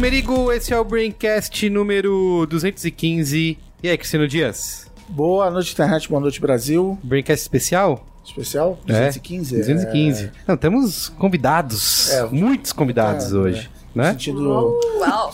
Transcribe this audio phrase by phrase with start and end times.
[0.00, 3.58] Merigo, esse é o Braincast número 215.
[3.82, 4.86] E aí, Cristiano Dias?
[5.08, 6.08] Boa noite, internet.
[6.08, 6.98] Boa noite, Brasil.
[7.02, 8.06] Braincast especial?
[8.24, 8.78] Especial?
[8.88, 9.56] É, 215?
[9.58, 10.30] 215.
[10.46, 12.24] Não, temos convidados, É.
[12.26, 14.10] muitos convidados É, hoje, Me né?
[14.12, 14.78] sentindo,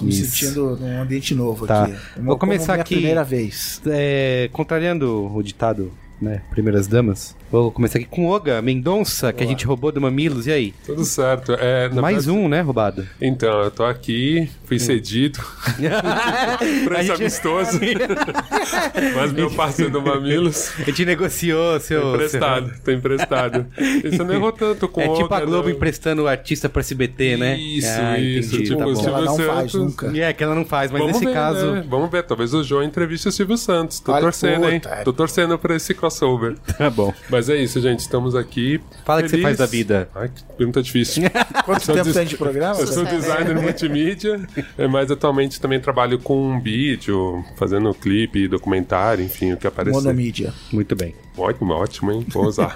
[0.00, 1.84] me sentindo num ambiente novo Tá.
[1.84, 1.94] aqui.
[2.20, 2.94] Vou começar aqui.
[2.96, 3.80] primeira vez.
[3.86, 9.42] É, contrariando o ditado, né, primeiras damas, vou começar aqui com o Oga Mendonça, que
[9.42, 10.74] a gente roubou do Mamilos, e aí?
[10.84, 11.52] Tudo certo.
[11.52, 13.06] É, na Mais verdade- um, né, roubado?
[13.20, 15.38] Então, eu tô aqui, fui cedido
[16.84, 17.80] pra A esse gente- amistoso.
[19.14, 22.00] Mas meu parceiro do Mamilos, A gente negociou seu...
[22.02, 23.66] tô emprestado, tô emprestado.
[24.04, 25.74] Isso não errou tanto com É o tipo a Globo não.
[25.74, 27.56] empresando o artista pra SBT, né?
[27.58, 28.94] Isso, Ah, isso, entendi, tipo, tá o bom.
[28.96, 29.54] Silvio Ela não Santos.
[29.54, 30.18] faz nunca.
[30.18, 31.72] É, que ela não faz, mas Vamos nesse ver, caso...
[31.72, 31.84] né?
[31.88, 34.00] Vamos ver, talvez o João entreviste o Silvio Santos.
[34.00, 34.80] Tô Olha, torcendo, hein?
[34.80, 35.02] puta, é.
[35.04, 36.54] Tô torcendo pra esse crossover.
[36.76, 37.12] Tá bom.
[37.30, 38.00] Mas é isso, gente.
[38.00, 38.80] Estamos aqui.
[39.04, 40.08] Fala o que você faz da vida.
[40.14, 41.24] Ai, que pergunta difícil.
[41.64, 42.80] Quanto Sou tempo des- tem de programa?
[42.80, 44.40] Eu sou designer multimídia,
[44.78, 49.96] é, mas atualmente também trabalho com vídeo, fazendo clipe, documentário, enfim, o que aparecer.
[49.96, 50.52] Monomídia.
[50.72, 51.14] Muito bem.
[51.36, 52.24] Ótimo, ótimo, hein?
[52.28, 52.72] Vou usar.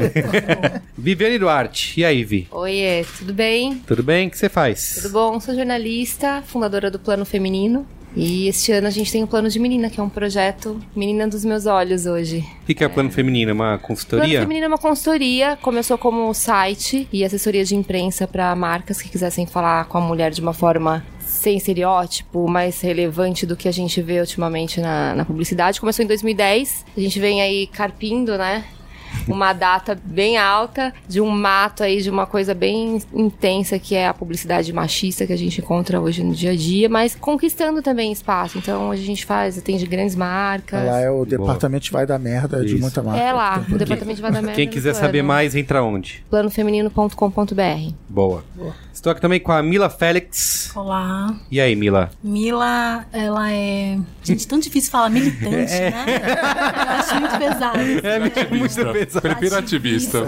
[0.96, 2.46] Viviane Duarte, e aí, Vi?
[2.50, 3.76] Oiê, tudo bem?
[3.86, 4.28] Tudo bem?
[4.28, 5.00] O que você faz?
[5.02, 5.40] Tudo bom?
[5.40, 7.86] Sou jornalista, fundadora do Plano Feminino.
[8.16, 11.28] E este ano a gente tem o Plano de Menina, que é um projeto Menina
[11.28, 12.44] dos Meus Olhos hoje.
[12.62, 13.52] O que que é o Plano Feminino?
[13.52, 14.40] Uma Plano consultoria?
[14.40, 19.46] Feminino é uma consultoria, começou como site e assessoria de imprensa para marcas que quisessem
[19.46, 24.02] falar com a mulher de uma forma sem estereótipo, mais relevante do que a gente
[24.02, 25.80] vê ultimamente na, na publicidade.
[25.80, 28.64] Começou em 2010, a gente vem aí carpindo, né?
[29.28, 34.08] Uma data bem alta de um mato aí, de uma coisa bem intensa que é
[34.08, 38.12] a publicidade machista que a gente encontra hoje no dia a dia, mas conquistando também
[38.12, 38.58] espaço.
[38.58, 40.84] Então a gente faz, atende grandes marcas.
[40.84, 42.80] Lá é o departamento vai dar merda de Isso.
[42.80, 43.20] muita marca.
[43.20, 44.56] É lá, o departamento vai dar merda.
[44.56, 46.24] Quem quiser saber mais, entra onde?
[46.30, 47.94] planofeminino.com.br.
[48.08, 48.44] Boa.
[48.92, 50.70] Estou aqui também com a Mila Félix.
[50.74, 52.10] Olá, E aí, Mila?
[52.22, 53.98] Mila, ela é.
[54.22, 56.04] Gente, tão difícil falar militante, né?
[56.76, 57.78] Eu acho muito pesado.
[57.78, 58.34] É muito
[58.68, 58.99] pesado.
[59.20, 60.24] Prefiro ativista.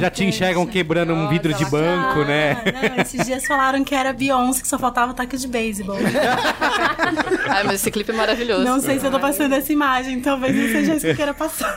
[0.00, 2.56] Já te enxergam quebrando um vidro de banco, Ah, né?
[2.96, 5.96] Não, esses dias falaram que era Beyoncé, que só faltava taco de beisebol.
[7.48, 8.64] Ai, mas esse clipe é maravilhoso.
[8.64, 11.34] Não sei se eu tô passando essa imagem, talvez não seja isso que eu queira
[11.34, 11.76] passar.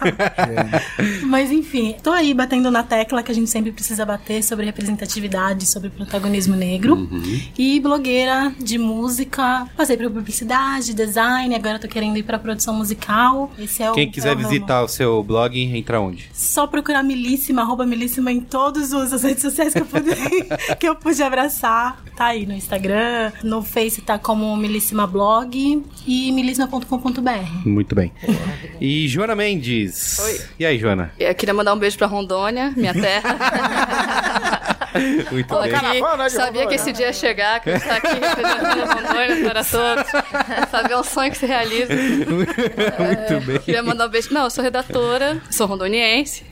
[1.24, 5.66] Mas enfim, tô aí batendo na tecla que a gente sempre precisa bater sobre representatividade,
[5.66, 7.10] sobre protagonismo negro.
[7.58, 9.68] E blogueira de música.
[9.76, 13.52] Passei por publicidade, design, agora tô querendo ir pra produção musical.
[13.58, 14.48] Esse é o Quem é quiser o ramo.
[14.50, 16.30] visitar o seu blog, entra onde?
[16.34, 20.10] Só procurar Milíssima, arroba Milíssima em todas as redes sociais que eu pude,
[20.78, 22.04] que eu pude abraçar.
[22.16, 27.66] Tá aí no Instagram, no Face tá como Milíssima Blog e milíssima.com.br.
[27.66, 28.12] Muito bem.
[28.82, 30.20] E Joana Mendes.
[30.20, 30.42] Oi.
[30.60, 31.14] E aí, Joana?
[31.18, 34.64] Eu queria mandar um beijo pra Rondônia, minha terra.
[35.32, 35.72] Muito Tô bem.
[35.72, 39.64] né, sabia que esse dia ia chegar, que eu ia estar aqui representando Rondônia para
[39.64, 40.70] todos.
[40.72, 41.94] Sabe, é um sonho que se realiza.
[41.96, 43.60] Muito bem.
[43.60, 44.34] Queria mandar um beijo.
[44.34, 46.46] Não, eu sou redatora, sou rondoniense.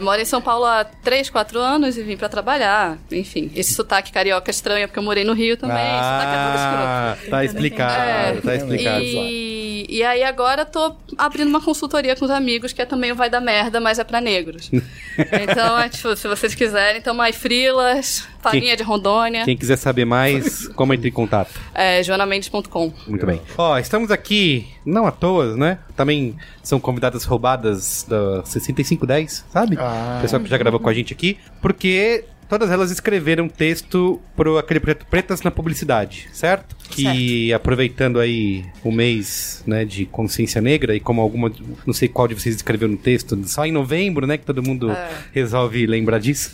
[0.00, 2.98] Moro em São Paulo há 3, 4 anos e vim pra trabalhar.
[3.10, 5.76] Enfim, esse sotaque carioca é estranho, porque eu morei no Rio também.
[5.76, 6.82] esse sotaque é todo escroto.
[6.82, 9.04] Ah, tá explicado, É, tá explicado.
[9.04, 13.14] E, e aí agora tô abrindo uma consultoria com os amigos, que é também o
[13.14, 14.70] Vai da Merda, mas é pra negros.
[15.42, 20.04] então, é, tipo, se vocês quiserem, então mais frilas, farinha de Rondônia, Quem quiser saber
[20.04, 21.50] mais, como entre em contato?
[21.74, 22.92] é joanamendes.com.
[23.06, 23.40] Muito bem.
[23.56, 25.78] Ó, estamos aqui, não à toa, né?
[25.96, 29.76] Também são convidadas roubadas da 6510, sabe?
[29.78, 30.18] Ah.
[30.20, 31.38] Pessoal que já gravou com a gente aqui.
[31.60, 36.76] Porque todas elas escreveram texto pro aquele projeto Pretas na Publicidade, certo?
[36.90, 41.50] Que aproveitando aí o mês, né, de consciência negra e como alguma,
[41.86, 44.90] não sei qual de vocês escreveu no texto, só em novembro, né, que todo mundo
[44.90, 45.08] É.
[45.32, 46.52] resolve lembrar disso.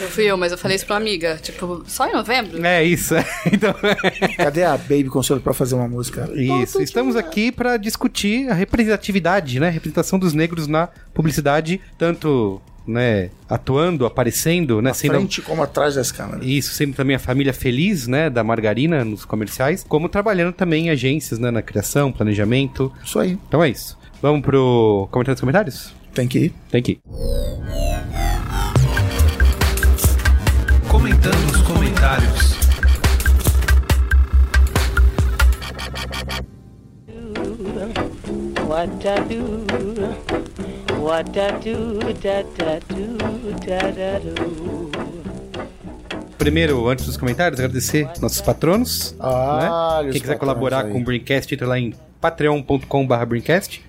[0.00, 1.36] Eu fui eu, mas eu falei isso pra uma amiga.
[1.42, 2.64] Tipo, só em novembro?
[2.64, 3.14] é isso.
[3.52, 3.74] então,
[4.36, 6.30] Cadê a Baby Consuelo pra fazer uma música?
[6.32, 9.66] Isso, estamos aqui para discutir a representatividade, né?
[9.66, 15.62] A representação dos negros na publicidade, tanto, né, atuando, aparecendo, né, à sendo frente como
[15.62, 16.46] atrás das câmeras.
[16.46, 20.90] Isso, sendo também a família feliz, né, da margarina nos comerciais, como trabalhando também em
[20.90, 22.92] agências, né, na criação, planejamento.
[23.04, 23.38] Isso aí.
[23.48, 23.98] Então é isso.
[24.20, 25.94] Vamos pro comentário dos comentários?
[26.14, 26.54] Tem que ir.
[26.70, 27.00] Tem que ir.
[30.88, 32.54] Comentando os comentários.
[38.66, 40.73] What I do
[41.04, 43.16] what I do, da da do,
[43.66, 44.90] da da do.
[46.38, 49.14] Primeiro, antes dos comentários, agradecer nossos patronos.
[49.18, 50.12] Ah, né?
[50.12, 50.92] Quem quiser colaborar aí.
[50.92, 53.36] com o Braincast, entra lá em patreon.com.br.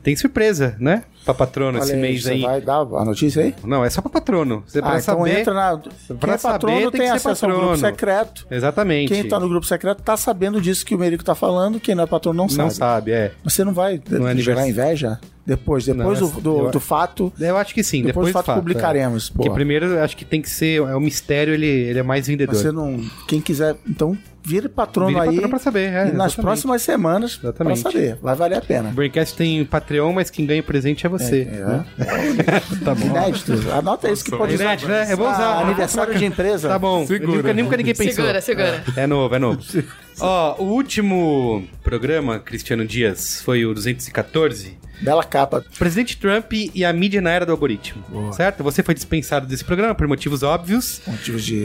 [0.03, 1.03] Tem surpresa, né?
[1.25, 2.41] Pra patrono esse mês você aí.
[2.41, 3.55] vai dar a notícia aí?
[3.63, 4.63] Não, é só pra patrono.
[4.67, 5.39] Você Ah, pra então saber.
[5.39, 5.77] entra na.
[5.79, 7.87] Quem pra é patrono saber, tem tem acesso ao grupo patrono.
[7.89, 8.47] secreto.
[8.51, 9.13] Exatamente.
[9.13, 12.03] Quem tá no grupo secreto tá sabendo disso que o Merico tá falando, quem não
[12.03, 12.73] é patrono não, Não sabe.
[12.73, 13.31] sabe, é.
[13.43, 15.19] Você não vai Não é gerar inveja?
[15.45, 17.31] Depois, depois Não, do, do, eu- do fato.
[17.39, 18.01] Eu acho que sim.
[18.01, 19.33] Depois Depois, do fato fato, publicaremos, É.
[19.35, 20.81] Porque primeiro, eu acho que tem que ser.
[20.81, 22.55] É o mistério, ele, ele é mais vendedor.
[22.55, 22.99] Você não.
[23.27, 25.25] Quem quiser, então, vire patrono Vire aí.
[25.27, 27.81] patrono pra saber, é, e nas próximas semanas, Exatamente.
[27.81, 28.17] pra saber.
[28.21, 28.89] Vai valer a O pena.
[28.91, 31.41] Braincast tem Patreon, mas quem ganha o presente é você.
[31.51, 31.85] É, né?
[32.83, 33.05] tá bom.
[33.07, 33.53] Inédito.
[33.71, 34.63] Anota isso que pode É usar.
[34.65, 35.07] inédito, né?
[35.11, 35.43] Eu vou usar.
[35.45, 36.69] Ah, aniversário de empresa.
[36.69, 37.05] Tá bom.
[37.05, 37.37] Segura.
[37.37, 38.13] Nunca, nunca ninguém pensou.
[38.15, 38.83] Segura, segura.
[38.95, 39.61] É novo, é novo.
[40.19, 44.77] Ó, o último programa, Cristiano Dias, foi o 214.
[45.01, 45.61] Bela capa.
[45.77, 48.31] Presidente Trump e a mídia na era do algoritmo.
[48.31, 48.63] Certo?
[48.63, 51.01] Você foi dispensado desse programa por motivos óbvios.
[51.05, 51.55] Motivos de.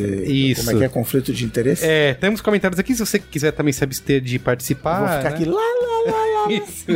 [0.51, 0.65] Isso.
[0.65, 0.89] Como é que é?
[0.89, 1.85] Conflito de interesse?
[1.87, 5.01] É, temos comentários aqui, se você quiser também se abster de participar.
[5.01, 5.37] Vou ficar né?
[5.37, 6.53] aqui lá, lá, lá, lá.
[6.53, 6.87] Isso.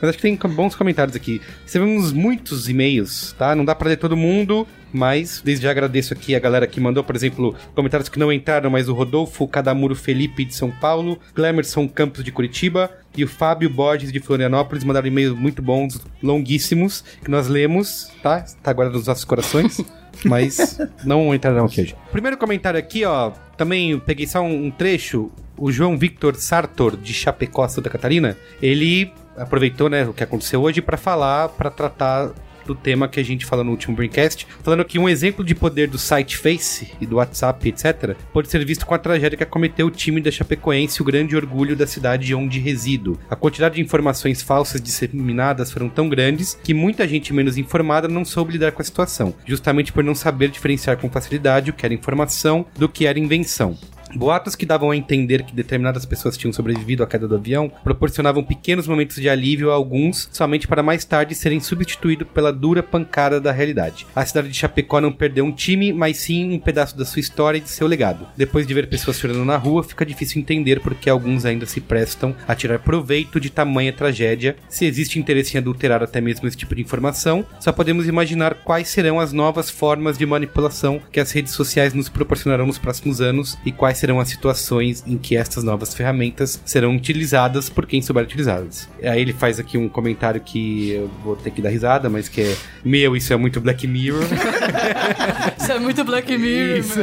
[0.00, 1.40] Mas acho que tem bons comentários aqui.
[1.64, 3.54] Recebemos muitos e-mails, tá?
[3.54, 7.04] Não dá pra ler todo mundo, mas desde já agradeço aqui a galera que mandou,
[7.04, 11.88] por exemplo, comentários que não entraram, mas o Rodolfo Cadamuro Felipe de São Paulo, Glemerson
[11.88, 17.30] Campos de Curitiba e o Fábio Borges de Florianópolis mandaram e-mails muito bons, longuíssimos, que
[17.30, 18.44] nós lemos, tá?
[18.62, 19.80] Tá guardado nos nossos corações.
[20.24, 21.96] Mas não entrarão aqui hoje.
[22.10, 23.32] Primeiro comentário aqui, ó.
[23.56, 25.30] Também peguei só um, um trecho.
[25.56, 30.80] O João Victor Sartor, de Chapecó, Santa Catarina, ele aproveitou né, o que aconteceu hoje
[30.80, 32.30] para falar, para tratar
[32.68, 35.88] do tema que a gente falou no último Braincast, falando que um exemplo de poder
[35.88, 39.86] do site Face e do WhatsApp, etc., pode ser visto com a tragédia que acometeu
[39.86, 43.18] o time da Chapecoense, o grande orgulho da cidade onde resido.
[43.30, 48.24] A quantidade de informações falsas disseminadas foram tão grandes que muita gente menos informada não
[48.24, 51.94] soube lidar com a situação, justamente por não saber diferenciar com facilidade o que era
[51.94, 53.78] informação do que era invenção.
[54.14, 58.42] Boatos que davam a entender que determinadas pessoas tinham sobrevivido à queda do avião proporcionavam
[58.42, 63.40] pequenos momentos de alívio a alguns, somente para mais tarde serem substituídos pela dura pancada
[63.40, 64.06] da realidade.
[64.14, 67.58] A cidade de Chapecó não perdeu um time, mas sim um pedaço da sua história
[67.58, 68.26] e de seu legado.
[68.36, 71.80] Depois de ver pessoas chorando na rua, fica difícil entender por que alguns ainda se
[71.80, 74.56] prestam a tirar proveito de tamanha tragédia.
[74.68, 78.88] Se existe interesse em adulterar até mesmo esse tipo de informação, só podemos imaginar quais
[78.88, 83.58] serão as novas formas de manipulação que as redes sociais nos proporcionarão nos próximos anos
[83.64, 88.24] e quais serão as situações em que estas novas ferramentas serão utilizadas por quem souber
[88.24, 88.88] utilizá-las.
[89.02, 92.40] Aí ele faz aqui um comentário que eu vou ter que dar risada, mas que
[92.42, 94.22] é meu, isso é muito Black Mirror.
[95.58, 96.78] Isso é muito Black Mirror.
[96.78, 96.98] Isso.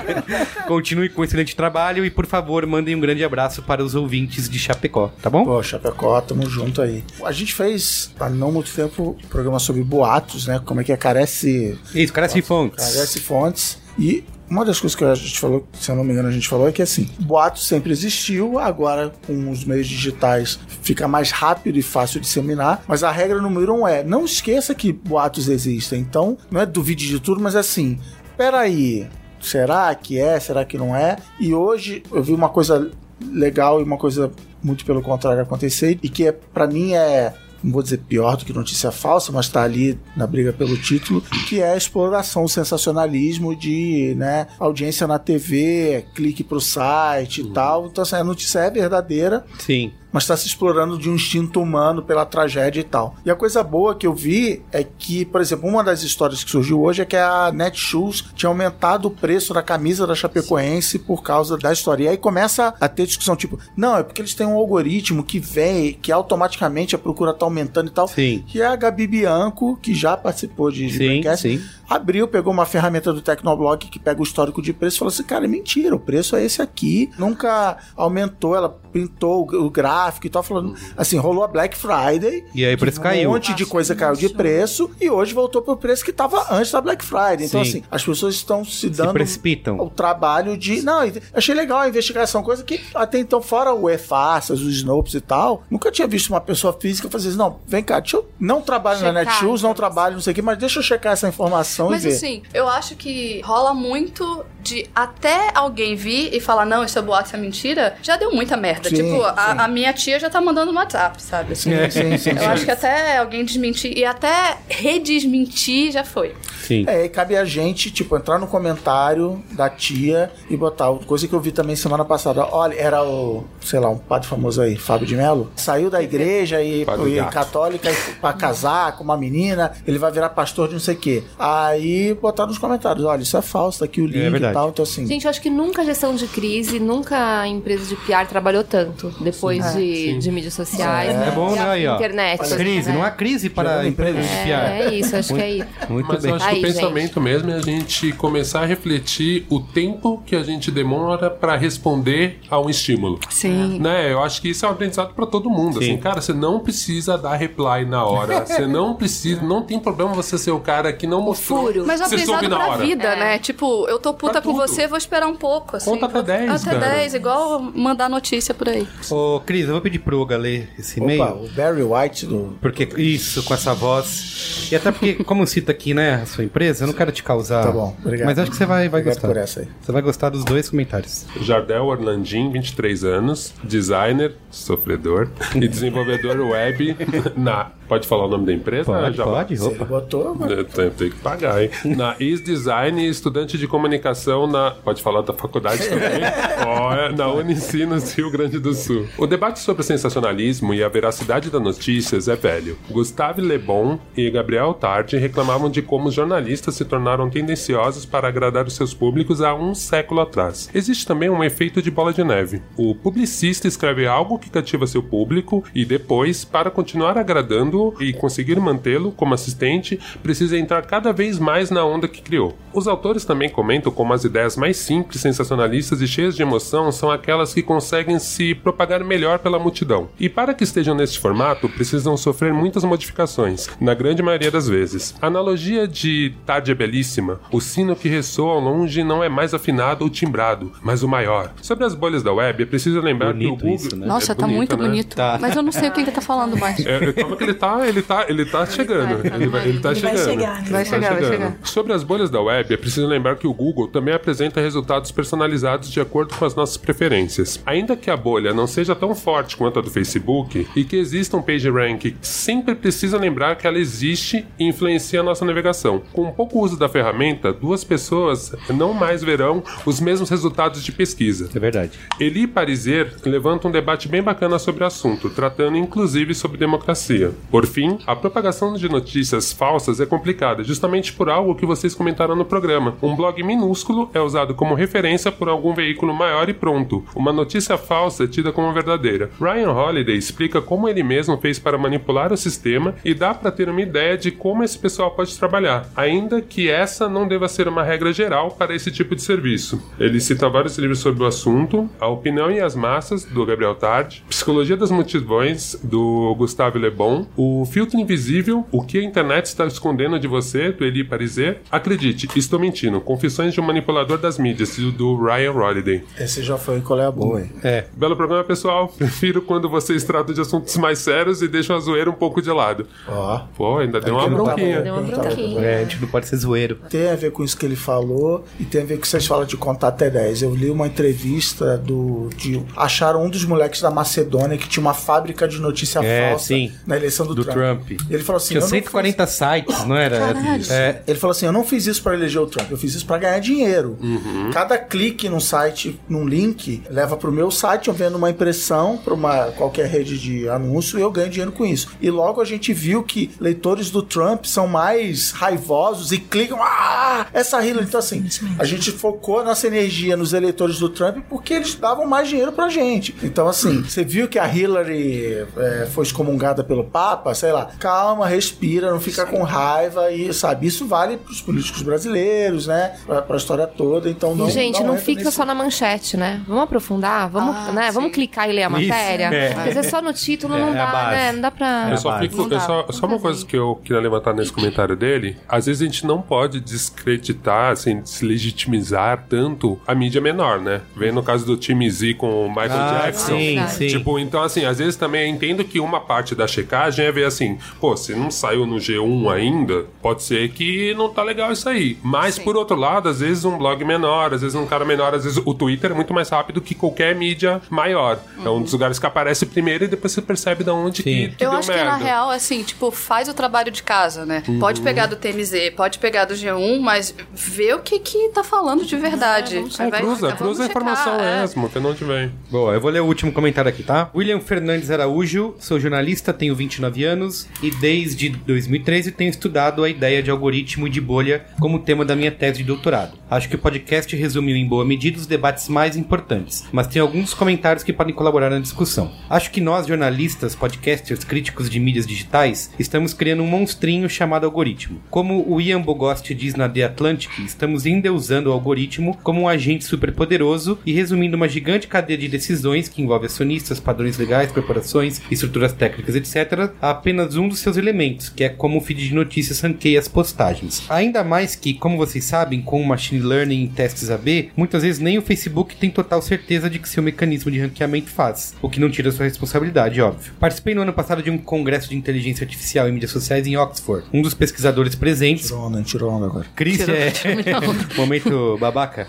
[0.66, 4.48] Continue com um excelente trabalho e, por favor, mandem um grande abraço para os ouvintes
[4.48, 5.44] de Chapecó, tá bom?
[5.44, 7.04] Pô, Chapecó, tamo junto aí.
[7.24, 10.60] A gente fez, há não muito tempo, um programa sobre boatos, né?
[10.64, 12.94] Como é que é, carece, Isso, carece fontes.
[12.94, 13.78] carece fontes.
[13.98, 16.48] E uma das coisas que a gente falou, se eu não me engano, a gente
[16.48, 21.78] falou é que assim, boato sempre existiu, agora com os meios digitais fica mais rápido
[21.78, 26.00] e fácil disseminar, mas a regra número um é, não esqueça que boatos existem.
[26.00, 27.98] Então, não é duvide de tudo, mas assim,
[28.36, 29.08] peraí,
[29.40, 31.16] será que é, será que não é?
[31.38, 34.30] E hoje eu vi uma coisa legal e uma coisa
[34.62, 37.32] muito pelo contrário acontecer e que é para mim é
[37.68, 41.22] não vou dizer pior do que notícia falsa, mas tá ali na briga pelo título,
[41.48, 47.50] que é a exploração, o sensacionalismo de né, audiência na TV, clique pro site e
[47.50, 47.86] tal.
[47.86, 49.92] Então, assim, a notícia é verdadeira, Sim.
[50.12, 53.16] Mas está se explorando de um instinto humano pela tragédia e tal.
[53.24, 56.50] E a coisa boa que eu vi é que, por exemplo, uma das histórias que
[56.50, 61.22] surgiu hoje é que a Netshoes tinha aumentado o preço da camisa da Chapecoense por
[61.22, 62.04] causa da história.
[62.04, 65.38] E aí começa a ter discussão tipo, não, é porque eles têm um algoritmo que
[65.38, 68.08] vem, que automaticamente a procura tá aumentando e tal.
[68.08, 68.44] Sim.
[68.54, 71.62] E a Gabi Bianco, que já participou de, de Sim, Braincast, sim.
[71.88, 75.22] Abriu, pegou uma ferramenta do Tecnoblog que pega o histórico de preço e falou assim:
[75.22, 77.10] cara, é mentira, o preço é esse aqui.
[77.18, 82.44] Nunca aumentou, ela printou o, gráfico e tal, falando assim: rolou a Black Friday.
[82.54, 83.30] E aí o preço um caiu.
[83.30, 86.80] monte de coisa caiu de preço e hoje voltou pro preço que tava antes da
[86.80, 87.46] Black Friday.
[87.46, 87.70] Então, Sim.
[87.70, 89.78] assim, as pessoas estão se Se dando precipitam.
[89.80, 90.82] o trabalho de.
[90.82, 91.00] Não,
[91.32, 95.62] achei legal a investigação, coisa que até então, fora o EFASAS, os Snopes e tal,
[95.70, 97.38] nunca tinha visto uma pessoa física fazer isso.
[97.38, 98.28] Não, vem cá, deixa eu.
[98.38, 100.82] Não trabalho na Checar Netshoes, não a trabalho, não sei o quê, mas deixa eu
[100.82, 102.14] checar essa informação Mas e ver.
[102.14, 107.02] assim, eu acho que rola muito de até alguém vir e falar, não, isso é
[107.02, 108.88] boato, isso é mentira, já deu muita merda.
[108.88, 109.32] Sim, tipo, sim.
[109.36, 111.52] a, a minha tia já tá mandando no WhatsApp, sabe?
[111.52, 112.44] Assim, Sim, sim, sim, Eu sim.
[112.46, 116.34] acho que até alguém desmentir e até redesmentir já foi.
[116.62, 116.84] Sim.
[116.86, 120.92] É, e cabe a gente, tipo, entrar no comentário da tia e botar.
[121.06, 122.46] Coisa que eu vi também semana passada.
[122.50, 125.50] Olha, era o, sei lá, um padre famoso aí, Fábio de Mello.
[125.56, 130.30] Saiu da igreja e, e católica e pra casar com uma menina, ele vai virar
[130.30, 131.22] pastor de não sei o quê.
[131.68, 134.54] Aí botar nos comentários: olha, isso é falso, tá aqui o link e verdade.
[134.54, 134.68] tal.
[134.70, 135.06] Então, assim.
[135.06, 138.64] Gente, eu acho que nunca a gestão de crise, nunca a empresa de PR trabalhou
[138.64, 141.10] tanto depois de, de mídias sociais.
[141.14, 141.60] É bom, e né?
[141.60, 141.96] a Aí, ó.
[141.96, 142.38] Internet.
[142.56, 142.94] Crise, né?
[142.94, 144.50] não há crise para empresas de É, PR.
[144.88, 145.66] é isso, acho que é isso.
[145.88, 146.30] Muito Mas bem.
[146.30, 150.22] eu acho que Aí, o pensamento mesmo é a gente começar a refletir o tempo
[150.24, 153.18] que a gente demora pra responder a um estímulo.
[153.30, 153.78] Sim.
[153.78, 154.12] Né?
[154.12, 155.78] Eu acho que isso é um aprendizado pra todo mundo.
[155.78, 155.84] Sim.
[155.92, 158.44] Assim, cara, você não precisa dar reply na hora.
[158.46, 161.57] Você não precisa, não tem problema você ser o cara que não mostrou.
[161.86, 163.16] Mas é um aprendizado pra vida, É.
[163.18, 163.38] né?
[163.38, 164.66] Tipo, eu tô puta Pra com tudo.
[164.66, 165.76] você, vou esperar um pouco.
[165.76, 166.92] Assim, Conta até 10, Até cara.
[166.94, 168.86] 10, igual mandar notícia por aí.
[169.10, 171.22] Ô, Cris, eu vou pedir pro Olga ler esse e-mail.
[171.22, 172.56] Opa, o Barry White do.
[172.60, 174.68] Porque isso, com essa voz.
[174.70, 177.64] E até porque, como cita aqui, né, a sua empresa, eu não quero te causar.
[177.64, 178.26] Tá bom, obrigado.
[178.26, 179.28] Mas acho que você vai, vai Obrigado gostar.
[179.28, 179.68] por essa aí.
[179.80, 181.26] Você vai gostar dos dois comentários.
[181.40, 186.96] Jardel Orlandim, 23 anos, designer, sofredor e desenvolvedor web
[187.36, 187.70] na.
[187.88, 188.84] Pode falar o nome da empresa?
[188.92, 189.84] Pode, Já- pode, Você opa.
[189.84, 190.50] botou, mas...
[190.50, 191.70] Eu tenho, tenho que pagar, hein?
[191.96, 194.70] Na Is Design, estudante de comunicação na.
[194.72, 196.20] Pode falar da faculdade também?
[196.66, 199.06] Ó, é, na Unicinos, Rio Grande do Sul.
[199.16, 202.76] O debate sobre sensacionalismo e a veracidade das notícias é velho.
[202.90, 208.28] Gustave Le Bon e Gabriel Tardi reclamavam de como os jornalistas se tornaram tendenciosos para
[208.28, 210.68] agradar os seus públicos há um século atrás.
[210.74, 212.60] Existe também um efeito de bola de neve.
[212.76, 218.58] O publicista escreve algo que cativa seu público e depois, para continuar agradando e conseguir
[218.60, 222.56] mantê-lo como assistente, precisa entrar cada vez mais na onda que criou.
[222.72, 227.10] Os autores também comentam como as ideias mais simples, sensacionalistas e cheias de emoção são
[227.10, 230.08] aquelas que conseguem se propagar melhor pela multidão.
[230.18, 235.14] E para que estejam neste formato, precisam sofrer muitas modificações, na grande maioria das vezes.
[235.20, 237.40] A analogia de tarde é belíssima.
[237.50, 241.52] O sino que ressoa ao longe não é mais afinado ou timbrado, mas o maior.
[241.62, 243.74] Sobre as bolhas da web, é preciso lembrar que o Bonito Google...
[243.74, 244.06] isso, né?
[244.06, 244.84] Nossa, É tá muito né?
[244.84, 245.16] bonito.
[245.16, 245.38] Tá.
[245.40, 246.78] Mas eu não sei o que ele tá falando mais.
[246.84, 249.26] É, calma que ele tá, ele tá, ele tá chegando.
[249.26, 250.24] Ele vai, ele tá Ele vai chegando.
[250.30, 250.60] chegar, né?
[250.62, 251.32] Ele Vai tá chegar, vai chegando.
[251.32, 251.56] chegar.
[251.64, 255.90] Sobre as bolhas da web, é preciso lembrar que o Google também apresenta resultados personalizados
[255.90, 257.60] de acordo com as nossas preferências.
[257.66, 261.36] Ainda que a bolha não seja tão forte quanto a do Facebook e que exista
[261.36, 266.02] um PageRank, sempre precisa lembrar que ela existe e influencia a nossa navegação.
[266.12, 271.48] Com pouco uso da ferramenta, duas pessoas não mais verão os mesmos resultados de pesquisa.
[271.54, 271.98] É verdade.
[272.20, 277.32] Eli Pariser levanta um debate bem bacana sobre o assunto, tratando inclusive sobre democracia.
[277.58, 282.36] Por fim, a propagação de notícias falsas é complicada, justamente por algo que vocês comentaram
[282.36, 282.96] no programa.
[283.02, 287.04] Um blog minúsculo é usado como referência por algum veículo maior e pronto.
[287.16, 289.28] Uma notícia falsa é tida como verdadeira.
[289.40, 293.68] Ryan Holiday explica como ele mesmo fez para manipular o sistema e dá para ter
[293.68, 297.82] uma ideia de como esse pessoal pode trabalhar, ainda que essa não deva ser uma
[297.82, 299.82] regra geral para esse tipo de serviço.
[299.98, 304.22] Ele cita vários livros sobre o assunto, A Opinião e as Massas, do Gabriel Tardi,
[304.28, 309.66] Psicologia das Multidões, do Gustavo Le Bon, O Filtro Invisível, O que a Internet está
[309.66, 311.60] escondendo de você, do Eli Pariser.
[311.70, 316.04] Acredite, estou mentindo, Confissões de um Manipulador das Mídias, do- do Ryan Holiday.
[316.18, 317.50] Esse já foi qual é a boa, hein?
[317.62, 317.84] É.
[317.96, 318.88] Belo programa, pessoal.
[318.98, 322.50] Prefiro quando vocês tratam de assuntos mais sérios e deixam a zoeira um pouco de
[322.50, 322.86] lado.
[323.06, 323.38] Ó.
[323.56, 324.80] Pô, ainda deu uma não tá bronquinha.
[324.82, 325.60] Deu uma bronquinha.
[325.60, 326.78] É, a gente não pode ser zoeiro.
[326.88, 329.08] Tem a ver com isso que ele falou e tem a ver com o que
[329.08, 330.42] vocês falam de contar até 10.
[330.42, 332.28] Eu li uma entrevista do.
[332.36, 336.46] De, acharam um dos moleques da Macedônia que tinha uma fábrica de notícia É, falsa
[336.46, 336.72] sim.
[336.86, 337.86] na eleição do, Do Trump.
[337.86, 338.00] Trump.
[338.10, 340.34] Ele falou assim: Tinha eu não 140 sites, não era?
[340.70, 343.06] É, Ele falou assim: eu não fiz isso pra eleger o Trump, eu fiz isso
[343.06, 343.96] pra ganhar dinheiro.
[344.00, 344.50] Uhum.
[344.52, 349.14] Cada clique num site, num link, leva pro meu site, eu vendo uma impressão pra
[349.14, 351.88] uma qualquer rede de anúncio e eu ganho dinheiro com isso.
[352.00, 357.26] E logo a gente viu que leitores do Trump são mais raivosos e clicam, ah,
[357.32, 357.86] essa Hillary.
[357.86, 358.26] Então, assim,
[358.58, 362.68] a gente focou nossa energia nos eleitores do Trump porque eles davam mais dinheiro pra
[362.68, 363.14] gente.
[363.22, 368.26] Então, assim, você viu que a Hillary é, foi excomungada pelo Papa, sei lá, calma,
[368.26, 372.96] respira, não fica com raiva e, sabe, isso vale pros políticos brasileiros, né?
[373.06, 374.08] Pra, pra história toda.
[374.10, 374.48] Então, não.
[374.48, 376.40] E, gente, não, entra fica nesse- só na manchete, né?
[376.46, 377.86] Vamos aprofundar, vamos, Ah, né?
[377.88, 377.92] sim.
[377.92, 379.24] vamos clicar e ler a Isso, matéria.
[379.26, 379.52] é.
[379.54, 381.32] Porque às vezes só no título É, não é dá, né?
[381.32, 381.88] Não dá pra.
[381.90, 384.96] Eu só, fico, Não eu só, só uma coisa que eu queria levantar nesse comentário
[384.96, 390.80] dele: às vezes a gente não pode descreditar, assim, deslegitimizar tanto a mídia menor, né?
[390.96, 393.36] Vem no caso do time Z com o Michael Ah, Jackson.
[393.36, 393.86] sim, sim.
[393.88, 397.58] Tipo, então assim, às vezes também entendo que uma parte da checagem a ver assim,
[397.80, 401.98] pô, se não saiu no G1 ainda, pode ser que não tá legal isso aí.
[402.02, 405.24] Mas, por outro lado, às vezes um blog menor, às vezes um cara menor, às
[405.24, 408.18] vezes o Twitter é muito mais rápido que qualquer mídia maior.
[408.44, 411.44] É um dos lugares que aparece primeiro e depois você percebe de onde que, que
[411.44, 411.84] Eu deu acho merda.
[411.84, 414.42] que na real, assim, tipo, faz o trabalho de casa, né?
[414.48, 414.58] Uhum.
[414.58, 418.84] Pode pegar do TMZ, pode pegar do G1, mas vê o que que tá falando
[418.84, 419.56] de verdade.
[419.56, 421.40] É, É, invés de cruza, cruza a informação checar, é.
[421.40, 422.32] mesmo, que não te vem.
[422.50, 424.10] Boa, eu vou ler o último comentário aqui, tá?
[424.14, 430.22] William Fernandes Araújo, sou jornalista, tenho 29 anos e desde 2013 tenho estudado a ideia
[430.22, 433.18] de algoritmo e de bolha como tema da minha tese de doutorado.
[433.30, 437.34] Acho que o podcast resumiu em boa medida os debates mais importantes, mas tem alguns
[437.34, 439.12] comentários que podem colaborar na discussão.
[439.28, 445.00] Acho que nós, jornalistas, podcasters, críticos de mídias digitais, estamos criando um monstrinho chamado algoritmo.
[445.10, 449.84] Como o Ian Bogost diz na The Atlantic, estamos endeusando o algoritmo como um agente
[449.84, 455.72] superpoderoso e resumindo uma gigante cadeia de decisões que envolve acionistas, padrões legais, corporações, estruturas
[455.72, 459.98] técnicas, etc., apenas um dos seus elementos, que é como o feed de notícias ranqueia
[459.98, 460.82] as postagens.
[460.88, 465.00] Ainda mais que, como vocês sabem, com o machine learning e testes AB, muitas vezes
[465.00, 468.80] nem o Facebook tem total certeza de que seu mecanismo de ranqueamento faz, o que
[468.80, 470.32] não tira sua responsabilidade, óbvio.
[470.38, 474.06] Participei no ano passado de um congresso de inteligência artificial e mídias sociais em Oxford.
[474.12, 476.46] Um dos pesquisadores presentes Tirou onda, tirou onda agora.
[476.54, 477.12] Chris é.
[477.96, 479.06] Momento babaca.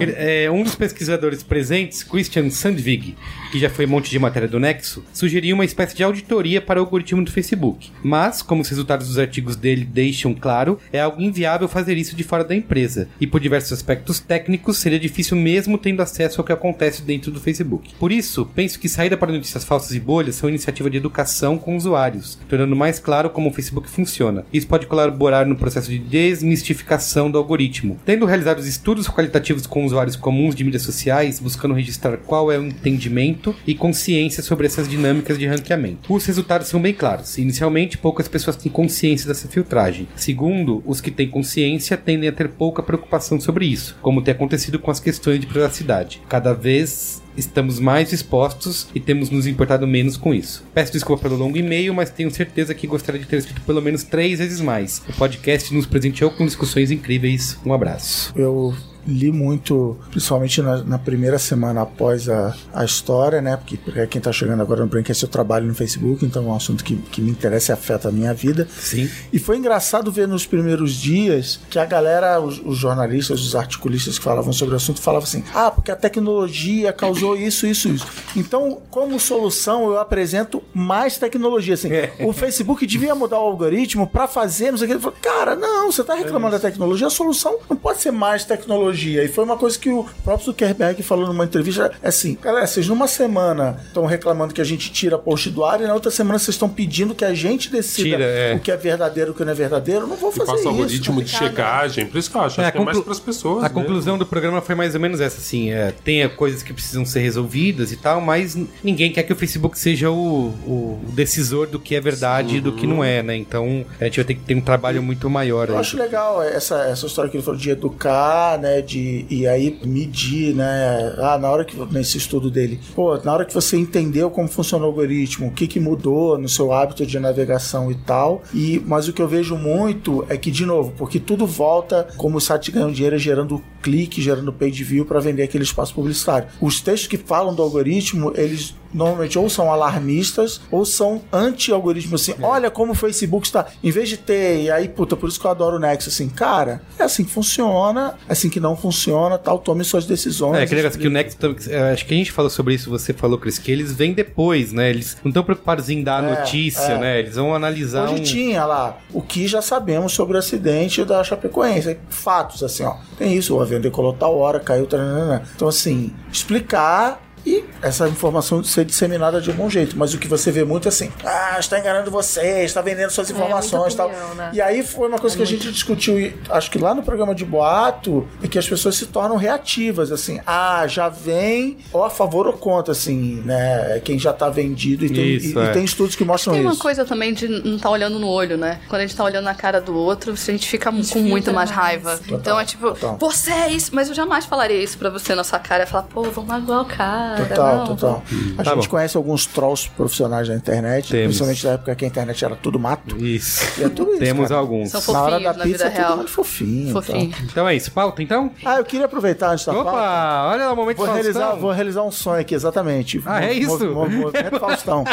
[0.00, 3.16] É, um dos pesquisadores presentes, Christian Sandvig,
[3.52, 6.86] que já foi monte de matéria do Nexo, sugeriu uma espécie de auditoria para o
[7.06, 7.90] algoritmo do Facebook.
[8.02, 12.24] Mas, como os resultados dos artigos dele deixam claro, é algo inviável fazer isso de
[12.24, 13.08] fora da empresa.
[13.20, 17.40] E por diversos aspectos técnicos, seria difícil mesmo tendo acesso ao que acontece dentro do
[17.40, 17.94] Facebook.
[17.98, 21.76] Por isso, penso que saída para notícias falsas e bolhas são iniciativa de educação com
[21.76, 24.44] usuários, tornando mais claro como o Facebook funciona.
[24.52, 27.98] Isso pode colaborar no processo de desmistificação do algoritmo.
[28.04, 32.64] Tendo realizado estudos qualitativos com usuários comuns de mídias sociais, buscando registrar qual é o
[32.64, 36.12] entendimento e consciência sobre essas dinâmicas de ranqueamento.
[36.12, 37.38] Os resultados são bem claros.
[37.38, 40.08] Inicialmente, poucas pessoas têm consciência dessa filtragem.
[40.16, 44.78] Segundo, os que têm consciência tendem a ter pouca preocupação sobre isso, como tem acontecido
[44.78, 46.22] com as questões de privacidade.
[46.28, 50.64] Cada vez estamos mais expostos e temos nos importado menos com isso.
[50.74, 54.02] Peço desculpa pelo longo e-mail, mas tenho certeza que gostaria de ter escrito pelo menos
[54.02, 55.02] três vezes mais.
[55.08, 57.58] O podcast nos presenteou com discussões incríveis.
[57.64, 58.32] Um abraço.
[58.34, 58.74] Eu
[59.06, 63.56] li muito, principalmente na, na primeira semana após a, a história, né?
[63.56, 66.56] Porque pra quem tá chegando agora no Braincast, eu trabalho no Facebook, então é um
[66.56, 68.66] assunto que, que me interessa e afeta a minha vida.
[68.78, 69.08] Sim.
[69.32, 74.18] E foi engraçado ver nos primeiros dias que a galera, os, os jornalistas, os articulistas
[74.18, 78.06] que falavam sobre o assunto, falavam assim: ah, porque a tecnologia causou isso, isso, isso.
[78.34, 81.74] Então, como solução, eu apresento mais tecnologia.
[81.74, 81.88] Assim,
[82.20, 84.94] o Facebook devia mudar o algoritmo para fazer, não sei o que.
[84.94, 88.44] Ele falou, cara, não, você tá reclamando da tecnologia, a solução não pode ser mais
[88.44, 88.95] tecnologia.
[89.04, 92.88] E foi uma coisa que o próprio Zuckerberg falou numa entrevista: é assim, galera, vocês
[92.88, 96.38] numa semana estão reclamando que a gente tira post do ar e na outra semana
[96.38, 98.54] vocês estão pedindo que a gente decida Tira, é.
[98.54, 100.02] o que é verdadeiro e o que não é verdadeiro.
[100.02, 100.68] Eu não vou E fazer passa isso.
[100.68, 103.04] algoritmo de checagem, por isso que eu acho, É, acho a que é mais conclu-
[103.04, 103.58] pras pessoas.
[103.64, 103.74] A mesmo.
[103.80, 107.20] conclusão do programa foi mais ou menos essa, assim, é, tem coisas que precisam ser
[107.20, 111.94] resolvidas e tal, mas ninguém quer que o Facebook seja o, o decisor do que
[111.94, 113.36] é verdade e do que não é, né?
[113.36, 115.80] Então a gente vai ter que ter um trabalho muito maior Eu aí.
[115.80, 118.80] acho legal essa, essa história que ele falou de educar, né?
[118.86, 121.14] De, e aí medir, né?
[121.18, 121.76] Ah, na hora que.
[121.90, 125.66] Nesse estudo dele, pô, na hora que você entendeu como funciona o algoritmo, o que,
[125.66, 128.42] que mudou no seu hábito de navegação e tal.
[128.54, 132.38] E, mas o que eu vejo muito é que, de novo, porque tudo volta como
[132.38, 136.48] o site ganham dinheiro gerando clique, gerando page view para vender aquele espaço publicitário.
[136.60, 142.34] Os textos que falam do algoritmo, eles normalmente ou são alarmistas ou são anti-algoritmo, assim,
[142.42, 145.46] olha como o Facebook está, em vez de ter, e aí, puta, por isso que
[145.46, 149.36] eu adoro o Nexo, assim, cara, é assim que funciona, é assim que não funciona,
[149.38, 150.58] tal, tome suas decisões.
[150.58, 153.12] É, aquele negócio que o Next, é, acho que a gente falou sobre isso, você
[153.12, 154.90] falou, Chris, que eles vêm depois, né?
[154.90, 156.98] Eles não estão preocupados em dar É, notícia, é.
[156.98, 157.18] né?
[157.18, 158.24] Eles vão analisar Hoje um...
[158.24, 161.98] tinha lá o que já sabemos sobre o acidente da Chapecoense.
[162.08, 162.96] Fatos, assim, ó.
[163.18, 164.86] Tem isso, o avião decolou tal hora, caiu.
[164.86, 165.42] Taranana.
[165.54, 169.96] Então, assim, explicar e essa informação ser disseminada de algum jeito.
[169.96, 173.30] Mas o que você vê muito é assim: ah, está enganando você, está vendendo suas
[173.30, 174.08] informações e tal.
[174.08, 174.50] opinião, né?
[174.52, 177.34] E aí foi uma coisa que a gente discutiu, e acho que lá no programa
[177.34, 182.10] de boato, é que as pessoas se tornam reativas, assim, ah, já vem ou a
[182.10, 184.00] favor ou contra, assim, né?
[184.04, 185.72] Quem já está vendido e tem, Isso, e- e é.
[185.72, 186.82] tem estudos que mostram Tem uma isso.
[186.82, 188.80] coisa também de não estar olhando no olho, né?
[188.88, 191.70] Quando a gente tá olhando na cara do outro, a gente fica com muito mais
[191.70, 192.18] raiva.
[192.28, 193.16] então é tipo, total.
[193.18, 195.86] você é isso, mas eu jamais falaria isso pra você na sua cara.
[195.86, 197.35] Falar, pô, vamos magoar o cara.
[197.36, 198.22] Total, não, total.
[198.58, 198.90] A Tá gente bom.
[198.90, 201.24] conhece alguns trolls profissionais da internet, Temos.
[201.26, 203.16] principalmente na época que a internet era tudo mato.
[203.16, 203.80] Isso.
[203.80, 204.60] E é tudo isso, Temos cara.
[204.60, 204.90] alguns.
[204.90, 206.26] São Na hora da na pizza vida é real.
[206.26, 206.92] fofinho.
[206.92, 207.18] Fofinho.
[207.24, 207.38] então.
[207.44, 208.50] Então é isso, pauta então?
[208.64, 209.90] Ah, eu queria aproveitar antes da pauta.
[209.90, 211.22] Opa, olha lá o momento Vou Faustão.
[211.22, 213.20] realizar, vou realizar um sonho aqui, exatamente.
[213.26, 213.78] Ah, é isso?
[213.86, 215.04] Mo- mo- movimento Faustão.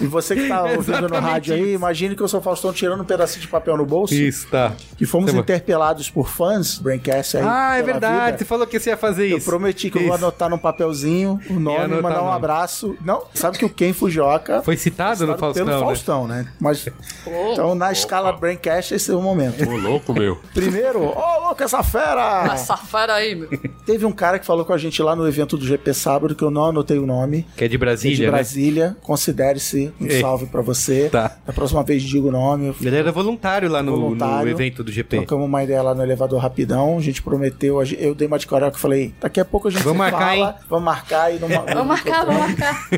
[0.00, 1.70] E você que tá ouvindo no rádio aí, isso.
[1.74, 4.14] imagine que eu sou o Faustão tirando um pedacinho de papel no bolso.
[4.14, 4.72] Isso, tá.
[5.00, 7.42] E fomos Tá interpelados por fãs, Braincast aí.
[7.46, 8.24] Ah, é verdade.
[8.26, 8.38] vida.
[8.38, 9.46] Você falou que você ia fazer Eu isso.
[9.48, 10.24] prometi que eu vou Isso.
[10.24, 12.36] anotar num papelzinho o nome, anotar mandar um nome.
[12.36, 12.96] abraço.
[13.04, 15.84] Não, sabe que o Ken Fujioka Foi citado no citado Faustão, pelo né?
[15.84, 16.46] Faustão, né?
[16.60, 16.86] Mas,
[17.52, 19.68] então, na escala Braincast, esse é o momento.
[19.68, 20.38] Ô, louco, meu.
[20.54, 22.44] Primeiro, ô louco, essa fera!
[22.52, 23.48] Essa fera aí, meu.
[23.84, 26.42] Teve um cara que falou com a gente lá no evento do GP sábado, que
[26.42, 27.46] eu não anotei o nome.
[27.56, 28.30] Que é de que é Brasília, de né?
[28.30, 28.96] Brasília.
[30.00, 30.20] Um Ei.
[30.20, 31.08] salve pra você.
[31.10, 31.36] Tá.
[31.46, 32.74] Da próxima vez diga o nome.
[32.80, 34.50] Ele era voluntário lá no, no Voluntário.
[34.50, 35.18] evento do GP.
[35.18, 36.98] Trocamos uma ideia lá no elevador rapidão.
[36.98, 37.82] A gente prometeu.
[37.98, 40.36] Eu dei uma de carioca e falei: daqui a pouco a gente Vamos se marcar,
[40.36, 40.50] fala.
[40.50, 40.54] hein?
[40.68, 42.88] Vamos marcar e não Vamos marcar, vamos marcar.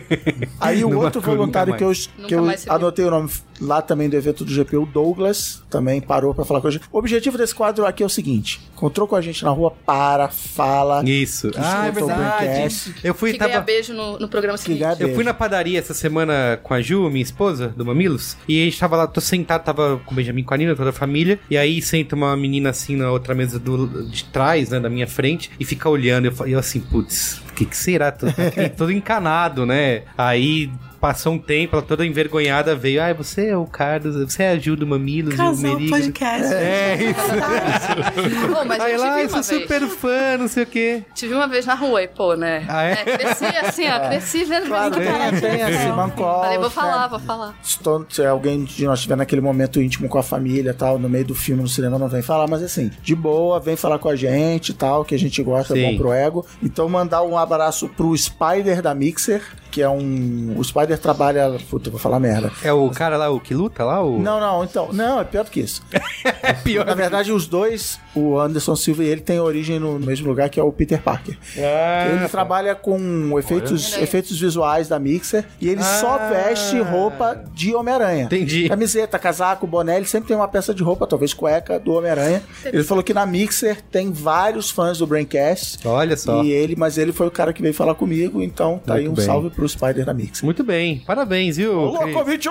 [0.61, 1.93] Aí o Não outro voluntário que eu,
[2.27, 6.35] que eu anotei o nome lá também do evento do GP, o Douglas, também parou
[6.35, 6.85] pra falar com a gente.
[6.93, 10.29] O objetivo desse quadro aqui é o seguinte: encontrou com a gente na rua, para,
[10.29, 11.03] fala.
[11.09, 11.51] Isso.
[11.57, 12.95] Ah, é verdade.
[13.03, 13.65] Eu fui, Que ganha tava...
[13.65, 14.81] beijo no, no programa seguinte.
[14.81, 18.61] ganha Eu fui na padaria essa semana com a Ju, minha esposa, do Mamilos, e
[18.63, 20.93] a gente tava lá, tô sentado, tava com o Benjamin com a Nina, toda a
[20.93, 24.89] família, e aí senta uma menina assim na outra mesa do, de trás, né, da
[24.89, 28.13] minha frente, e fica olhando, eu, eu assim, putz, que que será?
[28.13, 28.33] Tô, tá
[28.77, 30.03] todo encanado, né?
[30.17, 30.71] Aí...
[31.01, 33.01] Passou um tempo, ela toda envergonhada veio.
[33.01, 35.91] Ah, você é o Carlos, você é a Ju do Mamilos e o Casal Merigo.
[35.91, 36.53] podcast.
[36.53, 38.53] É, isso.
[38.53, 39.47] Pô, mas Aí lá, eu sou vez.
[39.47, 41.05] super fã, não sei o quê.
[41.15, 42.67] Te vi uma vez na rua e, pô, né?
[42.69, 42.97] Ah, é?
[42.97, 46.43] cresci assim, ó, cresci vendo Claro, vendo tem, tem a Simon Call.
[46.43, 47.55] Falei, vou falar, vou falar.
[47.63, 51.27] Se, alguém de nós estiver naquele momento íntimo com a família e tal, no meio
[51.27, 54.17] do filme, no cinema, não vem falar, mas assim, de boa, vem falar com a
[54.17, 55.93] gente e tal, que a gente gosta, é Sim.
[55.93, 56.45] bom pro ego.
[56.61, 59.43] Então, mandar um abraço pro Spider da Mixer,
[59.79, 60.55] que é um.
[60.57, 61.57] O Spider trabalha.
[61.71, 62.51] Puta, vou falar merda.
[62.65, 64.03] É o cara lá, o que luta lá?
[64.03, 64.19] O...
[64.19, 64.89] Não, não, então.
[64.93, 65.83] Não, é pior do que isso.
[66.43, 66.85] é pior.
[66.85, 70.59] Na verdade, os dois, o Anderson Silva e ele, têm origem no mesmo lugar que
[70.59, 71.39] é o Peter Parker.
[71.57, 74.03] Ah, Ele trabalha com efeitos, Olha.
[74.03, 76.29] efeitos visuais da Mixer e ele só Ah.
[76.31, 78.25] veste roupa de Homem-Aranha.
[78.25, 78.69] Entendi.
[78.69, 82.43] Camiseta, casaco, boné, ele sempre tem uma peça de roupa, talvez cueca, do Homem-Aranha.
[82.65, 85.87] Ele falou que na Mixer tem vários fãs do Braincast.
[85.87, 86.43] Olha só.
[86.43, 89.13] E ele, mas ele foi o cara que veio falar comigo, então tá aí Muito
[89.13, 89.25] um bem.
[89.27, 90.45] salve pro Spider da Mixer.
[90.45, 91.73] Muito bem, parabéns, viu?
[91.73, 92.51] Louco, bicho!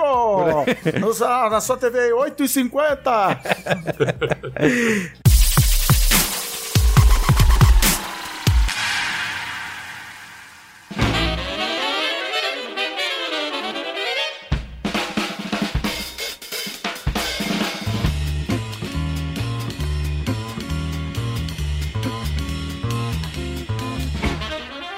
[1.00, 3.38] Nos- Na sua TV 8h50!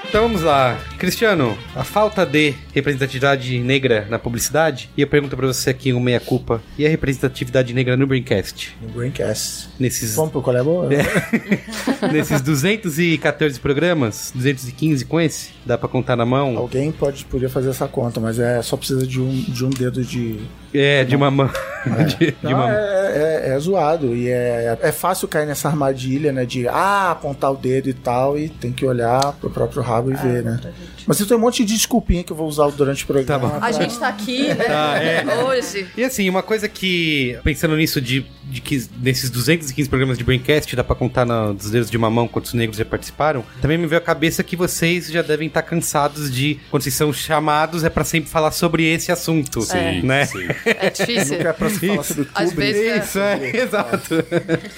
[0.09, 0.79] Então vamos lá.
[0.97, 5.99] Cristiano, a falta de representatividade negra na publicidade, e eu pergunto pra você aqui um
[5.99, 8.77] meia-culpa, e a representatividade negra no Braincast?
[8.81, 9.71] No Braincast.
[9.79, 10.89] Nesses, Vamos pro qual é boa?
[12.13, 16.57] nesses 214 programas, 215 com esse, dá pra contar na mão?
[16.57, 20.05] Alguém pode, podia fazer essa conta, mas é só precisa de um, de um dedo
[20.05, 20.39] de.
[20.73, 21.51] É, de uma mão.
[22.19, 24.15] De, de Não, uma é, é- é zoado.
[24.15, 26.45] E é, é fácil cair nessa armadilha, né?
[26.45, 30.15] De ah, apontar o dedo e tal, e tem que olhar pro próprio rabo e
[30.23, 30.61] ver, né?
[31.11, 33.27] Mas eu tenho um monte de desculpinha que eu vou usar durante o programa.
[33.51, 33.65] Tá bom.
[33.65, 34.55] A gente tá aqui, né?
[34.55, 35.25] Tá, é.
[35.45, 35.89] Hoje.
[35.97, 40.77] E assim, uma coisa que, pensando nisso, de, de que nesses 215 programas de Braincast,
[40.77, 43.89] dá pra contar na, dos dedos de uma mão quantos negros já participaram, também me
[43.89, 47.91] veio à cabeça que vocês já devem estar cansados de, quando vocês são chamados, é
[47.91, 50.27] pra sempre falar sobre esse assunto, Sim, né?
[50.27, 50.47] sim.
[50.65, 51.39] É difícil.
[51.39, 54.15] Nunca é pra se falar sobre Às vezes- Isso, é, exato.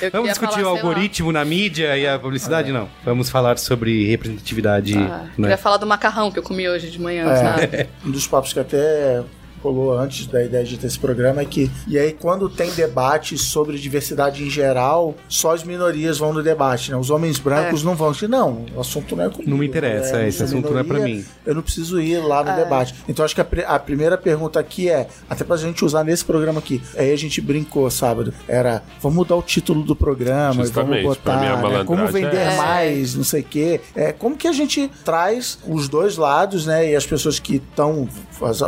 [0.01, 2.73] Eu Vamos discutir falar, o lá, algoritmo na mídia e a publicidade?
[2.73, 2.89] Não.
[3.05, 4.97] Vamos falar sobre representatividade.
[4.97, 5.49] Ah, né?
[5.49, 7.89] Queria falar do macarrão que eu comi hoje de manhã, É, sabe?
[8.05, 9.23] um dos papos que até
[9.63, 13.37] rolou antes da ideia de ter esse programa é que e aí quando tem debate
[13.39, 17.95] sobre diversidade em geral só as minorias vão no debate né os homens brancos não
[17.95, 20.29] vão dizer não o assunto não é comigo Não me interessa, né?
[20.29, 21.25] esse assunto não é pra minoria, mim.
[21.47, 24.89] eu não preciso ir lá no debate então acho que a, a primeira pergunta aqui
[24.89, 29.17] é até pra gente usar nesse programa aqui aí a gente brincou sábado era vamos
[29.17, 32.57] mudar o título do programa Justamente, vamos botar né, como vender é essa.
[32.63, 36.91] mais não sei o quê é como que a gente traz os dois lados né
[36.91, 38.09] e as pessoas que estão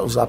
[0.03, 0.29] usar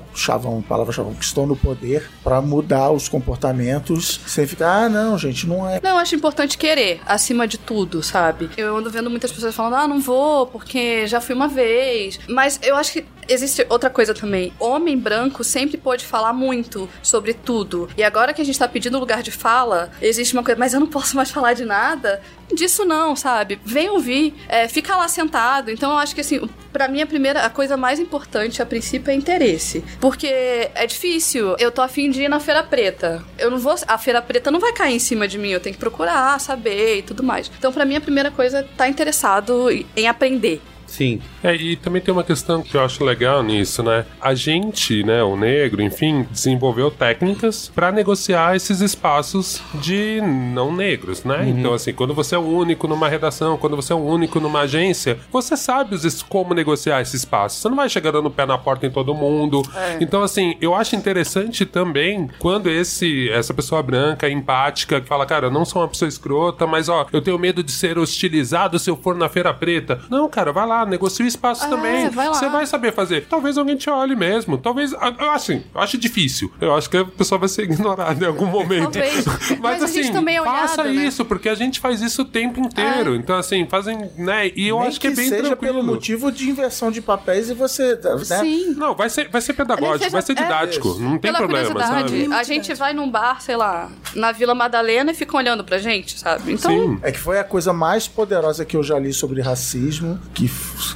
[0.58, 5.48] chavão palavra chavão que no poder pra mudar os comportamentos sem ficar ah não gente
[5.48, 8.50] não é Não, eu acho importante querer, acima de tudo, sabe?
[8.58, 12.20] Eu ando vendo muitas pessoas falando, ah, não vou, porque já fui uma vez.
[12.28, 14.54] Mas eu acho que existe outra coisa também.
[14.60, 17.90] Homem branco sempre pode falar muito sobre tudo.
[17.98, 20.80] E agora que a gente tá pedindo lugar de fala, existe uma coisa, mas eu
[20.80, 22.22] não posso mais falar de nada.
[22.54, 23.60] Disso não, sabe?
[23.66, 25.72] Vem ouvir, é, fica lá sentado.
[25.72, 29.12] Então eu acho que assim, pra mim a primeira, a coisa mais importante a princípio
[29.12, 29.84] é interesse.
[30.00, 31.56] Porque é difícil.
[31.58, 33.24] Eu tô afim de ir na Feira Preta.
[33.38, 33.76] Eu não vou.
[33.88, 35.50] A Feira Preta não vai cair em cima de mim.
[35.50, 37.52] Eu tenho que procurar, saber e tudo mais.
[37.58, 40.62] Então, pra mim, a primeira coisa é estar interessado em aprender.
[40.96, 41.20] Sim.
[41.44, 44.06] É, e também tem uma questão que eu acho legal nisso, né?
[44.22, 51.24] A gente, né, o negro, enfim, desenvolveu técnicas para negociar esses espaços de não negros,
[51.24, 51.46] né?
[51.48, 54.62] Então, assim, quando você é o único numa redação, quando você é o único numa
[54.62, 57.60] agência, você sabe os- como negociar esse espaço.
[57.60, 59.62] Você não vai chegar dando pé na porta em todo mundo.
[60.00, 65.48] Então, assim, eu acho interessante também quando esse essa pessoa branca, empática, que fala, cara,
[65.48, 68.90] eu não sou uma pessoa escrota, mas ó, eu tenho medo de ser hostilizado se
[68.90, 70.00] eu for na feira preta.
[70.10, 72.10] Não, cara, vai lá, negocia o espaço É, também.
[72.10, 72.28] vai.
[72.28, 73.26] Você vai saber fazer.
[73.30, 74.58] Talvez alguém te olhe mesmo.
[74.58, 76.52] Talvez, eu assim, eu acho difícil.
[76.62, 78.92] Eu acho que a pessoa vai ser ignorada em algum momento.
[78.92, 79.26] Talvez.
[79.56, 81.06] Mas, Mas a assim, gente também é faça olhado, né?
[81.06, 83.16] isso, porque a gente faz isso o tempo inteiro.
[83.16, 84.52] Então, assim, fazem, né?
[84.56, 85.74] E eu Nem acho que, é bem seja tranquilo.
[85.76, 87.96] pelo motivo de inversão de papéis e você.
[87.96, 88.40] Né?
[88.40, 88.74] Sim.
[88.76, 90.36] Não, vai ser, vai ser pedagógico, seja- vai ser é.
[90.36, 90.88] didático.
[91.00, 92.34] não tem Pela problema, sabe?
[92.34, 96.20] a gente vai num bar, sei lá, na Vila Madalena e fica olhando pra gente,
[96.20, 96.54] sabe?
[96.54, 97.00] Então, Sim.
[97.02, 100.48] É que foi a coisa mais poderosa que eu já li sobre racismo, que,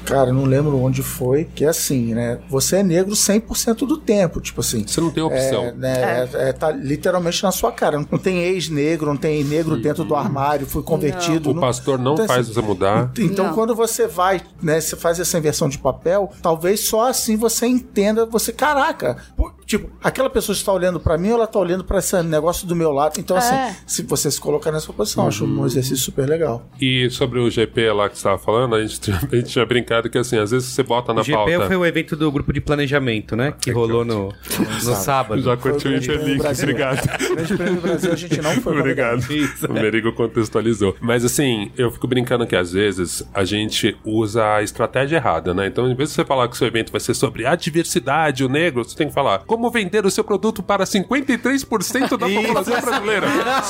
[0.05, 2.39] cara, não lembro onde foi, que é assim, né?
[2.49, 4.85] Você é negro 100% do tempo, tipo assim.
[4.85, 5.65] Você não tem opção.
[5.65, 7.97] É, né, é- é, tá literalmente na sua cara.
[8.11, 11.51] Não tem ex-negro, não tem negro dentro do armário, foi convertido.
[11.51, 12.53] O pastor não tem faz assim.
[12.53, 13.11] você mudar.
[13.19, 13.53] Então, Não.
[13.53, 18.25] quando você vai, né, você faz essa inversão de papel, talvez só assim você entenda,
[18.25, 19.17] você, caraca,
[19.65, 22.75] tipo, aquela pessoa está olhando pra mim ou ela tá olhando pra esse negócio do
[22.75, 23.19] meu lado.
[23.19, 23.39] Então, É.
[23.39, 25.61] assim, se você se colocar nessa posição, acho Uhum.
[25.61, 26.63] um exercício super legal.
[26.81, 30.09] E sobre o GP lá que você tava falando, a gente, a gente tinha brincado
[30.09, 31.67] que assim, às vezes você bota na O GP pauta.
[31.67, 33.53] foi o evento do grupo de planejamento, né?
[33.61, 34.33] Que rolou no,
[34.83, 35.41] no sábado.
[35.41, 37.07] Já curtiu o o Interlink, obrigado.
[37.35, 39.19] Grande Prêmio do Brasil, a gente não foi Obrigado.
[39.31, 39.67] Isso.
[39.67, 40.95] O Merigo contextualizou.
[40.99, 45.67] Mas assim, eu fico brincando que às vezes a gente usa a estratégia errada, né?
[45.67, 48.43] Então, em vez de você falar que o seu evento vai ser sobre a diversidade,
[48.43, 52.81] o negro, você tem que falar como vender o seu produto para 53% da população
[52.81, 53.27] brasileira.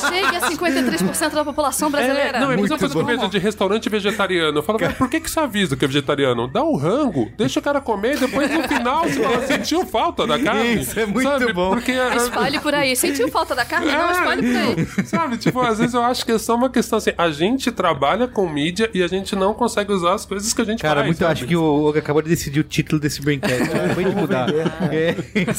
[0.08, 2.40] chegue a 53% da população brasileira.
[2.40, 4.58] Não, é a mesma coisa que eu vejo de restaurante vegetariano.
[4.58, 6.48] Eu falo, "Mas por que, que você avisa que é vegetariano?
[6.48, 10.38] Dá o rango, deixa o cara comer, depois no final você fala, sentiu falta da
[10.38, 10.80] carne.
[10.80, 11.52] Isso, é muito Sabe?
[11.52, 11.70] bom.
[11.70, 12.94] Porque a- Espalhe por aí.
[12.96, 13.86] Sentiu falta da carne?
[13.90, 15.04] Não, espalhe por aí.
[15.06, 18.26] Sabe, tipo, às vezes eu acho que é só uma questão assim, a gente trabalha
[18.28, 21.06] com mídia e a gente não consegue usar as coisas que a gente Cara, faz.
[21.06, 21.32] muito, sabe?
[21.32, 23.62] acho que o Oga acabou de decidir o título desse Braincast.
[23.62, 24.48] Acabou de mudar.
[24.92, 25.14] É.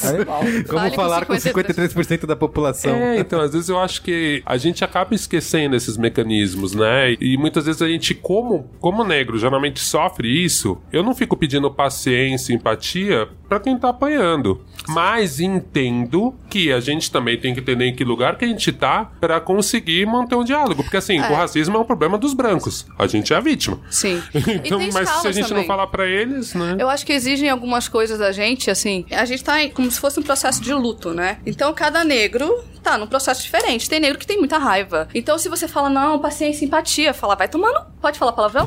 [0.10, 0.42] Animal.
[0.68, 1.92] Como Vale falar com 53%.
[1.92, 2.94] 53% da população.
[2.96, 7.16] É, então, às vezes eu acho que a gente acaba esquecendo esses mecanismos, né?
[7.20, 11.70] E muitas vezes a gente, como, como negro, geralmente sofre isso, eu não fico pedindo
[11.72, 14.62] paciência, empatia pra quem tá apanhando.
[14.88, 18.72] Mas entendo que a gente também tem que entender em que lugar que a gente
[18.72, 20.84] tá pra conseguir manter um diálogo.
[20.84, 22.86] Porque assim, o racismo é um problema dos brancos.
[22.98, 23.80] A gente é a vítima.
[23.90, 24.22] Sim.
[24.64, 25.64] Então, mas se a gente também.
[25.64, 26.76] não falar pra eles, né?
[26.80, 29.06] Eu acho que exigem algumas coisas da gente, assim.
[29.12, 31.38] A gente tá em- como se fosse um processo de luto, né?
[31.46, 33.90] Então cada negro tá num processo diferente.
[33.90, 35.08] Tem negro que tem muita raiva.
[35.14, 37.92] Então se você fala, não, paciência, empatia, fala, vai tomar no.
[38.02, 38.66] Pode falar palavrão?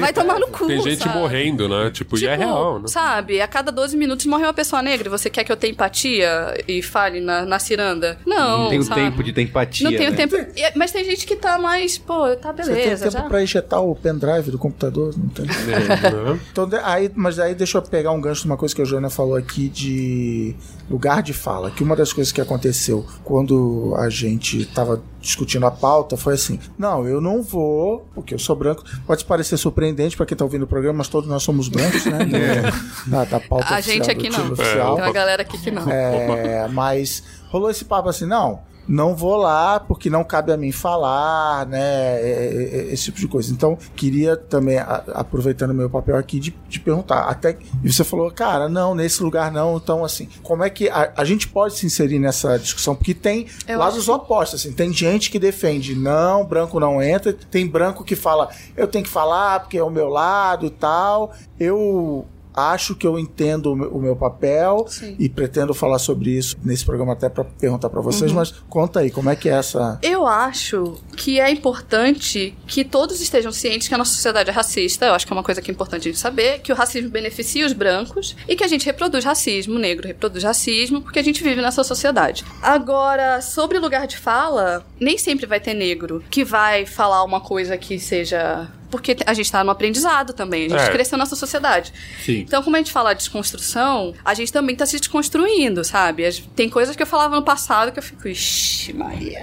[0.00, 0.66] Vai tomar no cu.
[0.66, 1.16] Tem gente sabe?
[1.16, 1.90] morrendo, né?
[1.92, 2.88] Tipo, e é Tipo, real, né?
[2.88, 5.70] Sabe, a cada 12 minutos morre uma pessoa negra e você quer que eu tenha
[5.72, 8.18] empatia e fale na, na ciranda?
[8.26, 8.64] Não.
[8.64, 9.00] Não tem o sabe?
[9.02, 9.88] tempo de ter empatia.
[9.88, 10.16] Não tenho né?
[10.16, 10.34] tempo.
[10.36, 13.04] E- Mas tem gente que tá mais, pô, tá Você tem beleza.
[13.04, 13.28] tempo já.
[13.28, 15.14] pra injetar o pendrive do computador?
[15.16, 15.46] Não tem.
[15.46, 15.52] Né?
[16.50, 19.08] Então, aí, mas aí deixa eu pegar um gancho de uma coisa que a Joana
[19.08, 20.54] falou aqui de
[20.90, 21.70] lugar de fala.
[21.70, 23.51] Que uma das coisas que aconteceu quando
[23.98, 28.56] a gente tava discutindo a pauta foi assim: não, eu não vou, porque eu sou
[28.56, 28.84] branco.
[29.06, 32.18] Pode parecer surpreendente pra quem tá ouvindo o programa, mas todos nós somos brancos, né?
[33.06, 34.52] Da, da pauta A oficial gente aqui não.
[34.52, 34.94] oficial.
[34.94, 35.90] Tem uma galera aqui que não.
[35.90, 40.72] É, mas rolou esse papo assim, não, não vou lá porque não cabe a mim
[40.72, 41.82] falar, né?
[41.82, 43.52] é, é, é, esse tipo de coisa.
[43.52, 47.24] Então, queria também, aproveitando o meu papel aqui, de, de perguntar.
[47.24, 49.76] Até e você falou, cara, não, nesse lugar não.
[49.76, 52.94] Então, assim, como é que a, a gente pode se inserir nessa discussão?
[52.94, 57.66] Porque tem Eu lados opostos, assim, tem gente que defende, não, branco não entra, tem
[57.66, 61.32] branco que fala, eu tenho que falar porque é o meu lado e tal.
[61.58, 65.16] Eu acho que eu entendo o meu, papel Sim.
[65.18, 68.36] e pretendo falar sobre isso nesse programa até para perguntar para vocês, Uhum.
[68.38, 73.20] mas conta aí, como é que é essa Eu acho que é importante que todos
[73.20, 75.06] estejam cientes que a nossa sociedade é racista.
[75.06, 77.10] Eu acho que é uma coisa que é importante a gente saber, que o racismo
[77.10, 81.24] beneficia os brancos e que a gente reproduz racismo, o negro reproduz racismo, porque a
[81.24, 82.44] gente vive nessa sociedade.
[82.62, 87.76] Agora, sobre lugar de fala, nem sempre vai ter negro que vai falar uma coisa
[87.76, 90.92] que seja porque a gente tá no aprendizado também, a gente É.
[90.92, 91.92] cresceu nessa sociedade.
[92.24, 92.40] Sim.
[92.40, 96.30] Então, como a gente fala de desconstrução, a gente também tá se desconstruindo, sabe?
[96.54, 99.40] Tem coisas que eu falava no passado que eu fico, ixi, Maria.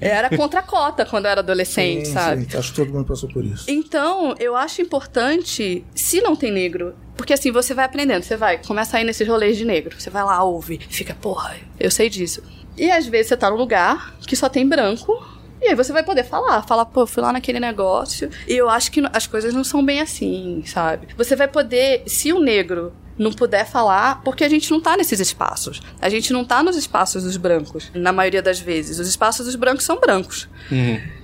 [0.00, 0.08] É.
[0.08, 2.46] Era contra a cota quando eu era adolescente, Sim, sabe?
[2.50, 3.64] sim, acho que todo mundo passou por isso.
[3.68, 8.58] Então, eu acho importante, se não tem negro, porque assim, você vai aprendendo, você vai,
[8.58, 12.08] começa a ir nesses rolês de negro, você vai lá, ouve, fica, porra, eu sei
[12.10, 12.42] disso.
[12.76, 15.12] E às vezes você tá num lugar que só tem branco,
[15.60, 18.68] E aí você vai poder falar, falar, pô, eu fui lá naquele negócio e eu
[18.68, 21.08] acho que as coisas não são bem assim, sabe?
[21.16, 25.18] Você vai poder, se o negro não puder falar, porque a gente não tá nesses
[25.18, 25.82] espaços.
[26.00, 28.98] A gente não tá nos espaços dos brancos, na maioria das vezes.
[29.00, 30.48] Os espaços dos brancos são brancos.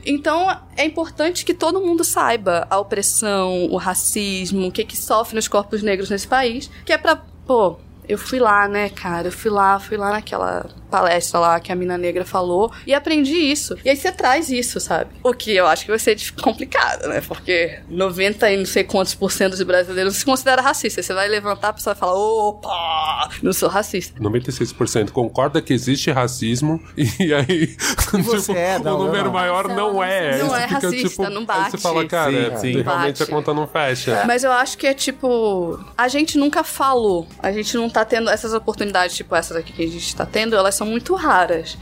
[0.04, 5.36] Então, é importante que todo mundo saiba a opressão, o racismo, o que que sofre
[5.36, 7.16] nos corpos negros nesse país, que é pra,
[7.46, 9.28] pô, eu fui lá, né, cara?
[9.28, 13.34] Eu fui lá, fui lá naquela palestra lá que a mina negra falou e aprendi
[13.34, 13.76] isso.
[13.84, 15.10] E aí você traz isso, sabe?
[15.24, 17.20] O que eu acho que vai ser complicado, né?
[17.20, 21.02] Porque 90 e não sei quantos por cento dos brasileiros se considera racista.
[21.02, 24.20] Você vai levantar, a pessoa vai falar, opa, não sou racista.
[24.20, 27.76] 96% concorda que existe racismo e aí
[28.12, 29.32] você tipo, é, não, o número não.
[29.32, 30.38] maior não é.
[30.38, 31.70] Não Aí é você fica, racista, tipo, não Aí bate.
[31.72, 32.82] você fala, cara, Sim, é, sim.
[32.82, 33.22] realmente Bate.
[33.22, 34.22] a conta não fecha.
[34.26, 35.82] Mas eu acho que é tipo.
[35.96, 37.26] A gente nunca falou.
[37.40, 40.54] A gente não tá tendo essas oportunidades, tipo essas aqui que a gente tá tendo,
[40.54, 41.76] elas são muito raras.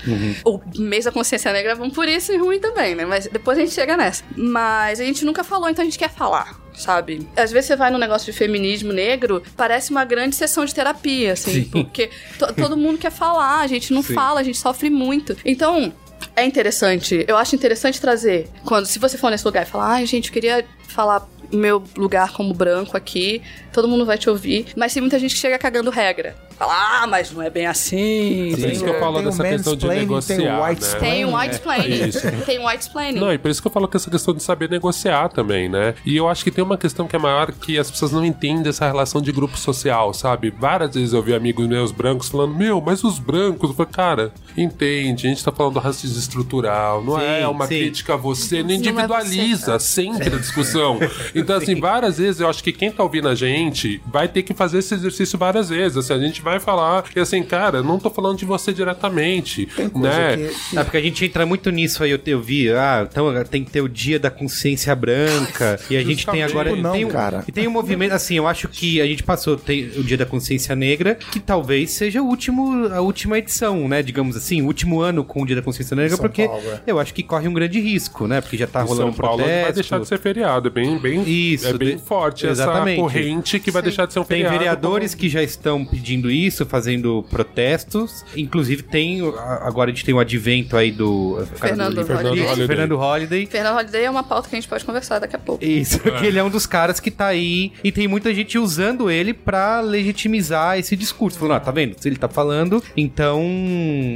[0.45, 3.05] O mês da consciência negra vão por isso e ruim também, né?
[3.05, 4.25] Mas depois a gente chega nessa.
[4.37, 6.61] Mas a gente nunca falou, então a gente quer falar.
[6.75, 7.29] Sabe?
[7.37, 11.35] Às vezes você vai num negócio de feminismo negro, parece uma grande sessão de terapia,
[11.35, 15.37] assim, porque to- todo mundo quer falar, a gente não fala, a gente sofre muito.
[15.45, 15.93] Então,
[16.35, 17.27] é interessante.
[17.29, 18.49] Eu acho interessante trazer.
[18.65, 22.33] Quando, se você for nesse lugar e falar, ai, gente, eu queria falar meu lugar
[22.33, 24.69] como branco aqui, todo mundo vai te ouvir.
[24.75, 26.35] Mas tem muita gente que chega cagando regra.
[26.63, 28.55] Fala, ah, mas não é bem assim.
[28.57, 31.01] Por isso que eu falo Tem dessa questão de mansplaining, tem o negociar, white né?
[31.01, 32.09] Tem um white explaining.
[32.09, 32.45] Isso.
[32.47, 33.19] Tem um white explaining.
[33.19, 35.97] Não, e por isso que eu falo que essa questão de saber negociar também, né?
[36.07, 38.69] E eu acho que tem uma questão que é maior que as pessoas não entendem
[38.69, 40.55] essa relação de grupo social, sabe?
[40.57, 44.33] Várias vezes eu vi amigos meus brancos falando, meu, mas os brancos, eu falei, cara,
[44.57, 47.79] entende, a gente tá falando do racismo estrutural, não Sim, é uma sim.
[47.79, 51.01] crítica a você, não Não é você, individualiza sempre a discussão.
[51.35, 54.53] Então, assim, várias vezes eu acho que quem tá ouvindo a gente vai ter que
[54.53, 55.97] fazer esse exercício várias vezes.
[55.97, 59.89] Assim, a gente vai falar, e assim, cara, não tô falando de você diretamente, Tem
[59.89, 60.37] coisa né?
[60.71, 60.79] que.
[60.79, 63.71] É porque a gente entra muito nisso aí, eu, eu vi, ah, então tem que
[63.71, 66.75] ter o dia da consciência branca, e a gente tem agora...
[66.77, 67.45] Não, tem um, cara.
[67.47, 70.27] E tem um movimento, assim, eu acho que a gente passou tem o dia da
[70.27, 75.01] consciência negra, que talvez seja o último, a última edição, né, digamos assim, o último
[75.01, 76.81] ano com o dia da consciência negra, São porque Paulo, é.
[76.87, 79.39] eu acho que corre um grande risco, né, porque já tá Em rolando São Paulo
[79.39, 79.63] protesto.
[79.65, 80.69] vai deixar de ser feriado.
[80.69, 82.95] É bem, bem, Isso, é bem de- forte exatamente.
[82.99, 84.59] essa corrente que vai deixar de ser um Tem feriado.
[84.59, 88.25] vereadores que já estão pedindo isso, fazendo protestos.
[88.37, 89.21] Inclusive tem
[89.61, 92.67] agora a gente tem o advento aí do Fernando do- Fernando Isso, Holliday.
[92.67, 93.47] Fernando Holliday.
[93.47, 95.65] Fernando Holiday é uma pauta que a gente pode conversar daqui a pouco.
[95.65, 99.11] Isso, que ele é um dos caras que tá aí e tem muita gente usando
[99.11, 101.39] ele pra legitimizar esse discurso.
[101.39, 101.97] Falando, ah, tá vendo?
[102.01, 103.41] Se ele tá falando, então.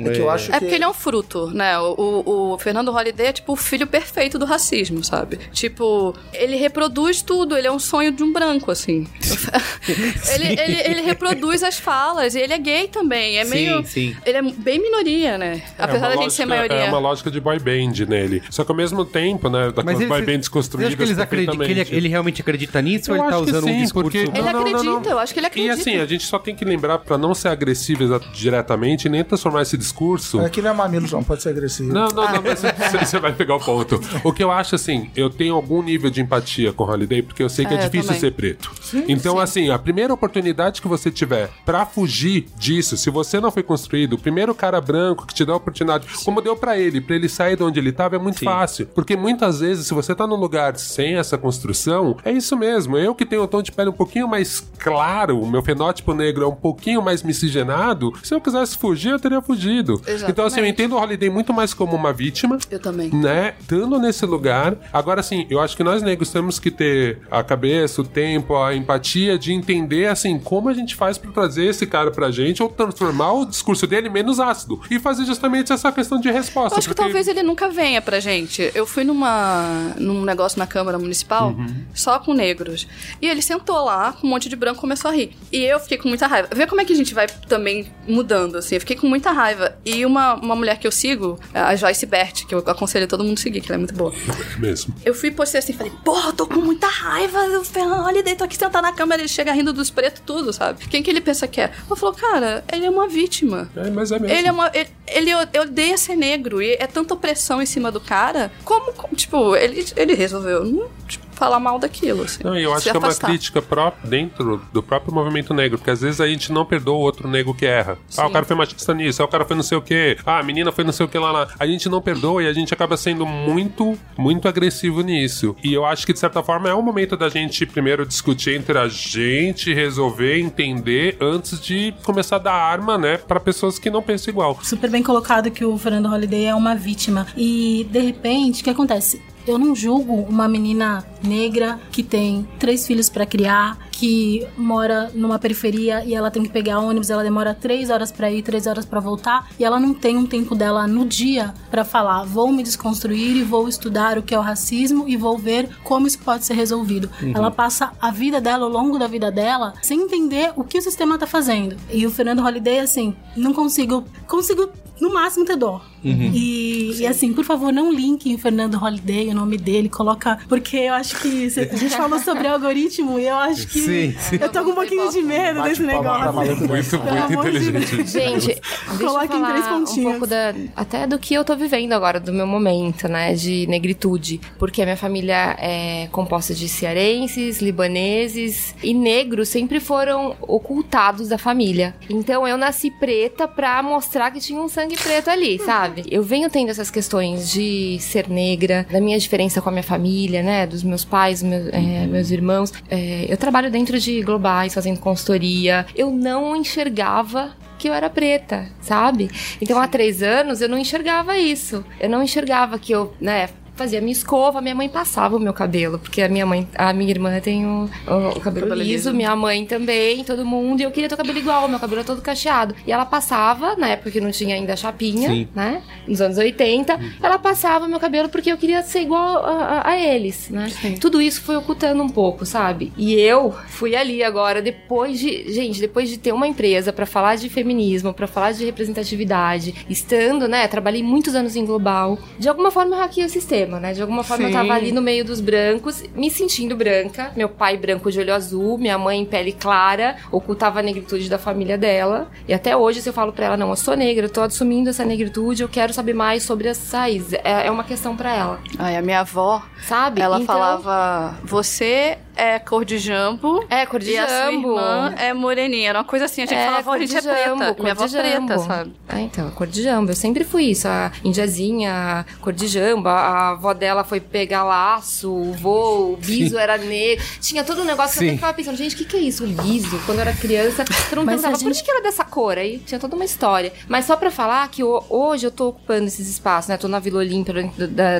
[0.06, 0.60] É que eu acho É que.
[0.60, 1.78] porque ele é um fruto, né?
[1.78, 1.94] O,
[2.26, 5.38] o, o Fernando Holliday é tipo o filho perfeito do racismo, sabe?
[5.52, 9.06] Tipo, ele reproduz tudo, ele é um sonho de um branco, assim.
[10.34, 13.38] ele, ele, ele reproduz as falas, e ele é gay também.
[13.38, 13.84] É Sim, meio.
[13.86, 14.16] sim.
[14.24, 15.62] Ele é bem minoria, né?
[15.78, 16.76] É Apesar uma da gente ser lógica- maioria.
[16.76, 18.42] É uma lógica de boy band nele.
[18.50, 21.56] Só que ao mesmo tempo, né, daquelas boy bands Você construídas acha que eles acreditam
[21.56, 21.96] que ele, perfeitamente.
[22.04, 24.02] ele realmente acredita nisso ou Eu ele tá que usando um sim, discurso.
[24.10, 25.10] porque- Ele Não, não, não, acredita, não.
[25.10, 25.74] eu acho que ele E acredita.
[25.74, 29.76] assim, a gente só tem que lembrar pra não ser agressivo diretamente, nem transformar esse
[29.76, 31.92] discurso Aqui não é mamilo, não pode ser agressivo.
[31.92, 32.72] Não, não, não, mas você,
[33.06, 34.00] você vai pegar o ponto.
[34.24, 37.42] O que eu acho assim, eu tenho algum nível de empatia com o Holiday, porque
[37.42, 38.20] eu sei que é, É, difícil também.
[38.20, 38.70] ser preto.
[39.08, 43.62] então, assim, a primeira oportunidade que você tiver pra fugir disso, se você não foi
[43.62, 47.16] construído, o primeiro cara branco que te dá a oportunidade, como deu pra ele, pra
[47.16, 48.86] ele sair de onde ele tava, é muito fácil.
[48.94, 52.98] Porque muitas vezes, se você tá num lugar sem essa construção, é isso mesmo.
[52.98, 56.44] Eu que tenho um tom de pele um pouquinho mais claro, o meu fenótipo negro
[56.44, 59.94] é um pouquinho mais miscigenado, se eu quisesse fugir, eu teria fugido.
[59.94, 60.12] Então,
[60.44, 60.68] assim, eu Exatamente.
[60.72, 63.08] entendo o Holiday muito mais como uma vítima Eu também.
[63.10, 64.76] né, estando nesse lugar.
[64.92, 68.74] Agora, assim, eu acho que nós negros temos que ter a cabeça, o tempo, a
[68.74, 72.68] empatia de entender, assim, como a gente faz pra trazer esse cara pra gente ou
[72.68, 76.74] transformar o discurso dele menos ácido e fazer justamente essa questão de resposta.
[76.74, 78.70] Eu acho que porque- talvez ele nunca venha pra gente.
[78.74, 81.84] Eu fui numa, num negócio na Câmara Municipal Uhum.
[81.94, 82.86] só com negros.
[83.20, 85.36] E ele sentou lá com um monte de branco e começou a rir.
[85.52, 86.48] E eu fiquei com muita raiva.
[86.54, 88.74] Vê como é que a gente vai também mudando, assim.
[88.76, 89.76] Eu fiquei com muita raiva.
[89.84, 93.38] E uma, uma mulher que eu sigo, a Joyce Bert, que eu aconselho todo mundo
[93.38, 94.12] a seguir, que ela é muito boa.
[94.58, 94.94] Mesmo.
[95.04, 98.56] Eu fui postei assim, falei, porra, tô com muita raiva do Fernando Holiday, tô aqui
[98.56, 100.86] sentado na câmera, ele chega rindo dos pretos, tudo, sabe?
[100.88, 101.72] Quem que ele pensa que é?
[101.86, 103.68] Ela falou, cara, ele é uma vítima.
[103.76, 104.36] É, mas é mesmo.
[104.36, 104.70] Ele é uma.
[104.72, 108.50] Ele, ele odeia ser negro e é tanta opressão em cima do cara.
[108.64, 110.64] Como, tipo, ele, ele resolveu.
[110.64, 112.22] Não, tipo, falar mal daquilo.
[112.22, 113.28] Assim, Não, e eu acho que é uma afastar.
[113.28, 117.00] crítica própria dentro do próprio movimento negro, porque às vezes a gente não perdoa o
[117.00, 117.98] outro negro que erra.
[118.16, 120.38] Ah, o cara foi machista nisso, ah, o cara foi não sei o quê, ah,
[120.38, 121.48] a menina foi não sei o que lá lá.
[121.58, 125.54] A gente não perdoa e a gente acaba sendo muito, muito agressivo nisso.
[125.62, 128.78] E eu acho que, de certa forma, é o momento da gente primeiro discutir entre
[128.78, 134.02] a gente, resolver, entender, antes de começar a dar arma, né, pra pessoas que não
[134.02, 134.58] pensam igual.
[134.62, 137.26] Super bem colocado que o Fernando Holiday é uma vítima.
[137.36, 139.20] E, de repente, o que acontece?
[139.46, 145.38] Eu não julgo uma menina negra que tem três filhos pra criar, que mora numa
[145.38, 148.84] periferia e ela tem que pegar ônibus, ela demora três horas pra ir, três horas
[148.84, 152.62] pra voltar, e ela não tem um tempo dela no dia pra falar, vou me
[152.62, 156.44] desconstruir e vou estudar o que é o racismo e vou ver como isso pode
[156.44, 157.08] ser resolvido.
[157.34, 160.82] Ela passa a vida dela, ao longo da vida dela, sem entender o que o
[160.82, 161.76] sistema tá fazendo.
[161.90, 164.68] E o Fernando Holiday, assim, não consigo, consigo
[165.00, 165.82] no máximo ter dó.
[166.04, 170.38] E, e, assim, por favor, não linkem o Fernando Holiday, o nome dele, coloca.
[170.48, 171.46] Porque eu acho que.
[171.46, 173.80] A gente falou sobre algoritmo e eu acho que.
[173.86, 174.38] Sim, sim.
[174.40, 176.32] Eu tô com um pouquinho de medo desse negócio.
[176.32, 178.06] Muito, muito de inteligente.
[178.06, 178.60] Gente,
[178.98, 180.10] Coloca em três um pontinhos.
[180.10, 184.40] pouco da, até do que eu tô vivendo agora, do meu momento, né, de negritude.
[184.58, 191.38] Porque a minha família é composta de cearenses, libaneses e negros sempre foram ocultados da
[191.38, 191.94] família.
[192.08, 196.04] Então eu nasci preta pra mostrar que tinha um sangue preto ali, sabe?
[196.10, 200.42] Eu venho tendo essas questões de ser negra, da minha diferença com a minha família,
[200.42, 202.72] né, dos meus pais, meus, é, meus irmãos.
[202.90, 205.86] É, eu trabalho dentro de globais, fazendo consultoria.
[205.94, 209.30] Eu não enxergava que eu era preta, sabe?
[209.60, 211.84] Então há três anos eu não enxergava isso.
[212.00, 213.50] Eu não enxergava que eu, né?
[213.76, 217.10] Fazia minha escova, minha mãe passava o meu cabelo, porque a minha mãe, a minha
[217.10, 220.90] irmã tem o, o- o cabelo Cabelo liso, minha mãe também, todo mundo, e eu
[220.90, 222.74] queria ter o cabelo igual, meu cabelo é todo cacheado.
[222.86, 225.48] E ela passava, na época que não tinha ainda chapinha, Sim.
[225.54, 225.82] né?
[226.08, 229.50] Nos anos 80, ela passava meu cabelo porque eu queria ser igual a,
[229.82, 230.68] a- a eles, né?
[231.00, 232.92] Tudo isso foi ocultando um pouco, sabe?
[232.96, 235.52] E eu fui ali agora, depois de.
[235.52, 240.48] Gente, depois de ter uma empresa pra falar de feminismo, pra falar de representatividade, estando,
[240.48, 240.66] né?
[240.66, 242.18] Trabalhei muitos anos em global.
[242.38, 243.92] De alguma forma eu hackeei o sistema, né?
[243.92, 244.54] De alguma forma eu Sim.
[244.54, 247.32] tava ali no meio dos brancos, me sentindo branca.
[247.36, 251.76] Meu pai branco de olho azul, minha mãe pele clara, ocultava a negritude da família
[251.76, 252.30] dela.
[252.48, 254.90] E até hoje, se eu falo pra ela, não, eu sou negra, eu tô assumindo
[254.90, 257.32] essa negritude, eu quero saber mais sobre as raízes.
[257.44, 260.20] É, é uma questão pra ela, Ai, a minha avó, sabe?
[260.20, 263.64] ela Então- falava: Você é cor de jambo.
[263.70, 264.68] É, cor de e a sua jambo.
[264.70, 265.88] irmã é moreninha.
[265.88, 266.42] Era uma coisa assim.
[266.42, 267.48] A gente falava, a cor gente de é preta.
[267.48, 268.58] jambo, cor Minha avó é preta, jambo.
[268.58, 268.92] sabe?
[269.08, 270.10] Ah, então, cor de jambo.
[270.10, 270.86] Eu sempre fui isso.
[270.86, 273.08] A indiazinha, cor de jambo.
[273.08, 277.24] A avó dela foi pegar laço, o vô, o biso era negro.
[277.40, 278.34] Tinha todo um negócio que eu Sim.
[278.36, 279.44] ficava pensando, gente, o que, que é isso?
[279.44, 279.98] O biso?
[280.04, 282.58] Quando eu era criança, todo mundo Mas perguntava, a por gente- que, era dessa cor?
[282.58, 283.72] Aí tinha toda uma história.
[283.88, 286.76] Mas só pra falar que ho- hoje eu tô ocupando esses espaços, né?
[286.76, 287.70] Tô na Vila Olímpia,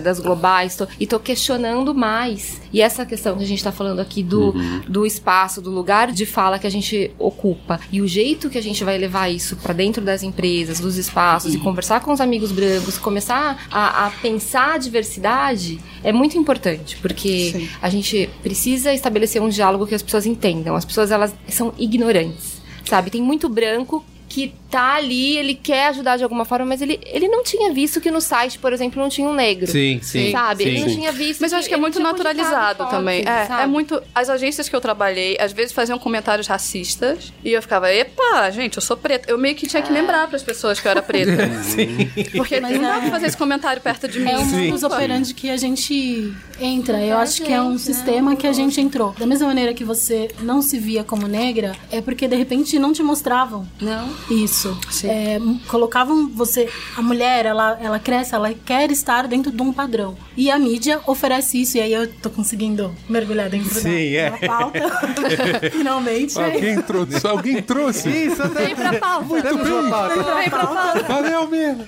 [0.03, 2.61] das globais, tô- e tô questionando mais.
[2.73, 4.55] E essa questão que a gente tá falando aqui do,
[4.89, 8.63] do espaço, do lugar de fala que a gente ocupa e o jeito que a
[8.63, 12.53] gente vai levar isso pra dentro das empresas, dos espaços e conversar com os amigos
[12.53, 17.69] brancos, começar a, a pensar a diversidade é muito importante, porque Sim.
[17.81, 20.75] a gente precisa estabelecer um diálogo que as pessoas entendam.
[20.75, 23.11] As pessoas elas são ignorantes, sabe?
[23.11, 27.29] Tem muito branco que tá ali, ele quer ajudar de alguma forma, mas ele, ele
[27.29, 29.71] não tinha visto que no site, por exemplo, não tinha um negro.
[29.71, 30.33] Sim, sim.
[30.33, 30.65] Sabe?
[30.65, 30.95] Ele não sim.
[30.97, 31.41] tinha visto.
[31.41, 33.23] Mas eu acho que é muito naturalizado também.
[33.27, 33.63] É, sabe?
[33.63, 34.03] é muito.
[34.15, 38.77] As agências que eu trabalhei, às vezes faziam comentários racistas e eu ficava, epa, gente,
[38.77, 39.31] eu sou preta.
[39.31, 41.31] Eu meio que tinha que lembrar pras pessoas que eu era preta.
[42.37, 44.31] Porque Mas não dá é- pra fazer esse comentário perto de mim.
[44.31, 44.67] É um Sim.
[44.67, 47.01] modus operandi que a gente entra.
[47.03, 49.15] Eu acho que é um sistema que a gente entrou.
[49.19, 52.93] Da mesma maneira que você não se via como negra, é porque de repente não
[52.93, 54.09] te mostravam Não.
[54.31, 54.77] Isso.
[54.91, 55.09] Sim.
[55.09, 56.69] É, colocavam você.
[56.97, 60.17] A mulher, ela, ela cresce, ela quer estar dentro de um padrão.
[60.37, 64.31] E a mídia oferece isso, e aí eu tô conseguindo mergulhar dentro da, Sim, é.
[64.31, 64.81] da pauta.
[65.73, 66.39] Finalmente.
[66.39, 67.27] Alguém trouxe.
[67.27, 68.09] Alguém trouxe.
[68.09, 68.49] Isso.
[68.49, 69.25] Vem pra pauta.
[69.25, 70.35] Muito bem.
[70.37, 71.03] Vem pra pauta.
[71.03, 71.87] Valeu mesmo.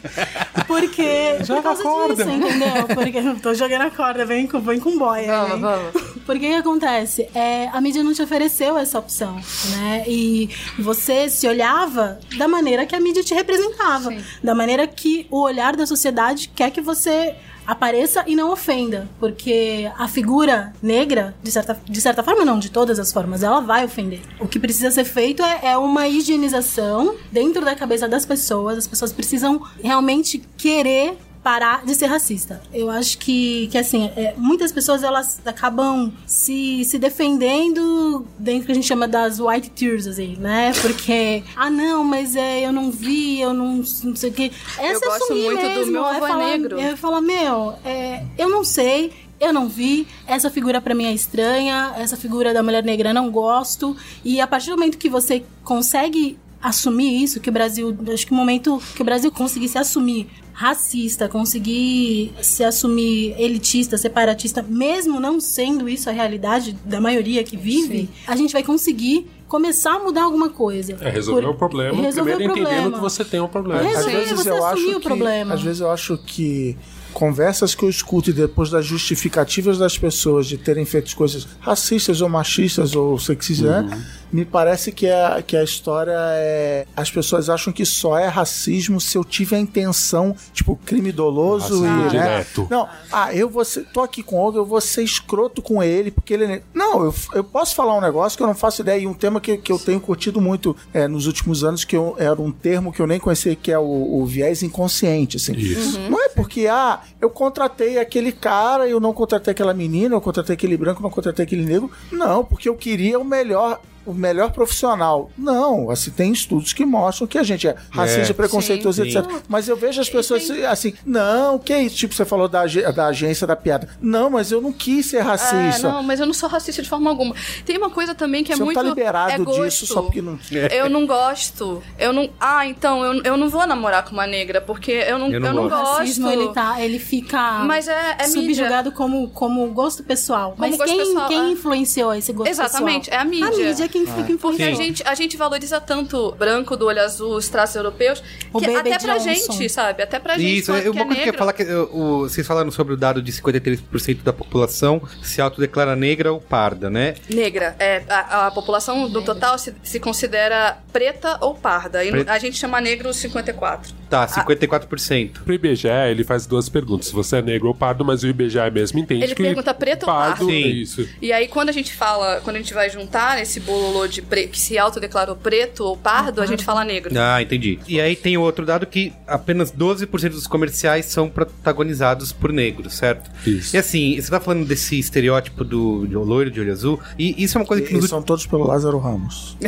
[0.67, 1.39] Porque.
[1.45, 2.25] Joga por causa a corda.
[2.25, 2.87] disso, entendeu?
[2.95, 5.27] Porque eu tô jogando a corda, vem com, vem com boia.
[5.27, 5.61] Vamos, hein?
[5.61, 6.19] vamos.
[6.25, 7.29] Porque o que acontece?
[7.35, 10.05] É, a mídia não te ofereceu essa opção, né?
[10.07, 14.15] E você se olhava da maneira que a mídia te representava.
[14.43, 17.37] Da maneira que o olhar da sociedade quer que você
[17.69, 19.07] apareça e não ofenda.
[19.21, 23.61] Porque a figura negra, de certa, de certa forma não, de todas as formas, ela
[23.61, 24.23] vai ofender.
[24.41, 28.79] O que precisa ser feito é, é uma higienização dentro da cabeça das pessoas.
[28.79, 32.61] As pessoas precisam realmente querer parar de ser racista.
[32.75, 38.67] Eu acho que, que assim, é, muitas pessoas elas acabam se, se defendendo dentro do
[38.67, 40.73] que a gente chama das white tears, assim, né?
[40.83, 44.53] Porque, ah, não, mas é, eu não vi, eu não, não sei o quê.
[44.79, 46.79] Essa é gosto muito do mesmo, meu é avô falar, negro.
[46.79, 51.15] É falar, meu, é, eu não sei, eu não vi, essa figura pra mim é
[51.15, 53.97] estranha, essa figura da mulher negra eu não gosto.
[54.23, 58.33] E a partir do momento que você consegue assumir isso, que o Brasil, acho que
[58.33, 60.29] o momento que o Brasil conseguir se assumir
[60.59, 67.57] racista, conseguir se assumir elitista, separatista, mesmo não sendo isso a realidade da maioria que
[67.57, 70.99] vive, a gente vai conseguir começar a mudar alguma coisa.
[71.01, 72.97] É resolver Por- o problema, resolver primeiro o entendendo problema.
[72.97, 73.83] que você tem um problema.
[73.83, 73.99] Resolver.
[74.01, 75.55] Às Sim, vezes você eu acho o que, problema.
[75.55, 76.77] Às vezes eu acho que
[77.15, 82.21] conversas que eu escuto e depois das justificativas das pessoas de terem feito coisas racistas
[82.21, 84.05] ou machistas ou sexistas, né?
[84.33, 86.87] Me parece que a, que a história é.
[86.97, 91.83] As pessoas acham que só é racismo se eu tive a intenção, tipo, crime doloso
[91.83, 92.03] Racismo e.
[92.03, 92.09] Né?
[92.09, 92.67] direto.
[92.71, 95.83] Não, ah, eu vou ser, tô aqui com o Olga, eu vou ser escroto com
[95.83, 96.45] ele, porque ele.
[96.45, 96.63] é.
[96.75, 99.41] Não, eu, eu posso falar um negócio que eu não faço ideia, e um tema
[99.41, 102.93] que, que eu tenho curtido muito é, nos últimos anos, que eu, era um termo
[102.93, 105.53] que eu nem conhecia, que é o, o viés inconsciente, assim.
[105.57, 105.99] Isso.
[105.99, 106.11] Uhum.
[106.11, 110.55] Não é porque, ah, eu contratei aquele cara, eu não contratei aquela menina, eu contratei
[110.55, 111.91] aquele branco, não contratei aquele negro.
[112.13, 113.81] Não, porque eu queria o melhor.
[114.09, 115.31] O melhor profissional.
[115.37, 119.09] Não, assim, tem estudos que mostram que a gente é racista, É, preconceituoso, sim.
[119.09, 119.25] etc.
[119.49, 121.97] Mas eu vejo as pessoas assim, não, que isso?
[121.97, 123.89] Tipo, você falou da, da agência da piada.
[124.01, 125.89] Não, mas eu não quis ser É, racista.
[125.89, 127.35] não, mas eu não sou racista de forma alguma.
[127.67, 128.77] Tem uma coisa também que é você muito.
[128.77, 129.65] não tá liberado é gosto.
[129.65, 130.39] disso só porque não.
[130.71, 131.83] Eu não gosto.
[131.99, 132.29] Eu não.
[132.41, 135.49] Ah, então, eu, eu não vou namorar com uma negra, porque eu não, Eu não
[135.49, 135.83] eu não O gosto.
[135.85, 135.99] gosto.
[135.99, 138.41] racismo, ele, tá, ele fica Mas é, é mídia.
[138.43, 140.51] subjugado como, como gosto pessoal.
[140.53, 141.51] Como Mas gosto quem, pessoal, quem é.
[141.51, 143.19] influenciou esse gosto Exatamente, pessoal?
[143.19, 143.47] é a mídia.
[143.47, 147.01] A mídia é quem fica Porque a gente, a gente valoriza tanto branco, do olho
[147.03, 148.23] azul, os traços europeus,
[148.53, 149.53] O que Baby até pra Johnson.
[149.53, 150.03] gente, sabe?
[150.03, 152.21] Até pra gente Isso, que é é uma coisa que eu ia falar que o-
[152.29, 157.15] vocês falaram sobre o dado de 53% da população se autodeclara negra ou parda, né?
[157.29, 157.75] Negra.
[157.79, 162.05] É, a, a população do total se, se considera preta ou parda.
[162.05, 162.33] E Preta.
[162.33, 163.93] a gente chama negro 54.
[164.09, 165.43] Tá, 54%.
[165.45, 167.09] Pro IBGE, ele faz duas perguntas.
[167.09, 170.03] Se você é negro ou pardo, mas o IBGE mesmo entende Ele que pergunta preto
[170.05, 170.47] ou pardo?
[170.47, 170.53] Sim.
[170.65, 171.09] é isso.
[171.21, 174.47] E aí, quando a gente fala, quando a gente vai juntar esse bololô de pre-
[174.49, 177.13] que se autodeclarou preto ou pardo, a gente fala negro.
[177.19, 177.79] Ah, entendi.
[177.89, 183.31] E aí tem outro dado que apenas 12% dos comerciais são protagonizados por negros, certo?
[183.47, 183.75] Isso.
[183.75, 187.57] E assim, você tá falando desse estereótipo do de loiro de olho azul, e isso
[187.57, 189.57] é uma coisa que Eles nos são todos pelo Lázaro Ramos.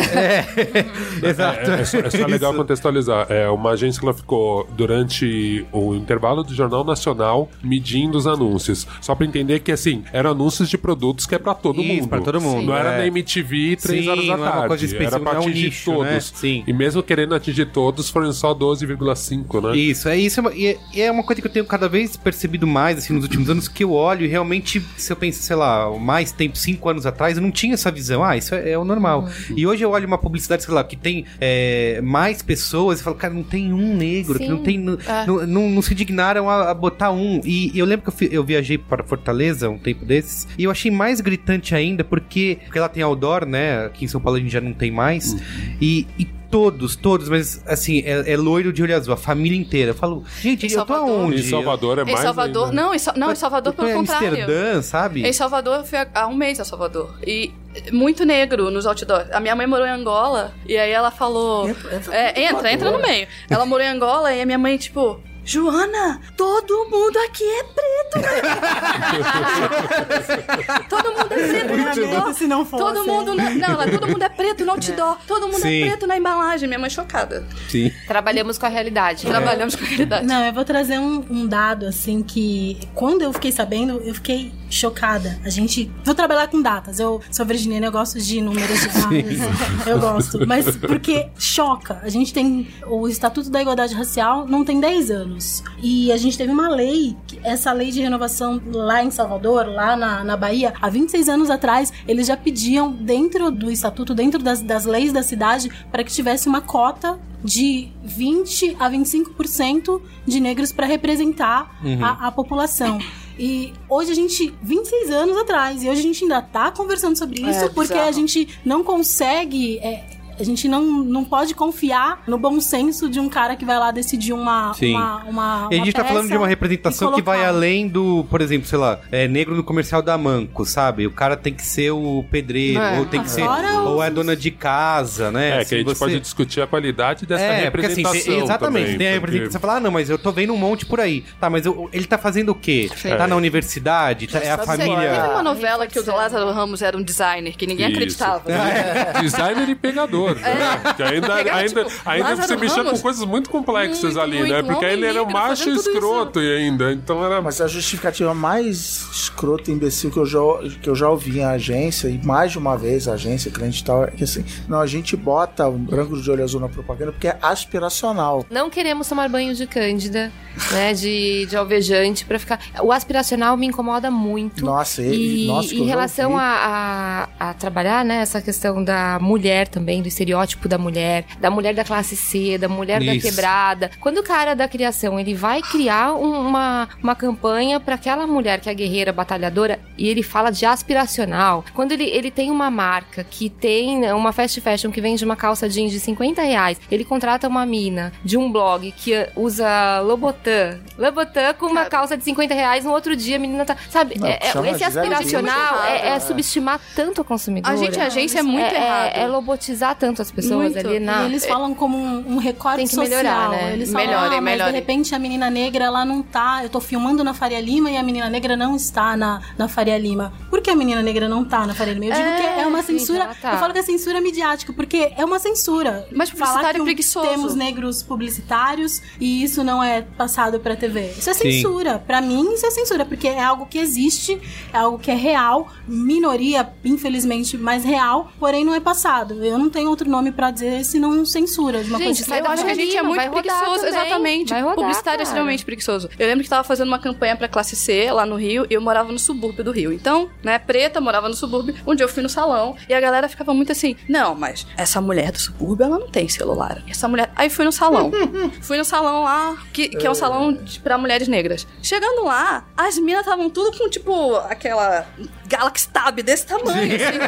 [1.22, 1.70] Exato.
[1.70, 2.60] É, é só, é só legal Isso.
[2.60, 3.26] contextualizar.
[3.30, 8.86] É uma agência que ela ficou durante o intervalo do Jornal Nacional medindo os anúncios.
[9.00, 12.08] Só pra entender que, assim, eram anúncios de produtos que é pra todo Isso, mundo.
[12.08, 12.98] pra todo mundo, Não era é.
[12.98, 14.68] na MTV três Sim, horas da não é uma tarde.
[14.68, 16.04] coisa específica, era pra não é um atingir nicho, todos.
[16.12, 16.20] né?
[16.20, 16.64] Sim.
[16.66, 19.76] E mesmo querendo atingir todos, foram só 12,5, né?
[19.76, 20.40] Isso, é isso.
[20.48, 23.12] é E é, e é uma coisa que eu tenho cada vez percebido mais, assim,
[23.12, 26.56] nos últimos anos, que eu olho e realmente, se eu penso, sei lá, mais tempo,
[26.56, 28.22] cinco anos atrás, eu não tinha essa visão.
[28.24, 29.28] Ah, isso é, é o normal.
[29.56, 33.16] E hoje eu olho uma publicidade, sei lá, que tem é, mais pessoas e falo,
[33.16, 34.78] cara, não tem um negro, que não tem.
[34.78, 34.96] Não,
[35.26, 37.40] não, não- não se dignaram a, a botar um.
[37.44, 40.70] E, eu lembro que eu, fi- eu viajei para Fortaleza um tempo desses, e eu
[40.70, 43.89] achei mais gritante ainda, porque, porque lá tem outdoor, né?
[43.90, 45.36] Aqui em São Paulo a gente já não tem mais.
[45.80, 46.06] E.
[46.18, 49.92] e Todos, todos, mas assim, é, é loiro de olho azul, a família inteira.
[49.92, 51.20] Eu falo, gente, Em eu tô Salvador.
[51.20, 51.40] aonde?
[51.42, 52.64] Em Salvador é Em mais Salvador.
[52.70, 52.82] ainda.
[52.82, 54.26] Não, em, Sa- não, em Salvador, tô pelo em contrário.
[54.30, 55.22] Amsterdã, sabe?
[55.24, 57.16] Em Salvador, eu fui há- um mês a Salvador.
[57.24, 57.52] E
[57.92, 59.30] muito negro nos outdoors.
[59.30, 61.68] A minha mãe morou em Angola, e aí ela falou.
[61.68, 63.28] Entra, entra É, no entra, entra no meio.
[63.48, 65.20] Ela morou em Angola e a minha mãe, tipo.
[65.50, 68.20] Joana, todo mundo aqui é preto.
[70.88, 72.34] todo mundo é preto no outdoor.
[72.34, 72.84] Se não fosse.
[72.84, 75.18] Todo mundo, não, todo mundo é preto no outdoor.
[75.26, 75.82] Todo mundo Sim.
[75.82, 76.68] é preto na embalagem.
[76.68, 77.44] Minha mãe chocada.
[77.68, 77.90] Sim.
[78.06, 79.26] Trabalhamos com a realidade.
[79.26, 79.32] né?
[79.32, 80.24] Trabalhamos com a realidade.
[80.24, 84.52] Não, eu vou trazer um, um dado, assim, que quando eu fiquei sabendo, eu fiquei
[84.70, 85.38] chocada.
[85.44, 85.90] A gente.
[86.04, 86.98] Vou trabalhar com datas.
[86.98, 88.86] Eu sou virginiana, eu gosto de números de
[89.36, 89.86] datas.
[89.86, 90.46] eu gosto.
[90.46, 92.00] Mas porque choca.
[92.02, 92.68] A gente tem.
[92.86, 95.62] O Estatuto da Igualdade Racial não tem 10 anos.
[95.82, 100.24] E a gente teve uma lei, essa lei de renovação lá em Salvador, lá na,
[100.24, 104.84] na Bahia, há 26 anos atrás, eles já pediam, dentro do estatuto, dentro das, das
[104.84, 110.86] leis da cidade, para que tivesse uma cota de 20 a 25% de negros para
[110.86, 112.98] representar a, a população.
[113.42, 117.40] E hoje a gente, 26 anos atrás, e hoje a gente ainda tá conversando sobre
[117.40, 118.08] isso É, porque bizarro.
[118.10, 119.78] a gente não consegue.
[119.78, 123.78] é, a gente não, não pode confiar no bom senso de um cara que vai
[123.78, 124.72] lá decidir uma.
[124.74, 124.94] Sim.
[124.94, 128.24] uma, uma E a gente uma tá falando de uma representação que vai além do,
[128.30, 131.06] por exemplo, sei lá, é negro no comercial da Manco, sabe?
[131.06, 132.98] O cara tem que ser o pedreiro, É.
[132.98, 133.44] ou tem que ser.
[133.44, 135.48] Fora Ou os- é dona de casa, né?
[135.48, 138.44] É, que Assim, a gente você- pode discutir a qualidade dessa É, porque assim, representação
[138.44, 139.50] exatamente, também, tem a porque- representação.
[139.52, 141.24] Você fala, ah, não, mas eu tô vendo um monte por aí.
[141.40, 142.90] Tá, mas eu- ele tá fazendo o quê?
[143.16, 144.26] Tá na universidade?
[144.26, 144.96] Tá- é a família.
[145.10, 147.96] Teve uma novela que o Lázaro Ramos era um designer, que ninguém Isso.
[147.96, 148.42] acreditava.
[149.20, 150.29] Designer e pegador.
[150.32, 150.54] Escritor.
[150.58, 150.94] né?
[150.96, 153.02] Que ainda, Pegava, ainda, tipo, ainda Lázaro você mexia com Ramos.
[153.02, 154.52] coisas muito complexas Muito, ali, muito.
[154.52, 154.62] né?
[154.62, 156.92] Porque Homem ele era um negro macho fazendo tudo escroto e ainda.
[156.92, 157.40] Então era.
[157.42, 160.38] Mas a justificativa mais escrota e imbecil que eu, já,
[160.82, 163.84] que eu já ouvi em agência, e mais de uma vez a agência, cliente e
[163.84, 167.12] tal, é que assim, não, a gente bota o branco de olho azul na propaganda
[167.12, 168.44] porque é aspiracional.
[168.50, 170.32] Não queremos tomar banho de cândida,
[170.72, 170.92] né?
[170.92, 172.60] De, de alvejante pra ficar.
[172.82, 174.64] O aspiracional me incomoda muito.
[174.64, 176.42] Nossa, e, E nossa, que eu em já relação ouvi.
[176.44, 181.50] a, a, a trabalhar, né, essa questão da mulher também, do estereótipo da mulher, da
[181.50, 183.26] mulher da classe C, da mulher da Isso.
[183.26, 183.90] quebrada.
[184.00, 188.60] Quando o cara da criação, ele vai criar um- uma, uma campanha para aquela mulher
[188.60, 191.64] que é guerreira, batalhadora, e ele fala de aspiracional.
[191.74, 195.36] Quando ele, ele tem uma marca que tem né, uma fast fashion que vende uma
[195.36, 200.80] calça jeans de 50 reais, ele contrata uma mina de um blog que usa Lobotan.
[200.98, 203.76] Lobotan com uma calça de 50 reais, no outro dia a menina tá.
[203.88, 207.72] Sabe, Não, é- é- esse aspiracional é, é subestimar tanto a consumidora.
[207.74, 209.16] A gente, a agência é muito é, errado.
[209.16, 210.86] é, é lobotizar tanto as pessoas, Muito.
[210.86, 211.22] alienar.
[211.24, 213.18] E eles falam como um, um recorte Tem que social.
[213.22, 213.72] melhorar, né?
[213.74, 214.72] Eles falam, Melhorem, ah, melhorem.
[214.72, 216.60] de repente a menina negra, ela não tá...
[216.62, 219.98] Eu tô filmando na Faria Lima e a menina negra não está na, na Faria
[219.98, 220.32] Lima.
[220.48, 222.06] Por que a menina negra não tá na Faria Lima?
[222.06, 223.30] Eu digo É, que é uma gente, censura...
[223.40, 223.52] tá.
[223.52, 226.06] Eu falo que é censura midiática, porque é uma censura.
[226.12, 227.28] Mas Falar publicitário que é um- preguiçoso.
[227.28, 231.12] Temos negros publicitários e isso não é passado pra TV.
[231.18, 231.50] Isso é Sim.
[231.52, 231.98] censura.
[232.06, 234.40] Pra mim, isso é censura, porque é algo que existe,
[234.72, 239.44] é algo que é real, minoria, infelizmente, mas real, porém não é passado.
[239.44, 242.64] Eu não tenho outro nome pra dizer senão censura de uma Gente, coisa Eu acho
[242.64, 244.50] que a gente é muito preguiçoso, exatamente.
[244.50, 245.22] Vai rodar, Publicitário é cara.
[245.22, 246.08] extremamente preguiçoso.
[246.18, 248.80] Eu lembro que tava fazendo uma campanha pra classe C lá no Rio e eu
[248.80, 249.92] morava no subúrbio do Rio.
[249.92, 251.74] Então, né, preta, morava no subúrbio.
[251.86, 255.00] Um dia eu fui no salão e a galera ficava muito assim: não, mas essa
[255.00, 256.82] mulher do subúrbio, ela não tem celular.
[256.88, 257.30] Essa mulher.
[257.36, 258.10] Aí fui no salão.
[258.62, 261.66] fui no salão lá, que, que é um salão pra mulheres negras.
[261.82, 265.06] Chegando lá, as minas estavam tudo com, tipo, aquela
[265.46, 267.18] Galaxy Tab desse tamanho, assim.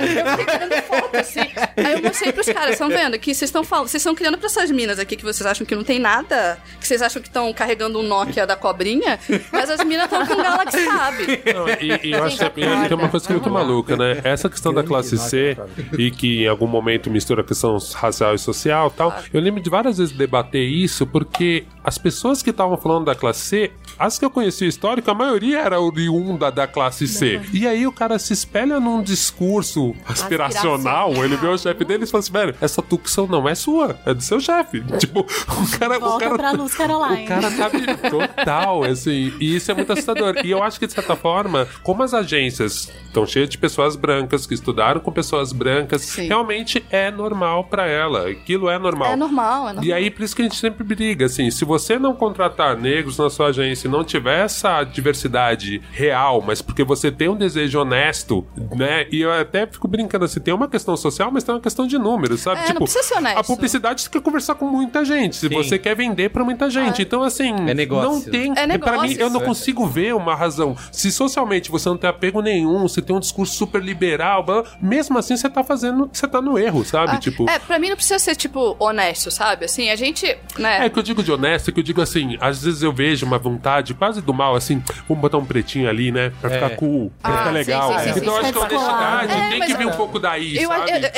[0.20, 1.40] Eu fiquei tirando foto, assim.
[1.76, 3.18] Aí eu mostrei pros caras, estão vendo?
[3.18, 5.74] Que vocês estão falando, vocês estão criando pra essas minas aqui que vocês acham que
[5.74, 9.18] não tem nada, que vocês acham que estão carregando um Nokia da cobrinha,
[9.52, 11.14] mas as minas estão com Galaxy Tab.
[11.54, 14.20] Não, e, e eu acho que tem uma coisa que é muito maluca, né?
[14.24, 15.56] Essa questão da classe C
[15.98, 19.14] e que em algum momento mistura a questão racial e social e tal.
[19.32, 23.40] Eu lembro de várias vezes debater isso porque as pessoas que estavam falando da classe
[23.40, 27.40] C, as que eu conhecia histórico, a maioria era oriunda da classe C.
[27.52, 32.06] E aí o cara se espelha num discurso aspiracional, ele vê o chefe dele e
[32.06, 34.82] fala assim, velho, essa tucção não é sua, é do seu chefe.
[35.00, 35.96] Tipo, o cara...
[35.96, 37.24] o Volta cara pra Luz Caroline.
[37.24, 37.80] o cara sabe
[38.10, 40.34] total, assim, e isso é muito assustador.
[40.44, 44.46] E eu acho que, de certa forma, como as agências estão cheias de pessoas brancas
[44.46, 46.28] que estudaram com pessoas brancas, Sim.
[46.28, 48.28] realmente é normal pra ela.
[48.28, 49.12] Aquilo é normal.
[49.12, 49.84] É normal, é normal.
[49.84, 53.18] E aí, por isso que a gente sempre briga, assim, se você não contratar negros
[53.18, 57.80] na sua agência e não tiver essa diversidade real, mas porque você tem um desejo
[57.80, 59.06] honesto, né?
[59.10, 61.98] E eu até fico brincando assim, tem uma questão social, mas tem uma questão de
[61.98, 62.60] números, sabe?
[62.68, 63.38] É, não precisa ser honesto.
[63.38, 65.54] a publicidade você quer conversar com muita gente, se Sim.
[65.54, 67.02] você quer vender pra muita gente.
[67.02, 68.10] Então, assim, É negócio.
[68.10, 68.52] não tem.
[68.56, 70.76] É pra mim, eu não consigo ver uma razão.
[70.92, 74.44] Se socialmente você não tem apego nenhum, você tem um discurso super liberal,
[74.80, 77.12] mesmo assim você tá fazendo, você tá no erro, sabe?
[77.12, 77.48] Ah, tipo.
[77.48, 79.64] É, pra mim não precisa ser, tipo, honesto, sabe?
[79.64, 80.86] Assim, a gente, né...
[80.86, 83.24] É que eu digo de honesto, é que eu digo assim, às vezes eu vejo
[83.26, 86.32] uma vontade quase do mal, assim, vamos botar um pretinho ali, né?
[86.40, 86.54] Pra É.
[86.54, 87.92] ficar cool, pra Ah, ficar legal.
[87.98, 90.56] sim, sim, então sim, acho que a honestidade É, tem que vir um pouco daí,
[90.56, 90.90] eu- sabe?
[90.90, 91.10] eu-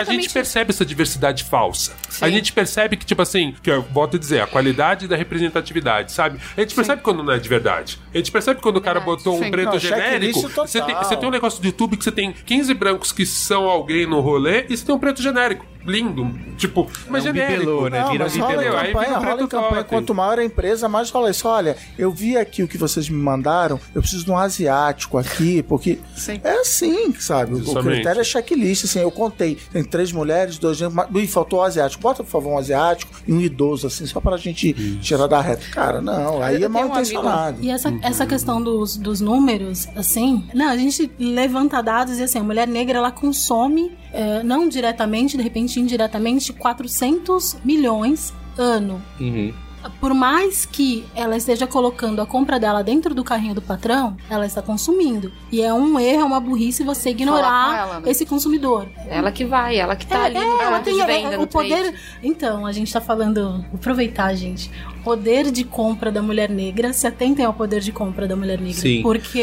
[0.00, 1.92] a gente percebe essa diversidade falsa.
[2.20, 2.32] A Sim.
[2.32, 6.38] gente percebe que, tipo assim, que eu volto a dizer, a qualidade da representatividade, sabe?
[6.56, 7.98] A gente percebe quando não é de verdade.
[8.14, 9.50] A gente percebe quando o cara botou um Sim.
[9.50, 10.40] preto Não, genérico.
[10.48, 13.64] Você tem, você tem um negócio do YouTube que você tem 15 brancos que são
[13.64, 15.66] alguém no rolê e você tem um preto genérico.
[15.82, 16.30] Lindo.
[16.58, 17.60] Tipo, mas É um genérico.
[17.60, 18.00] bibelô, né?
[18.00, 18.76] Não, Vira mas um rola bibelô.
[18.76, 19.84] Aí campanha, um rola campanha.
[19.84, 21.48] Quanto maior a empresa, mais rola isso.
[21.48, 25.62] Olha, eu vi aqui o que vocês me mandaram, eu preciso de um asiático aqui,
[25.62, 26.38] porque Sim.
[26.44, 27.54] é assim, sabe?
[27.54, 27.94] O Justamente.
[27.94, 29.56] critério é checklist, assim, eu contei.
[29.72, 32.02] Tem três mulheres, dois negros, Ih, faltou um asiático.
[32.02, 35.62] Bota, por favor, um asiático e um idoso, assim, só pra gente tirar da reta.
[35.72, 37.58] Cara, não, aí Eu é mal tenho um intencionado.
[37.60, 42.38] E essa, essa questão dos, dos números, assim, não, a gente levanta dados e assim,
[42.38, 49.02] a mulher negra ela consome, eh, não diretamente, de repente indiretamente, 400 milhões ano.
[49.18, 49.52] Uhum.
[50.00, 54.44] Por mais que ela esteja colocando a compra dela dentro do carrinho do patrão, ela
[54.46, 55.32] está consumindo.
[55.50, 58.10] E é um erro, é uma burrice você ignorar ela, né?
[58.10, 58.88] esse consumidor.
[59.08, 61.34] Ela que vai, ela que tá ali no É, ela ponto tem de é, venda,
[61.34, 61.82] é, no o poder.
[61.82, 61.98] trade.
[62.22, 63.64] Então, a gente tá falando.
[63.70, 64.70] Vou aproveitar, gente.
[65.02, 66.92] Poder de compra da mulher negra.
[66.92, 68.80] Se atentem ao poder de compra da mulher negra.
[68.80, 69.00] Sim.
[69.02, 69.38] Porque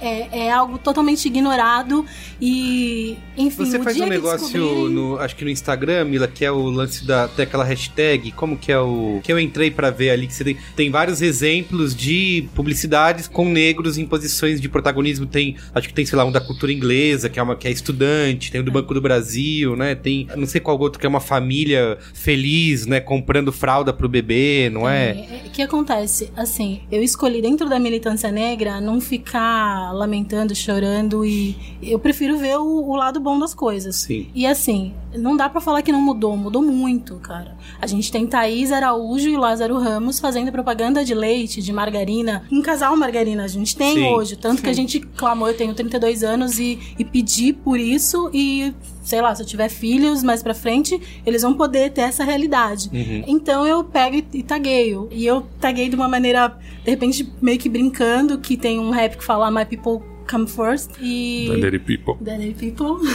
[0.00, 2.04] é, é algo totalmente ignorado
[2.40, 3.16] e.
[3.36, 6.62] Enfim, Você faz um negócio descobrirem- no, acho que no Instagram, Mila, que é o
[6.70, 10.10] lance da tem aquela hashtag, como que é o que eu entrei pra pra ver
[10.10, 15.26] ali que você tem, tem vários exemplos de publicidades com negros em posições de protagonismo.
[15.26, 17.70] Tem, acho que tem, sei lá, um da cultura inglesa, que é uma que é
[17.72, 19.96] estudante, tem o do Banco do Brasil, né?
[19.96, 24.70] Tem, não sei qual outro que é uma família feliz, né, comprando fralda pro bebê,
[24.72, 25.01] não é?
[25.46, 26.30] O que acontece?
[26.36, 32.58] Assim, eu escolhi dentro da militância negra não ficar lamentando, chorando e eu prefiro ver
[32.58, 33.96] o, o lado bom das coisas.
[33.96, 34.28] Sim.
[34.34, 37.56] E assim, não dá pra falar que não mudou, mudou muito, cara.
[37.80, 42.62] A gente tem Thaís Araújo e Lázaro Ramos fazendo propaganda de leite, de margarina, um
[42.62, 44.06] casal margarina a gente tem Sim.
[44.06, 48.30] hoje, tanto que a gente clamou, eu tenho 32 anos e, e pedi por isso
[48.32, 48.72] e
[49.02, 52.90] sei lá, se eu tiver filhos mais pra frente, eles vão poder ter essa realidade.
[53.26, 55.08] Então eu pego e, e tagueio.
[55.10, 59.16] E eu taguei de uma maneira, de repente, meio que brincando, que tem um rap
[59.16, 60.92] que fala My People Come First.
[61.00, 61.48] E.
[61.50, 62.14] Danderi People.
[62.20, 63.06] Daddy People.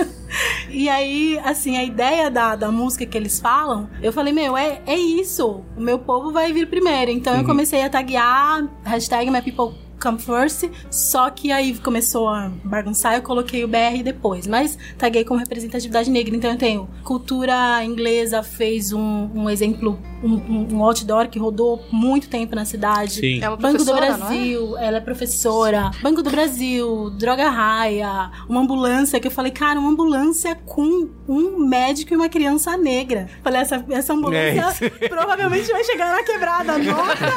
[0.70, 4.82] e aí, assim, a ideia da, da música que eles falam, eu falei, meu, é,
[4.86, 5.62] é isso.
[5.76, 7.10] O meu povo vai vir primeiro.
[7.10, 12.50] Então eu comecei a taguear hashtag My People Come First, só que aí começou a
[12.64, 17.82] bagunçar, eu coloquei o BR depois, mas taguei como representatividade negra, então eu tenho cultura
[17.84, 23.12] inglesa fez um, um exemplo, um, um- outdoor que rodou muito tempo na cidade.
[23.14, 23.40] Sim.
[23.42, 23.96] É uma Banco do é?
[23.96, 25.90] Brasil, ela é professora.
[26.02, 31.58] Banco do Brasil, Droga Raia, uma ambulância que eu falei, cara, uma ambulância com um
[31.58, 33.28] médico e uma criança negra.
[33.42, 36.78] Falei, essa, essa ambulância É provavelmente vai chegar na quebrada.
[36.78, 37.28] Nota!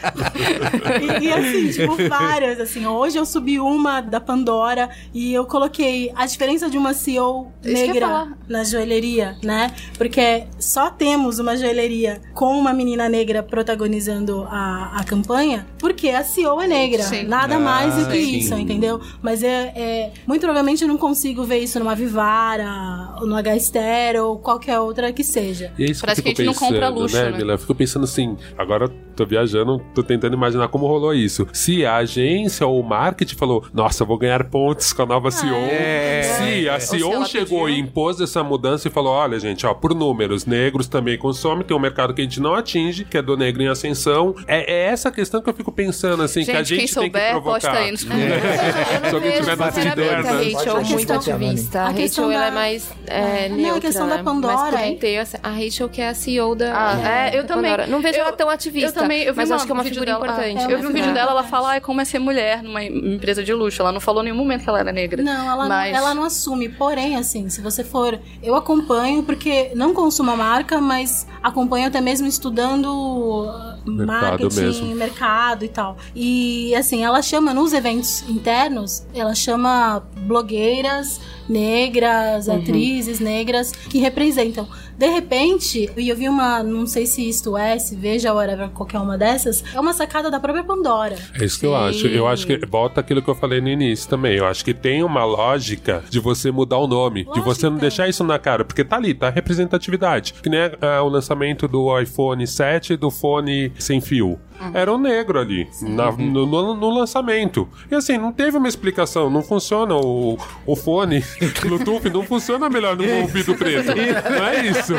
[1.20, 2.60] e, e assim, tipo, várias.
[2.60, 7.52] Assim, hoje eu subi uma da Pandora e eu coloquei a diferença de uma CEO
[7.62, 9.72] negra na joalheria, né?
[9.96, 16.22] Porque só temos uma joalheria com uma menina negra protagonizando a, a campanha porque a
[16.22, 17.02] CEO é negra.
[17.02, 17.24] Sim.
[17.24, 18.38] Nada Ah, mais do que sim.
[18.38, 19.00] isso, entendeu?
[19.22, 24.22] Mas é, é- muito provavelmente eu não consigo ver isso numa Vivara, ou no H-Ster
[24.22, 25.72] ou qualquer outra que seja.
[25.78, 27.36] E é isso Parece que, que a gente não compra pensando, luxo, né, né?
[27.38, 27.52] Mila?
[27.54, 28.90] Eu fico pensando assim, agora
[29.20, 31.46] tô viajando, tô tentando imaginar como rolou isso.
[31.52, 35.54] Se a agência ou o marketing falou, nossa, vou ganhar pontos com a nova CEO.
[35.54, 36.22] é.
[36.22, 37.76] Se a se CEO ela chegou pediu.
[37.76, 41.76] e impôs essa mudança e falou, olha, gente, ó, por números, negros também consomem, tem
[41.76, 44.34] um mercado que a gente não atinge, que é do negro em ascensão.
[44.46, 47.10] É, é essa questão que eu fico pensando, assim, que a Gente, quem gente tem
[47.10, 47.60] que souber, provocar.
[47.60, 49.08] posta aí nos comentários.
[49.10, 50.30] Se alguém tiver ciderna.
[50.30, 51.80] a Pode Rachel achar muito ativista.
[51.82, 54.22] A, A questão Rachel ela da- é mais é, Não, a neutra, questão da né?
[54.22, 57.70] Pandora Mas é- a Rachel que é a CEO da Ah, é, eu da também.
[57.70, 57.86] Pandora.
[57.90, 59.74] Não vejo Eu- ela tão ativista, Eu também, eu vi mas uma- acho que é
[59.74, 60.58] uma um vídeo figura dela, importante.
[60.58, 61.12] ah, Eu vi um É, vídeo é.
[61.14, 63.82] dela, ela fala ah, como é ser mulher numa em- empresa de luxo.
[63.82, 65.22] Ela não falou em nenhum momento que ela era negra.
[65.22, 66.68] Não, ela, Mas- não, ela não assume.
[66.68, 68.18] Porém, assim, se você for.
[68.42, 73.50] Eu acompanho, porque não consumo a marca, mas acompanho até mesmo estudando
[73.86, 74.94] Mercado marketing, mesmo.
[74.94, 75.96] mercado e tal.
[76.14, 84.68] E, assim, ela chama nos eventos internos, ela chama blogueiras negras, atrizes negras que representam.
[84.96, 88.98] De repente, e eu vi uma, não sei se isto é, se veja, whatever, qualquer
[88.98, 91.16] uma dessas, é uma sacada da própria Pandora.
[91.34, 92.06] É isso que eu acho.
[92.06, 94.36] Eu acho que volta aquilo que eu falei no início também.
[94.36, 97.80] Eu acho que tem uma lógica de você mudar o nome, de você não Lógica.
[97.80, 100.34] deixar isso na cara, porque tá ali, tá a representatividade.
[100.34, 104.38] Que nem ah, o lançamento do iPhone 7 e do fone sem fio.
[104.74, 107.68] Era um negro ali, na- no, no- no lançamento.
[107.90, 111.24] E assim, não teve uma explicação, não funciona o, o fone
[111.62, 113.88] Bluetooth, não funciona melhor no ouvido preto.
[113.94, 114.94] Não é isso.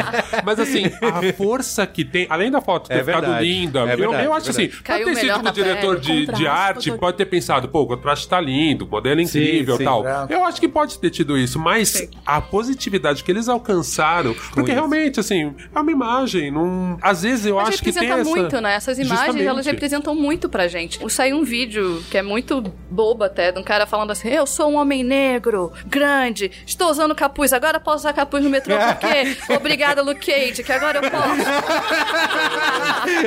[0.45, 3.45] Mas assim, a força que tem, além da foto ter É ficado verdade.
[3.45, 4.83] linda, É eu, verdade, eu acho é assim, verdade.
[4.83, 7.87] Caiu pode ter sido o diretor pele, de, de arte, pode ter pensado, pô, o
[7.87, 9.83] contraste tá lindo, o modelo é Sim, incrível e sim.
[9.83, 10.03] tal.
[10.03, 10.33] Branco.
[10.33, 15.19] Eu acho que pode ter tido isso, mas a positividade que eles alcançaram, porque realmente,
[15.19, 16.97] assim, é uma imagem, não...
[17.01, 18.23] às vezes eu Mas acho que tem essa...
[18.29, 18.73] muito, né?
[18.75, 19.50] Essas imagens, Justamente.
[19.51, 20.99] Elas representam muito pra gente.
[21.11, 24.71] Saiu um vídeo que é muito bobo até, de um cara falando assim, eu sou
[24.71, 30.01] um homem negro, grande, estou usando capuz, agora posso usar capuz no metrô porque obrigada,
[30.01, 31.21] Luke Cage, que agora eu posso.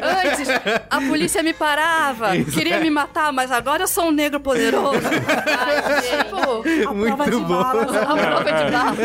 [0.02, 0.48] Antes,
[0.90, 5.00] a polícia me parava, queria me matar, mas agora eu sou um negro poderoso.
[5.58, 7.44] Ai, pô, A Muito prova de bom.
[7.48, 7.96] balas.
[7.96, 8.96] a prova de bala.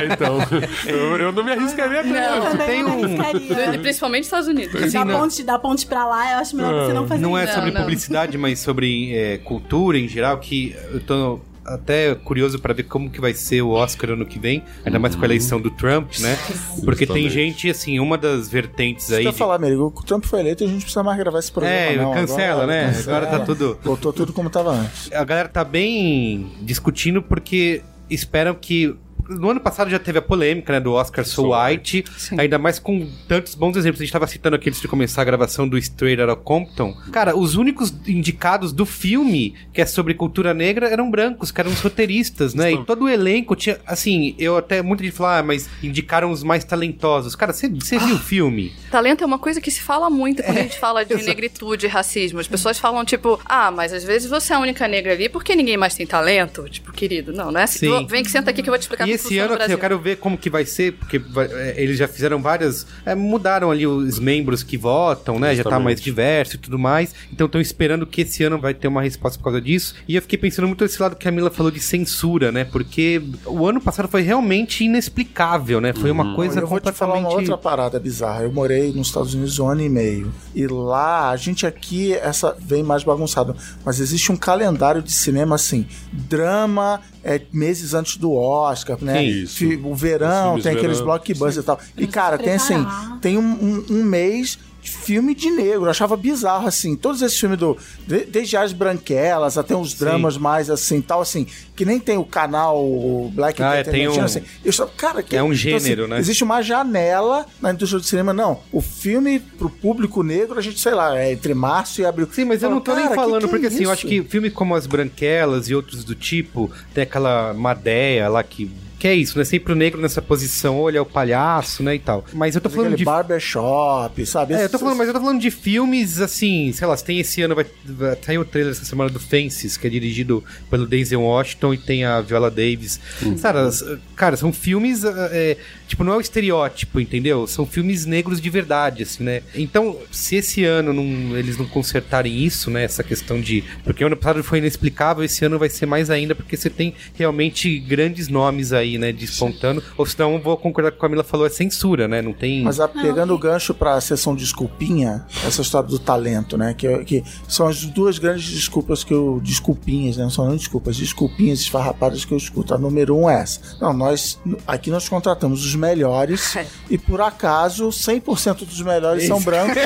[0.00, 0.38] É, então,
[0.86, 2.16] eu, eu não me arriscaria Não.
[2.36, 2.50] Eu tanto.
[2.52, 3.78] também tem não um- arriscaria.
[3.80, 4.82] Principalmente nos Estados Unidos.
[4.82, 7.38] Assim, da, não- ponte, da ponte pra lá, eu acho melhor você não fazer Não
[7.38, 7.80] é sobre não.
[7.80, 13.08] publicidade, mas sobre é, cultura em geral, que eu tô até curioso pra ver como
[13.08, 16.10] que vai ser o Oscar ano que vem, ainda mais com a eleição do Trump,
[16.18, 16.36] né?
[16.84, 17.30] Porque tem Justamente.
[17.32, 19.22] gente, assim, uma das vertentes aí...
[19.22, 19.92] que eu de- falar, amigo.
[19.96, 21.76] O Trump foi eleito e a gente precisa mais gravar esse programa.
[21.76, 22.12] É, não.
[22.12, 22.86] cancela, né?
[22.86, 23.16] cancela.
[23.18, 25.12] Agora tá tudo- Voltou tudo como tava antes.
[25.12, 27.80] A galera tá bem discutindo porque
[28.10, 28.96] esperam que...
[29.38, 32.04] no ano passado já teve a polêmica, né, do Oscar So White,
[32.38, 34.00] ainda mais com tantos bons exemplos.
[34.00, 36.94] A gente tava citando aqui antes de começar a gravação do Straight Outta Compton.
[37.12, 41.70] Cara, os únicos indicados do filme, que é sobre cultura negra, eram brancos, que eram
[41.70, 42.72] os roteiristas, né?
[42.72, 46.42] E todo o elenco tinha, assim, eu até, muita gente fala, ah, mas indicaram os
[46.42, 47.34] mais talentosos.
[47.34, 48.72] Cara, você viu o filme?
[48.90, 51.28] Talento é uma coisa que se fala muito quando a gente fala de exato.
[51.28, 52.38] negritude e racismo.
[52.40, 55.54] As pessoas falam, tipo, ah, mas às vezes você é a única negra ali porque
[55.54, 56.68] ninguém mais tem talento.
[56.68, 57.66] Tipo, querido, não, é.
[57.66, 57.88] Sim.
[57.88, 59.78] Vou- Vem que senta aqui que eu vou te explicar E esse ano, assim, eu
[59.78, 62.86] quero ver como que vai ser, porque vai- é, eles já fizeram várias.
[63.06, 65.54] é, mudaram ali os membros que votam, né?
[65.54, 65.84] Já tá Justamente.
[65.84, 67.14] mais diverso e tudo mais.
[67.32, 69.94] Então estão esperando que esse ano vai ter uma resposta por causa disso.
[70.08, 72.64] E eu fiquei pensando muito nesse lado que a Mila falou de censura, né?
[72.64, 75.92] Porque o ano passado foi realmente inexplicável, né?
[75.92, 77.48] Foi uma coisa eu vou te falar completamente.
[77.48, 78.42] uma outra parada bizarra.
[78.42, 80.32] Eu morei nos Estados Unidos um ano e meio.
[80.54, 83.56] E lá, a gente aqui, essa vem mais bagunçado.
[83.84, 89.22] Mas existe um calendário de cinema assim: drama, é, meses antes do Oscar, né?
[89.24, 89.56] Isso.
[89.58, 91.04] Fi- O verão, tem aqueles verão.
[91.06, 91.78] blockbusters e tal.
[91.96, 92.84] E, cara, tem assim:
[93.20, 94.58] tem um, um- um mês.
[94.82, 96.96] Filme de negro, eu achava bizarro assim.
[96.96, 97.76] Todos esses filmes do.
[98.06, 102.24] de- desde as branquelas até uns dramas mais assim, tal, assim, que nem tem o
[102.24, 104.42] canal Black Ah, é, tem um- assim.
[104.64, 106.18] Eu achava, cara, que, É um então, assim, gênero, né?
[106.18, 108.32] Existe uma janela na indústria do cinema.
[108.32, 112.28] Não, o filme pro público negro, a gente, sei lá, é entre março e abril.
[112.32, 114.22] Sim, mas eu não tô nem que falando, que é porque assim, eu acho isso?
[114.24, 118.68] que filme como As Branquelas e outros do tipo, tem aquela Madeia lá que.
[119.02, 119.42] Que é isso, né?
[119.44, 121.96] Sempre o negro nessa posição, olha, é o palhaço, né?
[121.96, 122.24] E tal.
[122.32, 124.54] Mas eu tô falando de barbershop, sabe?
[124.54, 127.42] É, eu tô falando, mas eu tô falando de filmes, assim, sei lá, tem esse
[127.42, 131.20] ano, vai, vai sair o trailer essa semana do Fences, que é dirigido pelo Denzel
[131.20, 133.00] Washington e tem a Viola Davis.
[133.42, 135.56] Cara, s- cara, são filmes, é,
[135.88, 137.44] tipo, não é o estereótipo, entendeu?
[137.48, 139.42] São filmes negros de verdade, assim, né?
[139.56, 143.64] Então, se esse ano não- eles não consertarem isso, né, essa questão de...
[143.82, 146.94] Porque o ano passado foi inexplicável, esse ano vai ser mais ainda, porque você tem
[147.14, 149.82] realmente grandes nomes aí, né, despontando.
[149.96, 152.22] Ou senão, vou concordar com o que a Camila falou, é censura, né?
[152.22, 152.62] Não tem...
[152.62, 156.74] Mas a- pegando o gancho pra sessão de desculpinha, essa história do talento, né?
[156.74, 159.40] Que, que são as duas grandes desculpas que eu.
[159.42, 160.24] Desculpinhas, né?
[160.24, 162.74] Não são nem desculpas, desculpinhas esfarrapadas que eu escuto.
[162.74, 163.60] A número um é essa.
[163.80, 164.38] Não, nós.
[164.66, 166.56] Aqui nós contratamos os melhores
[166.90, 169.76] e por acaso 100% dos melhores são brancos.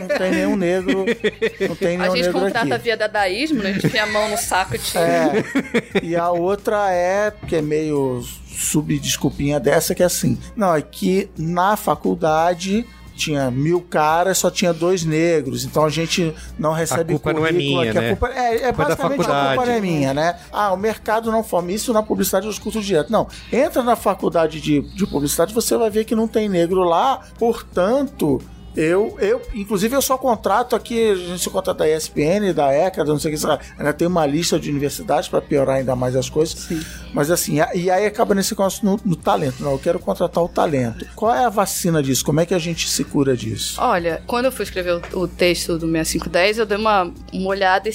[0.00, 1.04] Não tem nenhum negro.
[1.68, 2.84] Não tem A nenhum gente negro contrata aqui.
[2.84, 3.70] via dadaísmo, né?
[3.70, 5.00] A gente tem a mão no saco e tira.
[5.04, 5.44] É.
[6.04, 8.22] E a outra é, que é meio
[8.56, 10.38] sub-desculpinha dessa, que é assim.
[10.56, 15.64] Não, é que na faculdade tinha mil caras, só tinha dois negros.
[15.64, 18.06] Então a gente não recebe culpa não é currículo minha, né?
[18.06, 20.36] A culpa, é, é é basicamente a culpa não é minha, né?
[20.52, 21.72] Ah, o mercado não forma.
[21.72, 23.10] Isso na publicidade eu escuto direto.
[23.10, 27.20] Não, entra na faculdade de, de publicidade, você vai ver que não tem negro lá,
[27.38, 28.40] portanto...
[28.76, 33.04] Eu, eu, inclusive, eu só contrato aqui, a gente se contrata da ESPN, da ECA,
[33.04, 33.46] não sei o que,
[33.78, 36.68] ainda tem uma lista de universidades para piorar ainda mais as coisas.
[37.12, 39.62] Mas assim, e aí acaba nesse negócio no, no talento.
[39.62, 41.06] Não, eu quero contratar o talento.
[41.14, 42.24] Qual é a vacina disso?
[42.24, 43.80] Como é que a gente se cura disso?
[43.80, 47.88] Olha, quando eu fui escrever o, o texto do 6510, eu dei uma, uma olhada
[47.88, 47.92] e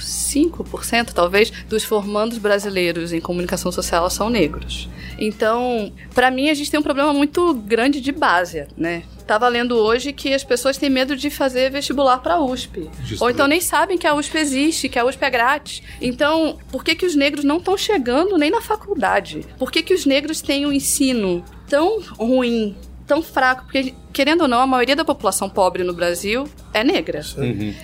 [0.00, 4.88] 5,5% talvez dos formandos brasileiros em comunicação social são negros.
[5.18, 9.02] Então, pra mim, a gente tem um problema muito grande de base, né?
[9.26, 12.80] Tava lendo hoje que as pessoas têm medo de fazer vestibular pra USP.
[12.80, 13.34] Ou Justamente.
[13.34, 15.82] então nem sabem que a USP existe, que a USP é grátis.
[16.00, 19.44] Então, por que, que os negros não estão chegando nem na faculdade?
[19.58, 22.74] Por que, que os negros têm um ensino tão ruim,
[23.06, 23.64] tão fraco?
[23.64, 27.22] Porque, querendo ou não, a maioria da população pobre no Brasil é negra.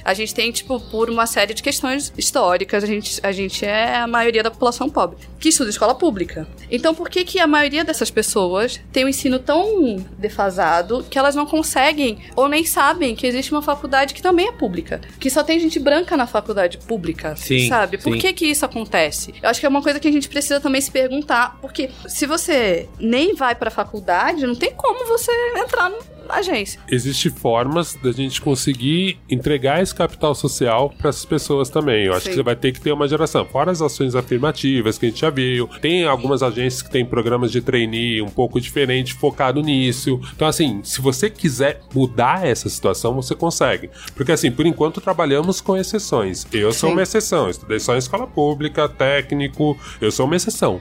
[0.05, 3.97] A gente tem, tipo, por uma série de questões históricas, a gente, a gente é
[3.97, 6.47] a maioria da população pobre, que estuda escola pública.
[6.71, 11.35] Então, por que, que a maioria dessas pessoas tem um ensino tão defasado que elas
[11.35, 15.01] não conseguem ou nem sabem que existe uma faculdade que também é pública?
[15.19, 17.99] Que só tem gente branca na faculdade pública, Sim, sabe?
[17.99, 18.19] Por sim.
[18.19, 19.35] que que isso acontece?
[19.43, 22.27] Eu acho que é uma coisa que a gente precisa também se perguntar, porque se
[22.27, 25.91] você nem vai pra faculdade, não tem como você entrar
[26.24, 26.81] na agência.
[26.91, 32.07] Existem formas da gente conseguir entregar esse capital social para essas pessoas também.
[32.07, 32.31] Eu acho Sim.
[32.31, 33.45] que você vai ter que ter uma geração.
[33.45, 35.69] Fora as ações afirmativas que a gente já viu.
[35.81, 40.21] Tem algumas agências que têm programas de trainee um pouco diferente, focado nisso.
[40.35, 43.91] Então, assim, se você quiser mudar essa situação, você consegue.
[44.15, 46.47] Porque, assim, por enquanto trabalhamos com exceções.
[46.53, 46.95] Eu sou Sim.
[46.95, 47.49] uma exceção.
[47.49, 49.79] Estudei só em escola pública, técnico.
[50.01, 50.81] Eu sou uma exceção.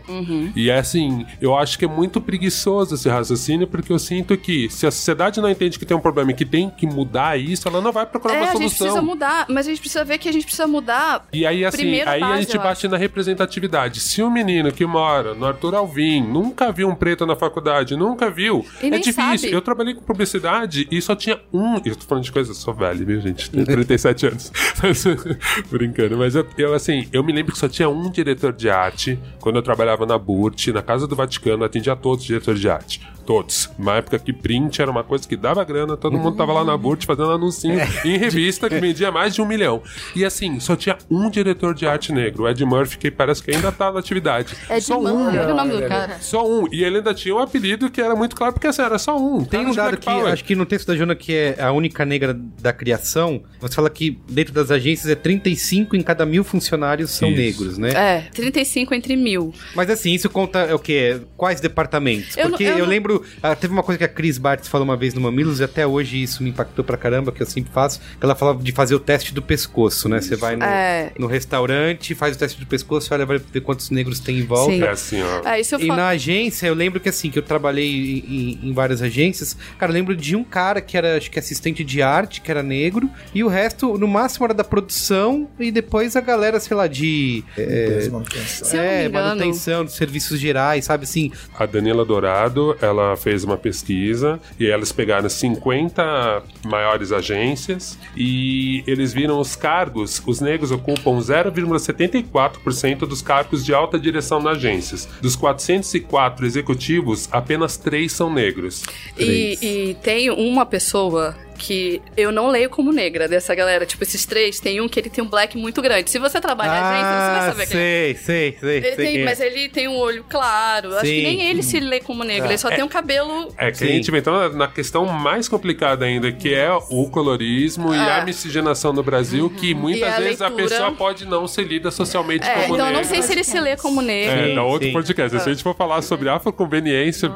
[0.55, 4.69] E é assim, eu acho que é muito preguiçoso esse raciocínio, porque eu sinto que
[4.69, 7.38] se a sociedade sociedade não entende que tem um problema e que tem que mudar
[7.39, 8.88] isso, ela não vai procurar É, uma a gente solução.
[8.88, 11.27] precisa mudar, mas a gente precisa ver que a gente precisa mudar.
[11.34, 13.99] E aí, assim, aí a base, gente eu bate na representatividade.
[13.99, 18.29] Se um menino que mora no Arthur Alvim nunca viu um preto na faculdade, nunca
[18.29, 19.13] viu, E é difícil.
[19.13, 19.51] sabe.
[19.51, 21.75] Eu trabalhei com publicidade e só tinha um.
[21.86, 23.49] Eu tô falando de coisa, eu sou velho, viu, gente?
[23.49, 24.51] Tenho 37 anos.
[25.69, 26.17] Brincando.
[26.17, 29.55] Mas eu, eu, assim, eu me lembro que só tinha um diretor de arte quando
[29.57, 33.01] eu trabalhava na Burt, na Casa do Vaticano, atendia todos os diretores de arte.
[33.25, 33.69] Todos.
[33.79, 36.78] Uma época que print era uma coisa que dava grana, todo mundo tava lá na
[36.78, 39.82] Burt fazendo anuncinho em revista que vendia mais de um milhão.
[40.15, 43.51] E assim, só tinha um diretor de arte negro, o Ed Murphy, que parece que
[43.51, 44.55] ainda tá na atividade.
[44.69, 45.03] É de só um.
[45.03, 46.17] mão, Olha o nome do cara.
[46.19, 46.67] Só um.
[46.71, 49.43] E ele ainda tinha um apelido que era muito claro, porque assim, era só um.
[49.43, 52.34] Tem um dado que, acho que no texto da Jona, que é a única negra
[52.61, 57.30] da criação, você fala que dentro das agências é 35 em cada mil funcionários são
[57.30, 57.38] Isso.
[57.38, 57.89] negros, né?
[57.93, 59.53] É, 35 entre mil.
[59.76, 61.21] Mas assim, isso conta é o quê?
[61.38, 62.36] Quais departamentos?
[62.38, 64.67] Eu não- Porque eu eu, não- lembro, ah, teve uma coisa que a Cris Bartz
[64.67, 67.45] falou uma vez no Mamilos e até hoje isso me impactou pra caramba, que eu
[67.47, 70.22] sempre faço, que ela falava de fazer o teste do pescoço, né?
[70.22, 71.11] Você vai no, É.
[71.18, 74.72] no restaurante, faz o teste do pescoço, olha, vai ver quantos negros tem em volta.
[74.74, 74.84] Sim.
[74.84, 75.47] É assim, ó.
[75.49, 75.97] É, isso eu E falo.
[75.99, 79.93] na agência, eu lembro que assim, que eu trabalhei em, em- várias agências, cara, eu
[79.93, 83.43] lembro de um cara que era, acho que assistente de arte, que era negro, e
[83.43, 87.43] o resto, no máximo, era da produção, e depois a galera, sei lá, de.
[87.57, 88.80] Limpeza, manutenção.
[88.80, 91.32] É, manutenção, serviços gerais, sabe assim?
[91.57, 99.12] A Daniela Dourado, ela fez uma pesquisa e elas pegaram 50 maiores agências e eles
[99.12, 105.10] viram os cargos, os negros ocupam 0,74% dos cargos de alta direção nas agências.
[105.22, 108.84] Dos 404 executivos, apenas 3 são negros.
[109.20, 113.86] E, e tem uma pessoa que eu não leio como negra dessa galera.
[113.86, 116.09] Tipo, esses três, tem um que ele tem um black muito grande.
[116.11, 118.14] Se você trabalha na agência, você vai saber quem é.
[118.14, 118.78] sei, sei, sei.
[118.78, 119.26] Ele sei tem, quem é.
[119.26, 120.89] mas ele tem um olho claro.
[120.95, 121.16] Acho Sim.
[121.16, 122.49] que nem ele se lê como negro.
[122.49, 123.53] Ele só tem um cabelo.
[123.57, 123.86] É que Sim.
[123.86, 128.18] a gente então na questão mais complicada ainda, que é o colorismo e Ah.
[128.22, 130.70] a miscigenação no Brasil, que muitas E a vezes a leitura.
[130.70, 133.05] pessoa pode não ser lida socialmente É, como então eu não negra.
[133.05, 134.36] sei se ele se lê como negro.
[134.36, 134.93] É, dá outro sim.
[134.93, 135.39] podcast.
[135.39, 137.32] Se a gente for falar sobre afroconveniência.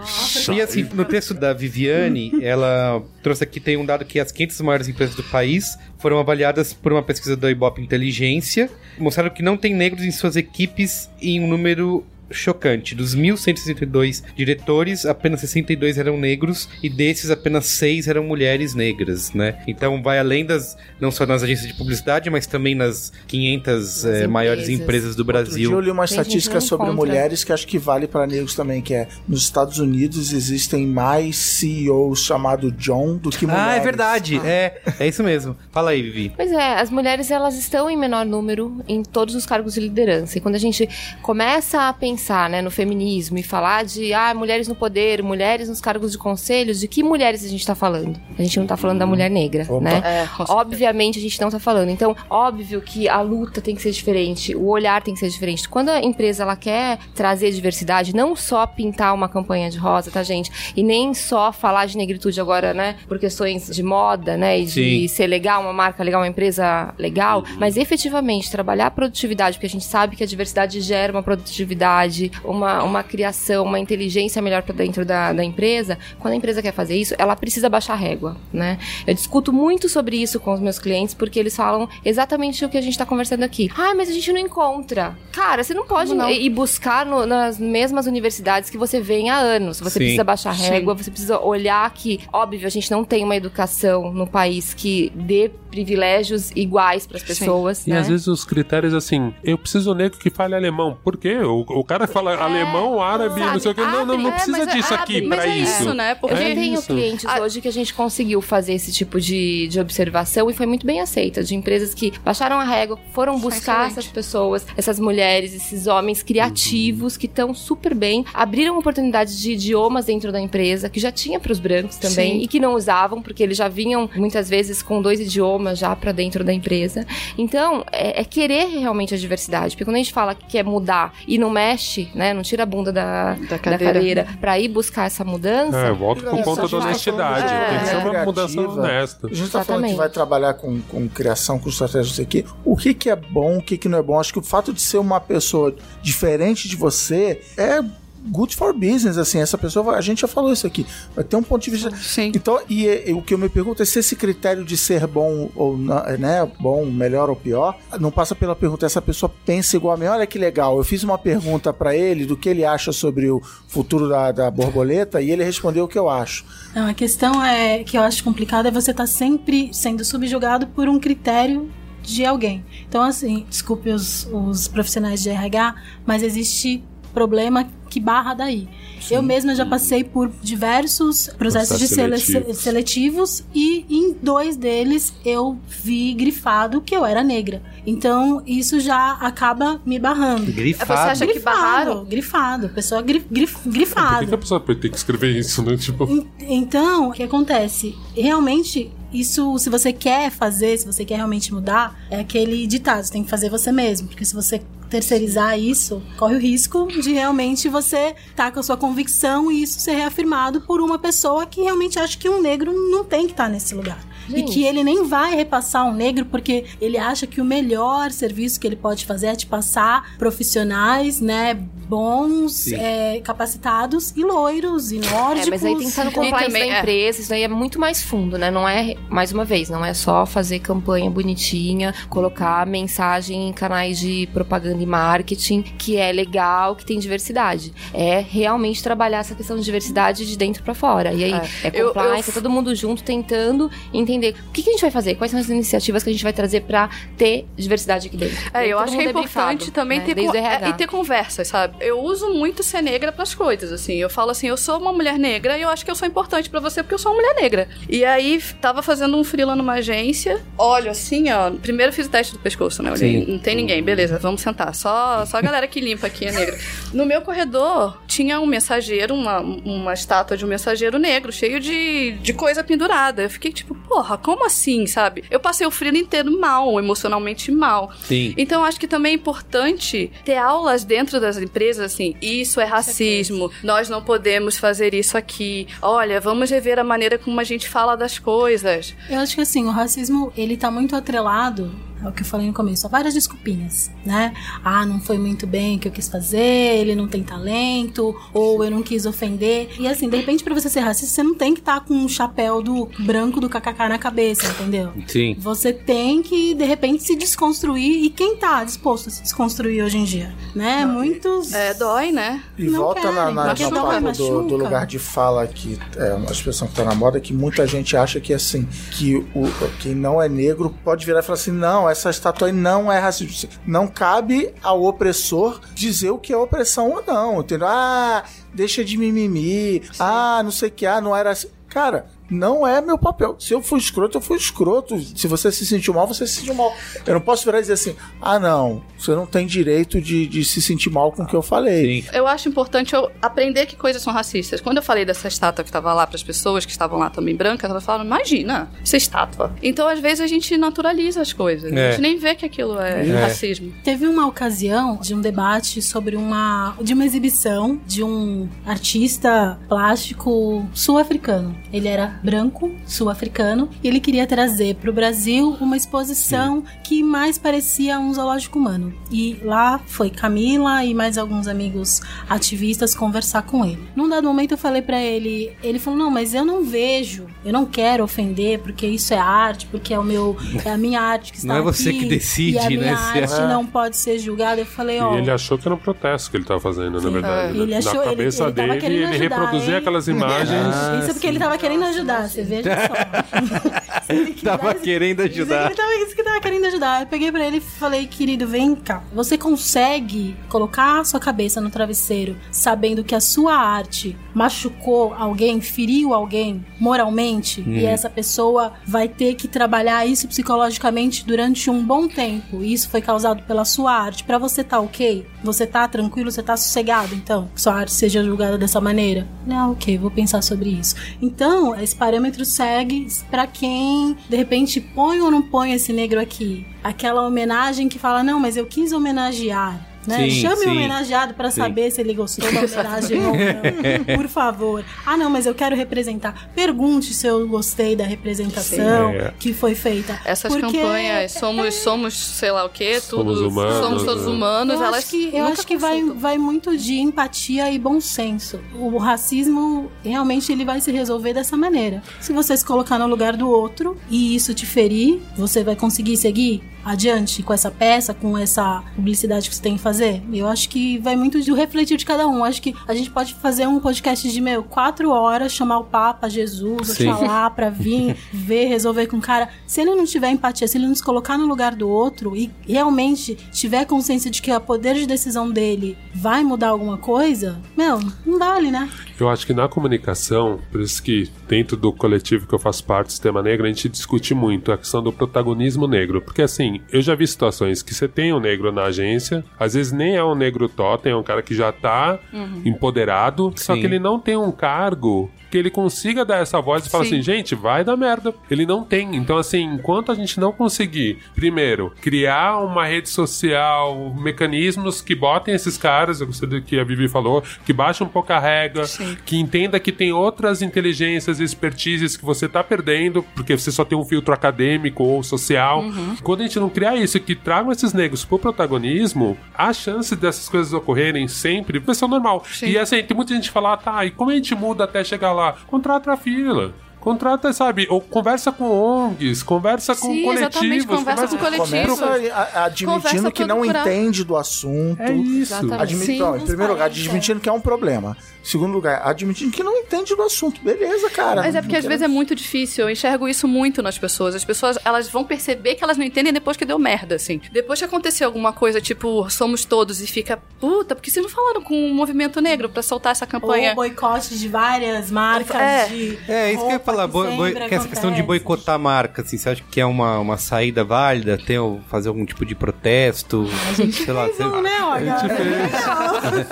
[0.54, 4.62] E assim, no texto da Viviane, ela trouxe aqui, tem um dado que as 500
[4.62, 9.58] maiores empresas do país foram avaliadas por uma pesquisa da Ibope Inteligência, mostraram que não
[9.58, 12.94] tem negros em suas equipes em um número chocante.
[12.96, 19.62] Dos 1.162 diretores, apenas 62 eram negros e desses apenas 6 eram mulheres negras, né?
[19.68, 24.10] Então vai além das, não só nas agências de publicidade, mas também nas 500 eh,
[24.10, 24.30] empresas.
[24.30, 25.80] maiores empresas do Outro dia eu Brasil.
[25.82, 27.06] li uma que estatística sobre encontra.
[27.06, 31.36] mulheres que acho que vale para negros também, que é nos Estados Unidos existem mais
[31.36, 33.68] CEOs chamado John do que mulheres.
[33.68, 34.40] Ah, é verdade.
[34.44, 35.56] É, é isso mesmo.
[35.72, 36.34] Fala aí, Vivi.
[36.36, 40.38] Pois é, as mulheres elas estão em menor número em todos os cargos de liderança.
[40.38, 40.88] E quando a gente
[41.22, 42.17] começa a pensar
[42.50, 46.80] né, no feminismo e falar de ah, mulheres no poder, mulheres nos cargos de conselhos,
[46.80, 48.20] de que mulheres a gente está falando?
[48.38, 49.80] A gente não está falando da mulher negra, Opa.
[49.82, 50.02] né?
[50.04, 50.28] É.
[50.50, 51.90] Obviamente a gente não tá falando.
[51.90, 55.68] Então, óbvio que a luta tem que ser diferente, o olhar tem que ser diferente.
[55.68, 60.24] Quando a empresa ela quer trazer diversidade, não só pintar uma campanha de rosa, tá,
[60.24, 60.52] gente?
[60.76, 62.96] E nem só falar de negritude agora, né?
[63.08, 64.60] Por questões de moda, né?
[64.60, 65.08] E de Sim.
[65.08, 67.44] ser legal, uma marca legal, uma empresa legal.
[67.58, 72.07] Mas efetivamente trabalhar a produtividade, porque a gente sabe que a diversidade gera uma produtividade,
[72.44, 75.98] uma, uma criação, uma inteligência melhor para dentro da, da empresa.
[76.20, 78.78] Quando a empresa quer fazer isso, ela precisa baixar a régua, né?
[79.06, 82.78] Eu discuto muito sobre isso com os meus clientes, porque eles falam exatamente o que
[82.78, 83.70] a gente tá conversando aqui.
[83.78, 85.18] Ah, mas a gente não encontra.
[85.32, 86.30] Cara, você não pode não?
[86.30, 89.80] ir buscar no- nas mesmas universidades que você vem há anos.
[89.80, 90.00] Você Sim.
[90.00, 90.70] precisa baixar a Sim.
[90.70, 95.12] régua, você precisa olhar que, óbvio, a gente não tem uma educação no país que
[95.16, 95.52] dê
[95.88, 98.00] privilégios iguais para as pessoas, E né?
[98.00, 100.98] às vezes os critérios assim, eu preciso negro que fale alemão.
[101.04, 101.38] Por quê?
[101.38, 103.82] O, o cara fala alemão, árabe, sabe, não sei o que.
[103.82, 105.82] Não, não, não é, precisa mas disso aqui Mas pra é isso.
[105.84, 106.16] isso, né?
[106.16, 106.88] Porque- Eu já É tenho isso.
[106.88, 107.40] clientes Ah.
[107.42, 111.00] hoje que a gente conseguiu fazer esse tipo de, de observação e foi muito bem
[111.00, 111.42] aceita.
[111.44, 113.92] De empresas que baixaram a régua, foram buscar excelente.
[113.92, 120.06] essas pessoas, essas mulheres, esses homens criativos que estão super bem, abriram oportunidades de idiomas
[120.06, 122.44] dentro da empresa, que já tinha para os brancos também Sim.
[122.44, 126.12] e que não usavam, porque eles já vinham muitas vezes com dois idiomas já para
[126.12, 127.06] dentro da empresa.
[127.38, 131.14] Então, é, é querer realmente a diversidade, porque quando a gente fala que quer mudar
[131.28, 133.94] e não mexe, né, não tira a bunda da, Da cadeira.
[133.94, 137.48] cadeira para ir buscar essa mudança, É, volta pro É, ponto da honestidade.
[137.48, 139.28] de Tem que ser uma mudança honesta.
[139.28, 139.96] A gente tá falando que Exatamente.
[139.96, 142.46] vai trabalhar com, com criação, com estratégia, não sei o quê.
[142.66, 144.20] O que que é bom, o que que não é bom?
[144.20, 147.82] Acho que o fato de ser uma pessoa diferente de você é
[148.30, 151.36] good for business, assim, essa pessoa, vai- a gente já falou isso aqui, vai ter
[151.36, 151.90] um ponto de vista.
[151.96, 152.32] Sim.
[152.36, 155.50] Então, e, e o que eu me pergunto é se esse critério de ser bom
[155.56, 159.94] ou não, né, bom, melhor ou pior, não passa pela pergunta, essa pessoa pensa igual
[159.96, 162.92] a mim, olha que legal, eu fiz uma pergunta pra ele do que ele acha
[162.92, 166.46] sobre o futuro da, da borboleta e ele respondeu o que eu acho.
[166.76, 170.88] Não, a questão é que eu acho complicada é você estar sempre sendo subjugado por
[170.90, 171.70] um critério
[172.04, 172.64] de alguém.
[172.88, 175.76] Então, assim, desculpe os, os profissionais de RH,
[176.06, 177.68] mas existe problema
[177.98, 178.68] que barra daí.
[179.10, 182.58] Eu mesma já passei por diversos processos de sele- seletivos.
[182.58, 187.62] seletivos e em dois deles eu vi grifado que eu era negra.
[187.86, 190.52] Então, isso já acaba me barrando.
[190.52, 190.92] Grifado.
[190.94, 192.04] Você acha que barraram?
[192.06, 194.28] Grifado, pessoa gri, grif, Por que, grifado.
[194.28, 195.78] que a pessoa tem que escrever isso, né?
[195.78, 197.96] Tipo, En- Então, o que acontece?
[198.16, 203.12] Realmente, isso, se você quer fazer, se você quer realmente mudar, é aquele ditado, você
[203.12, 204.08] tem que fazer você mesmo.
[204.08, 208.78] Porque se você terceirizar isso, corre o risco de realmente você estar com a sua
[208.78, 213.04] convicção e isso ser reafirmado por uma pessoa que realmente acha que um negro não
[213.04, 214.00] tem que estar nesse lugar.
[214.30, 214.40] Gente.
[214.52, 218.60] E que ele nem vai repassar um negro porque ele acha que o melhor serviço
[218.60, 221.54] que ele pode fazer é te passar profissionais, né,
[221.88, 225.48] bons, é, capacitados e loiros e nórdicos.
[225.48, 226.80] É, mas aí tem que estar no E compliance também, da é.
[226.80, 228.52] empresa, isso daí é muito mais fundo, né?
[228.52, 234.00] Não é, mais uma vez, não é só fazer campanha bonitinha, colocar mensagem em canais
[234.00, 237.74] de propaganda e marketing, que é legal, que tem diversidade.
[237.94, 241.14] É realmente trabalhar essa questão de diversidade de dentro pra fora.
[241.14, 244.70] E aí, é, Eu- compliance, eu- é todo mundo junto tentando entender o que, que
[244.70, 247.46] a gente vai fazer, quais são as iniciativas que a gente vai trazer pra ter
[247.56, 248.38] diversidade aqui dentro.
[248.54, 250.06] É, eu Todo acho que é mundo importante também né?
[250.06, 251.76] ter, Desde é, e ter conversas, sabe?
[251.80, 253.96] Eu uso muito ser negra pras coisas, assim.
[253.96, 256.50] Eu falo assim, eu sou uma mulher negra e eu acho que eu sou importante
[256.50, 257.68] pra você porque eu sou uma mulher negra.
[257.90, 261.52] E aí, tava fazendo um freela numa agência, olho assim, ó.
[261.52, 262.92] Primeiro fiz o teste do pescoço, né?
[262.92, 264.74] Olhei, não tem ninguém, beleza, vamos sentar.
[264.76, 266.58] Só, só a galera que limpa aqui é negra.
[266.94, 272.14] No meu corredor tinha um mensageiro, uma, uma estátua de um mensageiro negro, cheio de,
[272.14, 273.24] de coisa pendurada.
[273.24, 275.24] Eu fiquei tipo, porra, como assim, sabe?
[275.32, 277.92] Eu passei o freela inteiro mal, emocionalmente mal.
[278.04, 278.36] Sim.
[278.38, 283.52] Então, acho que também é importante ter aulas dentro das empresas, assim, isso é racismo,
[283.64, 285.68] nós não podemos fazer isso aqui.
[285.82, 288.96] Olha, vamos rever a maneira como a gente fala das coisas.
[289.10, 292.48] Eu acho que assim, o racismo, ele tá muito atrelado é o que eu falei
[292.48, 294.34] no começo, várias desculpinhas, né?
[294.64, 296.38] Ah, não foi muito bem o que eu quis fazer,
[296.78, 299.70] ele não tem talento, ou eu não quis ofender.
[299.80, 302.08] E assim, de repente, pra você ser racista, você não tem que estar com um
[302.08, 304.94] chapéu do branco do kkk na cabeça, entendeu?
[305.08, 305.36] Sim.
[305.40, 308.04] Você tem que, de repente, se desconstruir.
[308.06, 310.34] E quem tá disposto a se desconstruir hoje em dia?
[310.56, 310.86] Né?
[310.86, 311.54] Muitos.
[311.54, 312.44] É, dói, né?
[312.58, 315.78] E Não volta na, querem, na, na dói, parte do, do lugar de fala que
[315.98, 319.48] é uma expressão que tá na moda, que muita gente acha que assim, que o
[319.80, 323.00] quem não é negro pode virar e falar assim, não, essa estátua aí não é
[323.00, 323.50] racista.
[323.66, 327.68] Não cabe ao opressor dizer o que é opressão ou não, entendeu?
[327.68, 328.24] Ah,
[328.54, 331.50] deixa de mimimi, ah, não sei o que, ah, não era assim.
[331.70, 333.36] Cara, não é meu papel.
[333.40, 335.00] Se eu for escroto, eu fui escroto.
[335.18, 336.74] Se você se sentiu mal, você se sentiu mal.
[337.06, 340.44] Eu não posso virar e dizer assim: ah, não, você não tem direito de, de
[340.46, 342.02] se sentir mal com o que eu falei.
[342.02, 342.10] Sim.
[342.14, 344.60] Eu acho importante eu aprender que coisas são racistas.
[344.62, 347.36] Quando eu falei dessa estátua que estava lá para as pessoas que estavam lá também
[347.36, 349.54] brancas, elas falaram: imagina, essa estátua.
[349.62, 351.72] Então, às vezes, a gente naturaliza as coisas.
[351.72, 351.92] A É.
[351.92, 353.22] gente nem vê que aquilo é, É.
[353.22, 353.74] racismo.
[353.84, 360.66] Teve uma ocasião de um debate sobre uma de uma exibição de um artista plástico
[360.74, 361.56] sul-africano.
[361.72, 367.38] Ele era branco, sul-africano, e ele queria trazer para o Brasil uma exposição que mais
[367.38, 368.94] parecia um zoológico humano.
[369.12, 373.80] E lá foi Camila e mais alguns amigos ativistas conversar com ele.
[373.96, 377.54] Num dado momento eu falei para ele, ele falou: "Não, mas eu não vejo, eu
[377.54, 381.32] não quero ofender porque isso é arte, porque é o meu é a minha arte
[381.32, 383.42] que está Não é você aqui, que decide, e a minha né, se é- arte
[383.48, 384.62] não pode ser julgada.
[384.62, 385.16] Eu falei, ó.
[385.16, 387.58] E ele achou que era um protesto que ele tava fazendo, na verdade.
[387.58, 387.78] Ele né?
[387.78, 389.76] achou- na ele- cabeça ele tava dele, ele ajudar, reproduzia hein?
[389.78, 390.76] aquelas imagens.
[391.02, 394.44] Isso é porque ele tava querendo ajudar, você veja só.
[394.44, 395.66] Tava querendo ajudar.
[395.68, 397.02] Ele tava, isso que tava querendo ajudar.
[397.02, 399.04] Eu peguei pra ele e falei, querido, vem cá.
[399.14, 405.60] Você consegue colocar a sua cabeça no travesseiro sabendo que a sua arte machucou alguém,
[405.62, 407.62] feriu alguém moralmente?
[407.68, 412.64] E essa pessoa vai ter que trabalhar isso psicologicamente durante um bom tempo.
[412.64, 414.24] E isso foi causado pela sua arte.
[414.24, 415.26] Pra você tá ok?
[415.44, 416.32] Você tá tranquilo?
[416.32, 417.50] Você tá sossegado, então?
[417.54, 419.28] Que sua arte seja julgada dessa maneira?
[419.46, 420.96] Não, ok, vou pensar sobre isso.
[421.22, 426.66] Então, esse parâmetro segue pra quem, de repente, põe ou não põe esse negro aqui.
[426.84, 429.80] Aquela homenagem que fala, não, mas eu quis homenagear.
[430.08, 430.30] Né?
[430.30, 430.70] Sim, Chame sim.
[430.70, 431.62] o homenageado pra Sim.
[431.62, 434.16] saber se ele gostou da homenagem ou não.
[434.16, 434.86] Por favor.
[435.06, 436.50] Ah, não, mas eu quero representar.
[436.56, 439.18] Pergunte se eu gostei da representação Sim.
[439.18, 439.34] É.
[439.38, 440.20] que foi feita.
[440.24, 443.36] Essas Porque campanhas, somos, somos, sei lá o quê, tudo.
[443.36, 444.32] Somos humanos, somos todos né?
[444.32, 448.00] humanos, eu elas acho que, eu acho que vai, vai muito de empatia e bom
[448.00, 448.60] senso.
[448.74, 452.02] O racismo, realmente, ele vai se resolver dessa maneira.
[452.22, 456.16] Se você se colocar no lugar do outro e isso te ferir, você vai conseguir
[456.16, 460.24] seguir adiante com essa peça, com essa publicidade que você tem que fazer?
[460.32, 462.44] Eu acho que vai muito do refletir de cada um.
[462.44, 466.30] Acho que a gente pode fazer um podcast de, meu, quatro horas, chamar o Papa,
[466.30, 467.10] Jesus, Sim.
[467.10, 469.50] Oxalá, pra vir, ver, resolver com o cara.
[469.66, 472.52] Se ele não tiver empatia, se ele não se colocar no lugar do outro e
[472.68, 478.00] realmente tiver consciência de que o poder de decisão dele vai mudar alguma coisa, meu,
[478.26, 478.90] não vale, né?
[479.20, 483.12] Eu acho que na comunicação, por isso que dentro do coletivo que eu faço parte,
[483.12, 486.22] Sistema Negro, a gente discute muito a questão do protagonismo negro.
[486.22, 489.92] Porque assim, eu já vi situações que você tem um negro na agência, às vezes
[489.92, 492.20] nem é um negro totem, é um cara que já tá
[492.64, 493.82] empoderado, só Sim.
[493.82, 497.16] que ele não tem um cargo que ele consiga dar essa voz e falar Sim.
[497.16, 498.34] assim, gente, vai dar merda.
[498.50, 499.16] Ele não tem.
[499.16, 505.54] Então, assim, enquanto a gente não conseguir, primeiro, criar uma rede social, mecanismos que botem
[505.54, 508.84] esses caras, eu gostei do que a Vivi falou, que baixem um pouco a régua,
[509.26, 513.86] que entenda que tem outras inteligências e expertises que você tá perdendo, porque você só
[513.86, 515.84] tem um filtro acadêmico ou social.
[516.24, 520.48] Quando a gente não criar isso, que tragam esses negros pro protagonismo, a chance dessas
[520.50, 522.44] coisas ocorrerem sempre vai ser normal.
[522.62, 525.04] E assim, tem muita gente que fala, ah, tá, e como a gente muda até
[525.04, 525.56] chegar lá?
[525.68, 526.74] Contrata a fila.
[527.08, 527.88] Contrata, sabe?
[527.90, 530.86] Ou conversa com ONGs, conversa com Sim, coletivos.
[530.86, 532.00] conversa com coletivos.
[532.00, 535.02] Começa admitindo Conversa que não entende do assunto.
[535.02, 535.56] É isso.
[536.04, 538.18] Sim, não, em primeiro lugar, admitindo que é um problema.
[538.44, 540.62] Segundo lugar, admitindo que não entende do assunto.
[540.62, 541.42] Beleza, cara.
[541.42, 542.86] Mas é porque às vezes é muito difícil.
[542.86, 544.36] Eu enxergo isso muito nas pessoas.
[544.36, 547.42] As pessoas, elas vão perceber que elas não entendem depois que deu merda, assim.
[547.52, 551.62] Depois que acontecer alguma coisa, tipo, somos todos e fica, puta, porque vocês não falaram
[551.62, 553.70] com o movimento negro pra soltar essa campanha?
[553.72, 555.86] Ou boicote de várias marcas É.
[555.88, 556.20] de.
[556.28, 558.76] É, isso que eu ia roupa falar, boi- boi- sempre que essa questão de boicotar
[558.76, 561.38] a marca, assim, você acha que é uma, uma saída válida?
[561.38, 561.58] Tem
[561.90, 563.48] fazer algum tipo de protesto?
[563.92, 565.18] sei lá, Fez um, né, Olga?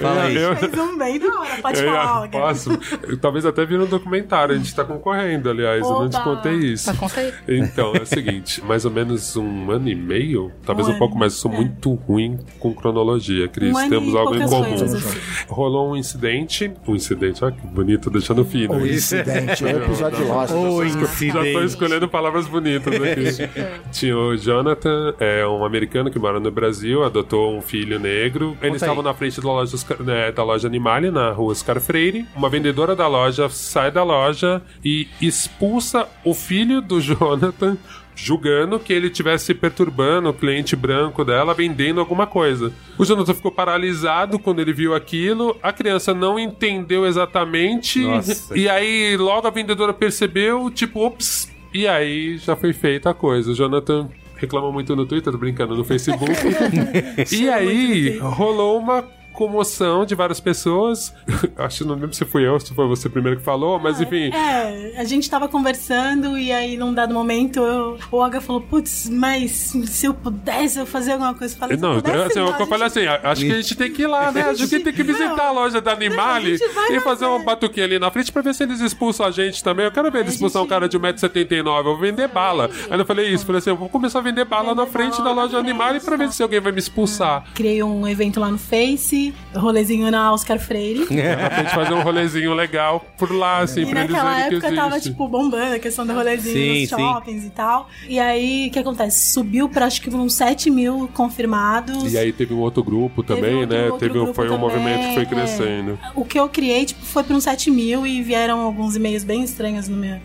[0.00, 0.36] fala aí.
[0.36, 1.62] Eu- Fez um bem da hora.
[1.62, 2.38] Pode eu falar, Olga.
[2.38, 2.70] posso?
[3.02, 4.54] Eu- Talvez até vire um documentário.
[4.54, 5.82] A gente tá concorrendo, aliás.
[5.82, 6.86] Eu não te contei isso.
[6.86, 7.32] Tá, conta aí.
[7.48, 11.16] Então, é o seguinte, mais ou menos um ano e meio, talvez Um um, pouco
[11.18, 11.56] mais, eu sou é.
[11.56, 13.74] muito ruim com cronologia, Cris.
[13.76, 14.64] Um Temos algo em comum.
[14.68, 15.18] coisas, assim.
[15.48, 18.74] Rolou um incidente, um incidente, olha que bonito, deixando fino.
[18.74, 20.48] O incidente, é o episódio de Lost.
[20.50, 21.64] Já tô incidente.
[21.64, 23.48] escolhendo palavras bonitas aqui.
[23.90, 28.56] Tinha o Jonathan, é um americano que mora no Brasil, adotou um filho negro.
[28.62, 32.26] Eles estavam na frente da loja, né, da loja Animale, na rua Oscar Freire.
[32.34, 37.76] Uma vendedora da loja sai da loja e expulsa o filho do Jonathan.
[38.14, 42.72] Julgando que ele estivesse perturbando o cliente branco dela vendendo alguma coisa.
[42.98, 45.56] O Jonathan ficou paralisado quando ele viu aquilo.
[45.62, 48.00] A criança não entendeu exatamente.
[48.00, 48.56] Nossa.
[48.56, 51.50] E aí, logo a vendedora percebeu, tipo, ops.
[51.72, 53.50] E aí já foi feita a coisa.
[53.50, 56.32] O Jonathan reclama muito no Twitter, tô brincando, no Facebook.
[57.32, 61.12] e aí rolou uma comoção de várias pessoas.
[61.56, 64.30] Acho que não lembro se fui eu, se foi você primeiro que falou, mas enfim.
[64.32, 69.08] É, a gente tava conversando e aí num dado momento eu, o Olga falou, putz,
[69.08, 71.54] mas se eu pudesse eu fazer alguma coisa.
[71.54, 73.56] Eu falei, Não, eu pudesse, assim, não, eu, eu falei gente- assim, acho que a
[73.56, 74.42] gente tem que ir lá, né?
[74.42, 77.44] A gente tem que visitar a loja da Animale Não, gente e fazer um ver.
[77.44, 79.84] batuquinho ali na frente pra ver se eles expulsam a gente também.
[79.86, 82.70] Eu quero ver eles expulsar um gente- cara de 1,79m, eu vou vender bala.
[82.90, 85.32] Aí eu falei isso, falei assim, eu vou começar a vender bala na frente da
[85.32, 87.44] loja Animale pra ver se alguém vai me expulsar.
[87.54, 89.21] Criei um evento lá no Face,
[89.54, 91.06] rolezinho na Oscar Freire.
[91.12, 94.54] De repente fazer um rolezinho legal por lá, assim, E pra eles naquela verem que
[94.66, 95.10] época tava, existe.
[95.10, 96.96] tipo, bombando a questão do rolezinho Sim, nos sim.
[96.96, 97.88] shoppings e tal.
[98.08, 99.32] E aí, o que acontece?
[99.32, 102.12] Subiu pra acho que uns 7 mil confirmados.
[102.12, 103.84] E aí teve um outro grupo Teve também, outro- né?
[103.84, 105.26] outro Teve um, grupo foi um também, movimento que foi é.
[105.26, 105.98] crescendo.
[106.14, 109.42] O que eu criei, tipo, foi pra uns 7 mil e vieram alguns e-mails bem
[109.42, 110.16] estranhos no meu,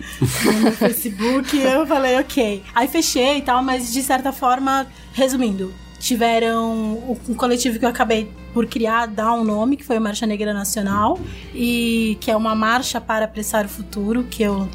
[0.45, 1.55] no meu Facebook.
[1.57, 2.63] E eu falei, ok.
[2.73, 7.89] Aí fechei e tal, mas de certa forma, resumindo, tiveram o- um coletivo que eu
[7.89, 11.19] acabei por criar, dar um nome, que foi a Marcha Negra Nacional,
[11.53, 14.67] e que é uma marcha para apressar o futuro, que eu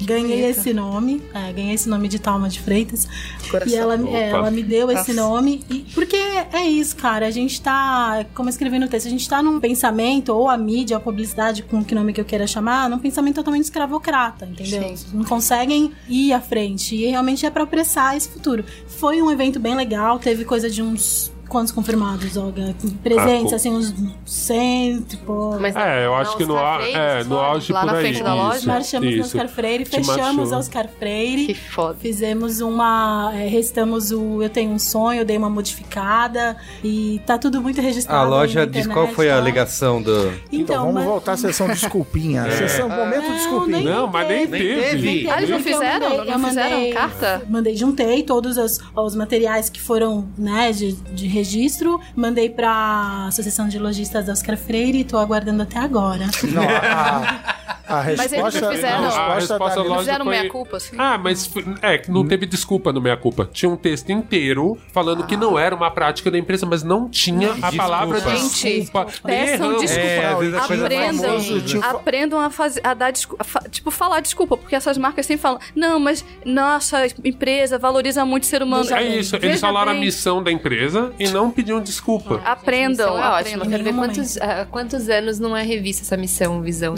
[0.00, 3.08] ganhei esse nome, é, ganhei esse nome de Talma de Freitas.
[3.50, 3.72] Coração.
[3.72, 5.28] E ela, é, ela me deu esse Nossa.
[5.28, 5.64] nome.
[5.70, 7.26] E, porque é isso, cara.
[7.26, 10.56] A gente tá, como eu escrevi no texto, a gente tá num pensamento, ou a
[10.56, 14.96] mídia, a publicidade, com que nome que eu queira chamar, num pensamento totalmente escravocrata, entendeu?
[14.96, 15.06] Sim.
[15.14, 16.94] Não conseguem ir à frente.
[16.94, 18.64] E realmente é pra apressar esse futuro.
[18.86, 22.74] Foi um evento bem legal, teve coisa de uns quantos confirmados, Olga?
[23.02, 23.94] Presentes, Ah, assim, uns
[24.24, 25.58] cento e pouco.
[25.60, 28.04] Mas É, eu acho que no, Carfreiros é, no auge lá por na aí.
[28.04, 28.58] frente da loja.
[28.58, 29.22] isso, Marchamos no isso.
[29.36, 31.46] Oscar Freire, Te fechamos a Oscar Freire.
[31.46, 31.96] Que foda.
[32.00, 33.32] Fizemos uma.
[33.34, 36.56] é, restamos o Eu Tenho um Sonho, dei uma modificada.
[36.84, 38.20] E tá tudo muito registrado.
[38.20, 39.38] A loja diz qual foi a tá?
[39.40, 40.32] alegação do.
[40.52, 42.50] Então, vamos mas- voltar à sessão desculpinha.
[42.58, 43.76] Sessão, momento Não, desculpinha.
[43.78, 44.80] nem Não, mas nem Nem teve.
[44.82, 45.30] teve.
[45.30, 46.08] Ah, eles não eu fizeram?
[46.10, 47.42] mandei- Não eu fizeram mandei- carta?
[47.48, 53.68] Mandei, juntei todos os, os materiais que foram, né, de, de registro, mandei pra Associação
[53.68, 56.26] de Lojistas da Oscar Freire e tô aguardando até agora.
[56.52, 57.56] Não, a,
[57.86, 59.04] a Mas eles não resposta, fizeram.
[59.04, 60.38] a A resposta resposta da Fizeram foi...
[60.38, 60.96] meia-culpa, assim?
[60.98, 61.50] Ah, mas
[61.80, 63.48] é que não teve desculpa no meia-culpa.
[63.50, 67.52] Tinha um texto inteiro falando que não era uma prática da empresa, mas não tinha
[67.62, 69.06] a palavra Gente, desculpa.
[69.24, 70.06] peçam desculpa.
[70.06, 74.74] É, a aprendam, famoso, tipo- aprendam a fazer, a dar desculpa, tipo falar desculpa, porque
[74.76, 78.88] essas marcas sempre falam, não, mas nossa empresa valoriza muito o ser humano.
[78.92, 80.04] É isso, eles falaram a bem.
[80.04, 82.40] missão da empresa e não pediam desculpa.
[82.44, 83.62] Aprendam, Missão é ótimo.
[83.62, 83.70] aprendam.
[83.70, 86.94] Quero ver quantos, ah, quantos anos não é revista essa missão, visão.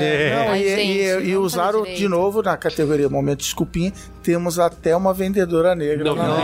[0.00, 3.92] É, não, Ai, e, gente, e- e fazer usaram de novo na categoria Momento Desculpinha,
[4.28, 6.04] temos até uma vendedora negra.
[6.04, 6.24] Não, não.
[6.26, 6.42] dentro.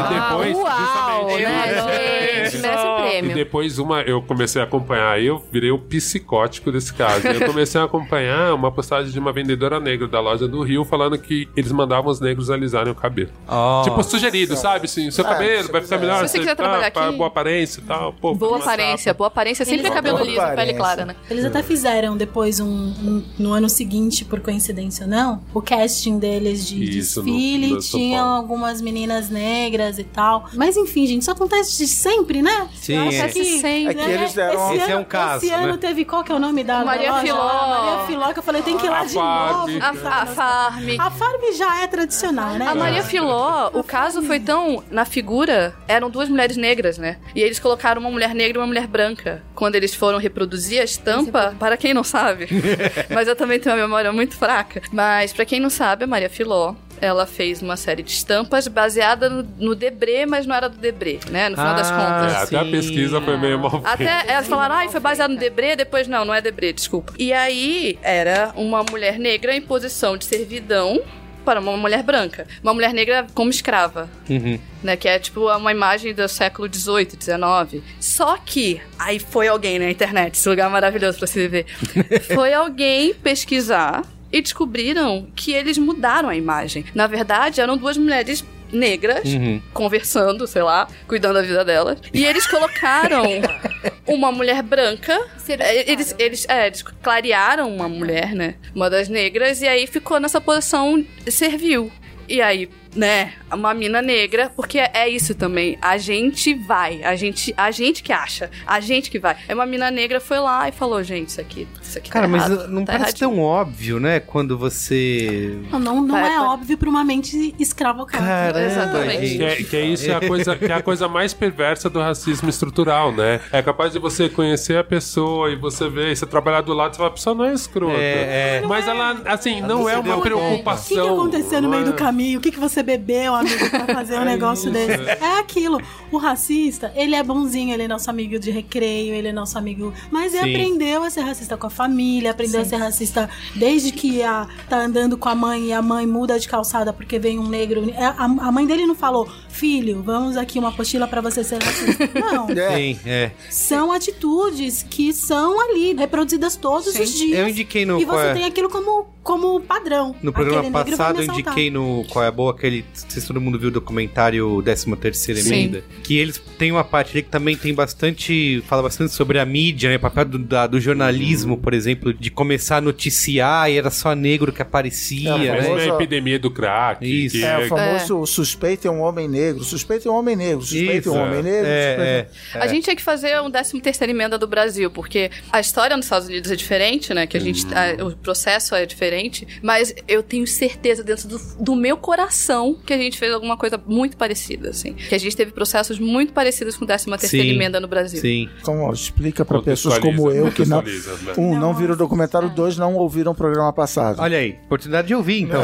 [0.00, 2.58] E depois, uau, justamente, né, gente?
[2.62, 6.94] Merece um E depois uma, eu comecei a acompanhar, aí eu virei o psicótico desse
[6.94, 7.26] caso.
[7.28, 11.18] Eu comecei a acompanhar uma postagem de uma vendedora negra da loja do Rio falando
[11.18, 13.28] que eles mandavam os negros alisarem o cabelo.
[13.46, 13.82] Oh.
[13.84, 14.86] Tipo, sugerido, sabe?
[14.86, 15.98] Assim, seu É, cabelo vai ficar quiser.
[16.00, 18.12] melhor, Se você quiser tá, trabalhar pra aqui- boa aparência e tal.
[18.14, 19.18] Pô, Boa aparência, chapa.
[19.18, 20.76] boa aparência sempre é Eles- cabelo liso, pele aparência.
[20.78, 21.14] clara, né?
[21.30, 26.18] Eles até fizeram depois um, um- no ano seguinte, por coincidência ou não, o casting
[26.18, 28.36] deles de Isso, desfile, no Paulo.
[28.36, 30.48] algumas meninas negras e tal.
[30.54, 32.68] Mas enfim, gente, isso acontece de sempre, né?
[32.74, 33.28] Sim, é.
[33.28, 34.00] que, Sempre.
[34.00, 35.78] É que eles deram- esse Esse é ano, um caso, Esse ano né?
[35.78, 37.22] teve, qual que é o nome da Maria loja?
[37.22, 37.44] Filó.
[37.44, 39.70] Maria Filó, que eu falei, tem que ir lá A de Farm.
[39.70, 39.78] novo.
[39.84, 39.88] A,
[40.22, 40.84] a Farm.
[40.98, 42.66] A Farm já é tradicional, né?
[42.66, 44.82] A Maria Filó, o caso foi tão.
[44.90, 47.18] Na figura, eram duas mulheres negras, né?
[47.34, 49.42] E eles colocaram uma mulher negra e uma mulher branca.
[49.54, 52.48] Quando eles foram reproduzir a estampa, para quem não sabe,
[53.10, 54.82] mas eu também tenho uma memória muito fraca.
[54.92, 56.74] Mas para quem não sabe, a Maria Filó.
[57.02, 61.18] Ela fez uma série de estampas baseada no, no Debré, mas não era do Debré,
[61.28, 61.48] né?
[61.48, 62.32] No final das Ah, contas.
[62.32, 63.90] É, até a pesquisa foi meio mal feita.
[63.90, 67.12] Até elas falaram, ai, foi baseado no Debré, depois não, não é Debré, desculpa.
[67.18, 71.02] E aí era uma mulher negra em posição de servidão
[71.44, 72.46] para uma mulher branca.
[72.62, 74.08] Uma mulher negra como escrava.
[74.30, 74.58] Uhum.
[74.80, 77.82] Né, que é tipo uma imagem do século XVIII, XIX.
[78.00, 81.66] Só que aí foi alguém na internet, esse lugar maravilhoso pra se viver.
[82.34, 84.02] foi alguém pesquisar
[84.32, 86.84] e descobriram que eles mudaram a imagem.
[86.94, 89.60] Na verdade, eram duas mulheres negras Uhum.
[89.74, 91.98] conversando, sei lá, cuidando da vida delas.
[92.14, 93.22] E eles colocaram
[94.08, 95.12] uma mulher branca.
[95.36, 95.84] Certificaram.
[95.86, 98.54] Eles, eles, é, eles clarearam uma mulher, né?
[98.74, 101.92] Uma das negras, e aí ficou nessa posição servil.
[102.26, 105.78] E aí, né, uma mina negra, porque é, é isso também.
[105.80, 109.36] A gente vai, a gente, a gente que acha, a gente que vai.
[109.48, 112.30] Aí uma mina negra foi lá e falou, gente, isso aqui, isso aqui Cara, tá
[112.32, 113.30] mas errado, não tá parece erradinho.
[113.30, 114.20] tão óbvio, né?
[114.20, 115.58] Quando você.
[115.70, 116.46] Não, não, não Vai, é vai.
[116.48, 118.24] óbvio pra uma mente escravocrata.
[118.24, 119.36] Caramba, Exatamente.
[119.36, 122.00] Que é, que é isso é a coisa que é a coisa mais perversa do
[122.00, 123.40] racismo estrutural, né?
[123.52, 126.92] É capaz de você conhecer a pessoa e você ver, e você trabalhar do lado,
[126.92, 127.96] você fala, a pessoa não é escrota.
[127.98, 128.66] É, é.
[128.66, 130.88] Mas ela, assim, não é uma O preocupação.
[130.88, 132.38] que, que aconteceu no não meio é- do caminho?
[132.38, 135.02] O que, que você bebeu, amigo, pra fazer um negócio desse?
[135.02, 135.80] É aquilo.
[136.10, 139.92] O racista, ele é bonzinho, ele é nosso amigo de recreio, ele é nosso amigo.
[140.10, 140.50] Mas ele Sim.
[140.50, 144.78] aprendeu a ser racista com a família, aprendeu a ser racista desde que a, tá
[144.78, 147.90] andando com a mãe e a mãe muda de calçada porque vem um negro.
[147.96, 151.62] É, A, a mãe dele não falou, filho, vamos aqui uma apostila pra você ser
[151.62, 152.08] racista.
[152.18, 152.48] Não.
[152.50, 152.76] É.
[152.76, 153.30] Sim, é.
[153.50, 157.38] São atitudes que são ali, reproduzidas todos os dias.
[157.38, 158.00] Eu indiquei no.
[158.00, 160.14] E qual você é- tem aquilo como, como padrão.
[160.22, 162.78] No programa passado eu indiquei no Qual é a Boa, aquele.
[162.82, 165.52] Não sei se todo mundo viu o documentário 13 terceira Sim.
[165.54, 165.84] emenda.
[166.02, 168.62] Que eles têm uma parte ali que também tem bastante.
[168.66, 169.96] Fala bastante sobre a mídia, né?
[169.96, 174.14] O papel do, da- do jornalismo, por exemplo, de começar a noticiar e era só
[174.14, 175.48] negro que aparecia, É, Mas né?
[175.48, 177.04] não é famoso- a epidemia do crack.
[177.04, 177.36] Isso.
[177.36, 179.41] que É, o famoso o suspeito é um homem negro.
[179.62, 180.62] Suspeito é um homem negro.
[180.62, 181.66] Suspeito é Isso, um homem negro.
[181.66, 182.58] É, é.
[182.58, 186.06] A gente tinha que fazer um 13 terceira emenda do Brasil, porque a história nos
[186.06, 187.26] Estados Unidos é diferente, né?
[187.26, 187.66] Que a gente.
[187.74, 189.46] a- o processo é diferente.
[189.62, 193.80] Mas eu tenho certeza dentro do, do meu coração que a gente fez alguma coisa
[193.86, 194.92] muito parecida, assim.
[194.94, 197.54] Que a gente teve processos muito parecidos com 13 terceira Sim.
[197.54, 198.20] emenda no Brasil.
[198.20, 198.48] Sim.
[198.60, 200.82] Então, ó, explica pra pessoas como eu que não.
[200.82, 200.92] né?
[201.36, 204.20] Um, não Não, viram o documentário, dois não ouviram o programa passado.
[204.20, 205.62] Olha aí, oportunidade de ouvir, então.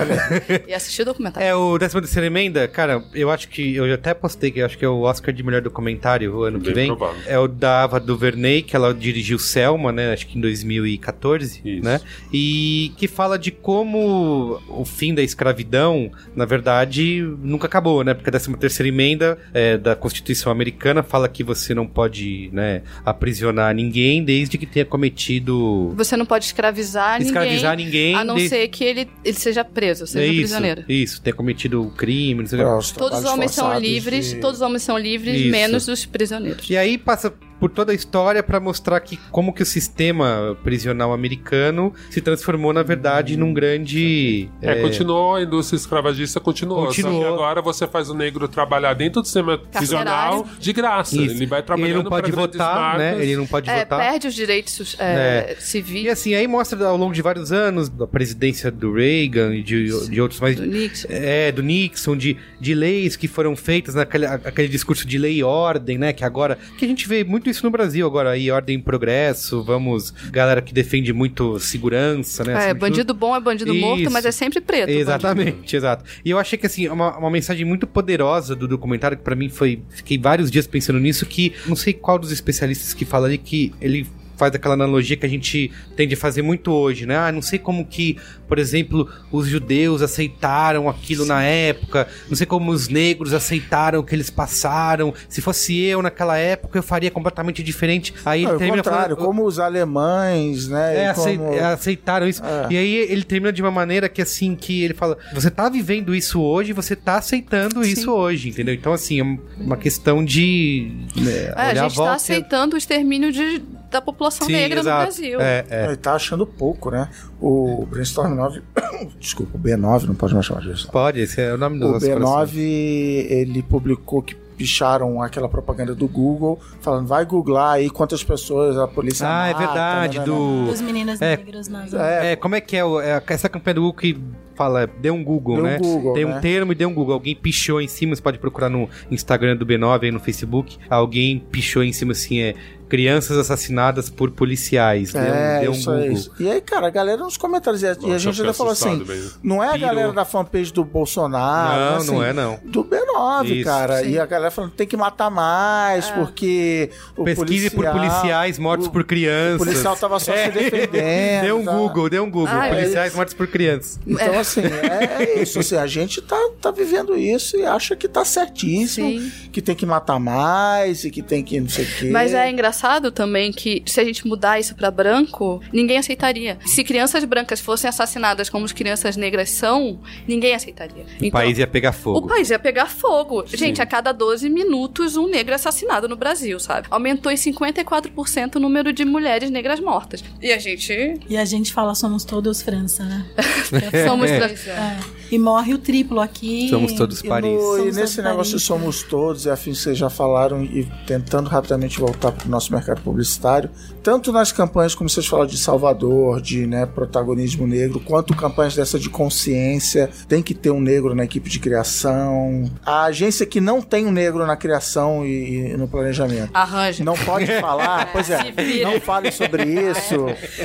[0.67, 1.47] E assistir o documentário.
[1.47, 3.68] É, o 13 terceira emenda, cara, eu acho que.
[3.77, 6.67] Eu até postei que acho que é o Oscar de melhor documentário o ano que
[6.67, 6.87] Bem vem.
[6.89, 7.21] provável.
[7.27, 10.13] É o da Ava DuVernay, que ela dirigiu Selma, né?
[10.13, 11.85] Acho que em 2014, Isso.
[11.85, 12.01] né?
[12.33, 18.15] E que fala de como o fim da escravidão, na verdade, nunca acabou, né?
[18.15, 22.83] Porque a 13 terceira emenda é, da Constituição Americana fala que você não pode, né,
[23.05, 25.93] aprisionar ninguém desde que tenha cometido...
[25.97, 30.07] Você não pode escravizar, Escravizar ninguém, A não desde- ser que ele, ele seja preso,
[30.07, 30.85] seja é isso, prisioneiro.
[30.89, 32.95] isso, tenha cometido crime, não sei o que.
[32.95, 35.51] Todos os homens são livres, todos os homens são livres, Isso.
[35.51, 36.69] menos os prisioneiros.
[36.71, 41.13] E aí passa por toda a história pra mostrar que como que o sistema prisional
[41.13, 46.87] americano se transformou na verdade num grande É, continuou, a indústria escravagista continuou.
[46.87, 47.23] Continuou.
[47.23, 51.17] Só que agora você faz o negro trabalhar dentro do sistema prisional de graça.
[51.17, 51.35] Isso.
[51.35, 53.05] Ele vai ele trabalhando não pode votar, né?
[53.11, 53.23] marcas.
[53.23, 53.99] Ele não pode É, votar.
[54.01, 55.57] perde os direitos é, É.
[55.59, 59.63] civis E assim, aí mostra ao longo de vários anos, da presidência do Reagan e
[59.63, 60.57] de, de outros mais.
[60.57, 61.09] do Nixon.
[61.11, 65.43] É, do Nixon, de, de leis que foram feitas naquele aquele discurso de lei e
[65.43, 66.13] ordem, né?
[66.13, 66.59] Que agora.
[66.79, 70.13] Que a gente vê muito isso no Brasil agora aí, ordem e progresso, vamos.
[70.31, 72.53] Galera que defende muito segurança, né?
[72.53, 72.81] É, acima de tudo.
[72.81, 74.11] bandido bom é bandido morto, Isso.
[74.11, 74.87] mas é sempre preto.
[74.87, 75.01] bandido.
[75.01, 76.05] Exatamente, exato.
[76.25, 79.49] E eu achei que assim, uma, uma mensagem muito poderosa do documentário, que pra mim
[79.49, 79.83] foi.
[79.91, 83.73] Fiquei vários dias pensando nisso, que não sei qual dos especialistas que fala ali que
[83.81, 84.07] ele
[84.39, 87.17] faz aquela analogia que a gente tende a fazer muito hoje, né?
[87.19, 88.17] Ah, não sei como que,
[88.47, 94.03] por exemplo, os judeus aceitaram aquilo na época, não sei como os negros aceitaram o
[94.05, 95.13] que eles passaram.
[95.29, 98.15] Se fosse eu naquela época, eu faria completamente diferente.
[98.25, 100.97] Aí Não, ele ao termina contrário, falando- como os alemães, né?
[101.05, 102.43] é, acei- como- é, aceitaram isso.
[102.45, 102.67] É.
[102.73, 106.15] E aí ele termina de uma maneira que assim, que ele fala, você tá vivendo
[106.15, 108.75] isso hoje, você tá aceitando isso hoje, entendeu?
[108.75, 112.75] Então assim, é um- uma questão de né, É, a gente está volta e- aceitando
[112.75, 114.99] o extermínio de, da população Sim, negra exato.
[114.99, 115.41] no Brasil.
[115.41, 115.85] É, é.
[115.87, 117.09] Ele tá achando pouco, né?
[117.41, 118.63] O Brainstorm 9.
[119.19, 120.89] Desculpa, o B9, não pode mais chamar disso.
[120.91, 122.55] Pode, esse é o nome dos O nossos B9, corações.
[122.55, 128.89] ele publicou que picharam aquela propaganda do Google, falando, vai googlar aí quantas pessoas a
[128.89, 130.65] polícia Ah, é mata, verdade, né, né, do...
[130.67, 131.37] Dos meninos É.
[131.37, 134.19] negros nas É, É, como é que é, o- é essa campanha do Google que
[134.57, 135.79] fala, dê um Google, Dê um né?
[135.79, 136.37] Google, Tem né?
[136.37, 137.15] um termo e dê um Google.
[137.15, 140.77] Alguém pichou em cima, você pode procurar no Instagram do B9 aí no Facebook.
[140.91, 142.57] Alguém pichou em cima assim, é
[142.89, 145.15] crianças assassinadas por policiais.
[145.15, 146.05] Um, É, dê um isso, Google.
[146.07, 146.33] é isso.
[146.41, 148.73] E aí, cara, a galera nos comentários, e a, e a Nossa, gente ainda falou
[148.73, 149.33] assim, mesmo.
[149.43, 149.89] não é a Pirou.
[149.89, 152.59] galera da fanpage do Bolsonaro, Não, assim, não é não.
[152.65, 153.65] do B9, Isso.
[153.65, 154.03] cara.
[154.03, 154.11] Sim.
[154.11, 158.87] E a galera falando, tem que matar mais, porque o Pesquise por policial- policiais mortos
[158.87, 159.61] o- por crianças.
[159.61, 160.45] O policial tava só É.
[160.47, 161.43] se defendendo.
[161.43, 161.73] Dê um tá?
[161.73, 162.49] Google, dê um Google.
[162.51, 163.99] Ah, é policiais mortos por crianças.
[164.07, 165.59] Então, assim, é, é isso.
[165.59, 169.33] Assim, a gente tá, tá vivendo isso e acha que tá certíssimo, Sim.
[169.53, 172.11] que tem que matar mais e que tem que não sei o quê.
[172.11, 172.78] Mas é engraçado
[173.11, 176.59] também que se a gente mudar isso pra branco, ninguém aceitaria.
[176.67, 181.05] Se crianças brancas fossem assassinadas como as crianças negras são, ninguém aceitaria.
[181.23, 182.29] O país ia pegar O fogo.
[182.29, 183.45] país ia pegar fogo.
[183.47, 186.87] Gente, a cada 12 minutos um negro é assassinado no Brasil, sabe?
[186.91, 190.23] Aumentou em 54% o número de mulheres negras mortas.
[190.41, 193.27] E a gente E a gente fala somos todos França, né?
[194.07, 194.39] somos É.
[194.39, 195.18] trans- É.
[195.31, 196.69] E morre o triplo aqui.
[196.69, 197.51] Somos todos E, Paris.
[197.51, 198.63] no- e Somos nesse todos negócio Paris.
[198.63, 202.73] somos todos, e afim que vocês já falaram, e tentando rapidamente voltar para o nosso
[202.73, 203.71] mercado publicitário,
[204.03, 208.99] tanto nas campanhas, como vocês falaram, de Salvador, de né, protagonismo negro, quanto campanhas dessa
[208.99, 212.71] de consciência, tem que ter um negro na equipe de criação.
[212.85, 216.51] A agência que não tem um negro na criação e, e no planejamento.
[216.55, 217.05] Arranja.
[217.05, 218.91] Não pode falar, pois é, Se vira.
[218.91, 220.15] não fale sobre isso.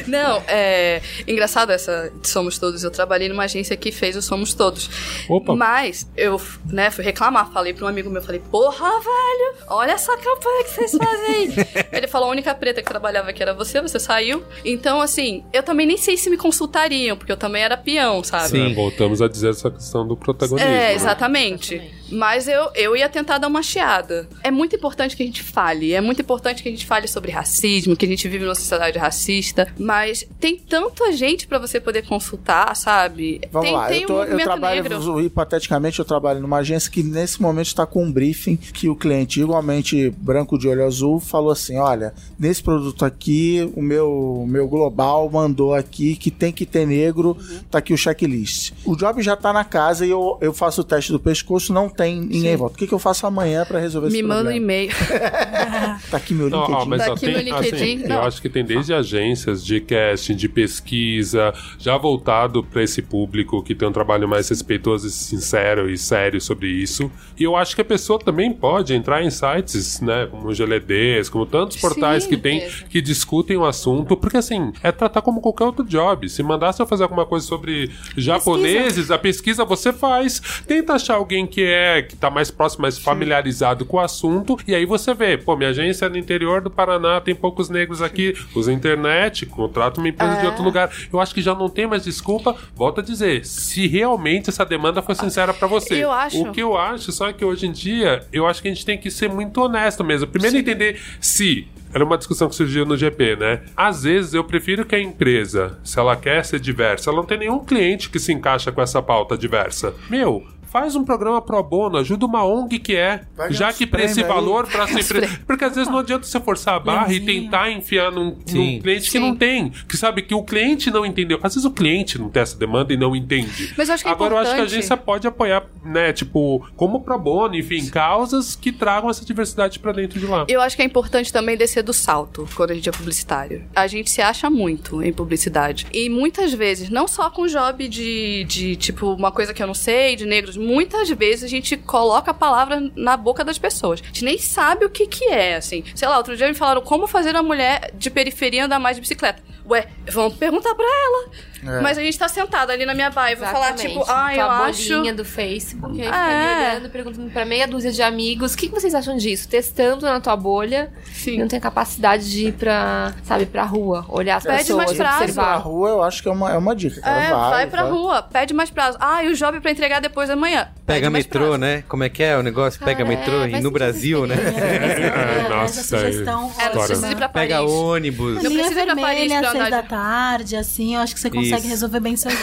[0.07, 2.83] Não, é engraçado essa de Somos Todos.
[2.83, 4.89] Eu trabalhei numa agência que fez o Somos Todos.
[5.29, 5.55] Opa.
[5.55, 10.15] Mas eu, né, fui reclamar, falei pra um amigo meu, falei: "Porra, velho, olha essa
[10.17, 11.53] campanha que vocês fazem".
[11.91, 14.43] Ele falou: "A única preta que trabalhava aqui era você, você saiu".
[14.63, 18.49] Então, assim, eu também nem sei se me consultariam, porque eu também era peão, sabe?
[18.49, 18.71] Sim.
[18.71, 20.69] É, voltamos a dizer essa questão do protagonismo.
[20.69, 20.93] É, né?
[20.93, 21.81] exatamente.
[22.13, 24.27] Mas eu, eu ia tentar dar uma chiada.
[24.43, 25.93] É muito importante que a gente fale.
[25.93, 28.97] É muito importante que a gente fale sobre racismo, que a gente vive numa sociedade
[28.97, 29.67] racista.
[29.77, 33.41] Mas tem tanta gente pra você poder consultar, sabe?
[33.51, 35.21] Vamos tem lá, tem eu, um tô- eu movimento trabalho, negro.
[35.21, 39.41] hipoteticamente, eu trabalho numa agência que nesse momento está com um briefing que o cliente,
[39.41, 45.29] igualmente branco de olho azul, falou assim: olha, nesse produto aqui, o meu, meu global
[45.29, 47.37] mandou aqui que tem que ter negro,
[47.71, 48.71] tá aqui o checklist.
[48.85, 51.87] O job já tá na casa e eu, eu faço o teste do pescoço, não
[51.89, 52.75] tem ninguém em volta.
[52.75, 54.63] O que, que eu faço amanhã para resolver esse Me manda um problema?
[54.63, 54.91] e-mail.
[56.09, 56.81] Tá aqui meu Não, LinkedIn.
[56.81, 58.15] ó, mas Tá aqui tem, no LinkedIn, assim, não.
[58.17, 63.61] eu acho que tem desde agências de casting, de pesquisa, já voltado para esse público
[63.63, 67.11] que tem um trabalho mais respeitoso e sincero e sério sobre isso.
[67.39, 71.29] E eu acho que a pessoa também pode entrar em sites, né, como o GLDs,
[71.29, 72.87] como tantos portais Sim, que tem mesmo.
[72.89, 76.27] que discutem o assunto, porque assim, é tratar como qualquer outro job.
[76.29, 80.41] Se mandasse eu fazer alguma coisa sobre japoneses, a pesquisa você faz.
[80.67, 84.57] Tenta achar alguém que é é, que tá mais próximo, mais familiarizado com o assunto,
[84.67, 88.01] e aí você vê, pô, minha agência é no interior do Paraná, tem poucos negros
[88.01, 90.89] aqui, usa internet, contrata uma empresa de outro lugar.
[91.11, 95.01] Eu acho que já não tem mais desculpa, volto a dizer, se realmente essa demanda
[95.01, 96.03] foi sincera pra você.
[96.03, 96.41] Eu acho.
[96.41, 98.97] O que eu acho, só que hoje em dia, eu acho que a gente tem
[98.97, 100.27] que ser muito honesto mesmo.
[100.27, 103.61] Primeiro entender se era uma discussão que surgiu no GP, né?
[103.77, 107.37] Às vezes eu prefiro que a empresa, se ela quer ser diversa, ela não tem
[107.37, 109.93] nenhum cliente que se encaixa com essa pauta diversa.
[110.09, 110.43] Meu,
[110.73, 114.23] faz um programa pro bono, ajuda uma ONG que é, Vai já que pra esse
[114.23, 115.27] valor pra sempre.
[115.45, 118.79] Porque às vezes não adianta você forçar a barra e tentar enfiar num, num Sim.
[118.81, 119.19] cliente que Sim.
[119.19, 121.39] não tem, que sabe que o cliente não entendeu.
[121.43, 123.71] Às vezes o cliente não tem essa demanda e não entende.
[123.77, 126.11] Mas eu acho que é Agora eu acho que a importante- agência pode apoiar, né,
[126.11, 130.45] tipo, como pro bono, enfim, causas que tragam essa diversidade pra dentro de lá.
[130.47, 133.63] Eu acho que é importante também descer do salto quando a gente é publicitário.
[133.75, 135.85] A gente se acha muito em publicidade.
[135.93, 139.73] E muitas vezes, não só com job de, de tipo, uma coisa que eu não
[139.75, 144.01] sei, de negros, muitas vezes a gente coloca a palavra na boca das pessoas.
[144.01, 145.83] A gente nem sabe o que que é, assim.
[145.95, 149.01] Sei lá, outro dia me falaram como fazer a mulher de periferia andar mais de
[149.01, 149.41] bicicleta.
[149.69, 151.31] Ué, vamos perguntar pra ela.
[151.65, 151.81] É.
[151.81, 154.45] Mas a gente tá sentado ali na minha baia e vou falar, tipo, ah, eu
[154.49, 154.93] a acho.
[154.93, 156.71] bolinha do Facebook, aí É.
[156.71, 159.47] olhando, perguntando pra meia dúzia de amigos, o que, que vocês acham disso?
[159.47, 161.35] Testando na tua bolha Sim.
[161.35, 164.97] e não tem capacidade de ir pra, sabe, pra rua, olhar as Pede pessoas, mais
[164.97, 165.17] prazo.
[165.19, 165.55] Na observar.
[165.57, 167.01] rua, eu acho que é uma, é uma dica.
[167.01, 167.23] cara.
[167.23, 167.91] É, vai, pra vai.
[167.91, 168.97] rua, pede mais prazo.
[168.99, 170.67] Ah, e o job pra entregar depois da manhã.
[170.85, 171.57] Pega metrô, prazo.
[171.57, 171.83] né?
[171.87, 172.79] Como é que é o negócio?
[172.79, 174.35] Pega Cara, metrô é, e no Brasil, né?
[175.45, 176.87] Essa Nossa, sugestão É, não Claro.
[176.87, 177.49] precisa ir pra Paris.
[177.49, 178.43] Pega ônibus.
[178.43, 181.13] Não precisa ir pra Paris pra às seis andar da de- tarde, assim, eu acho
[181.13, 181.67] que você consegue Isso.
[181.69, 182.35] resolver bem jogo.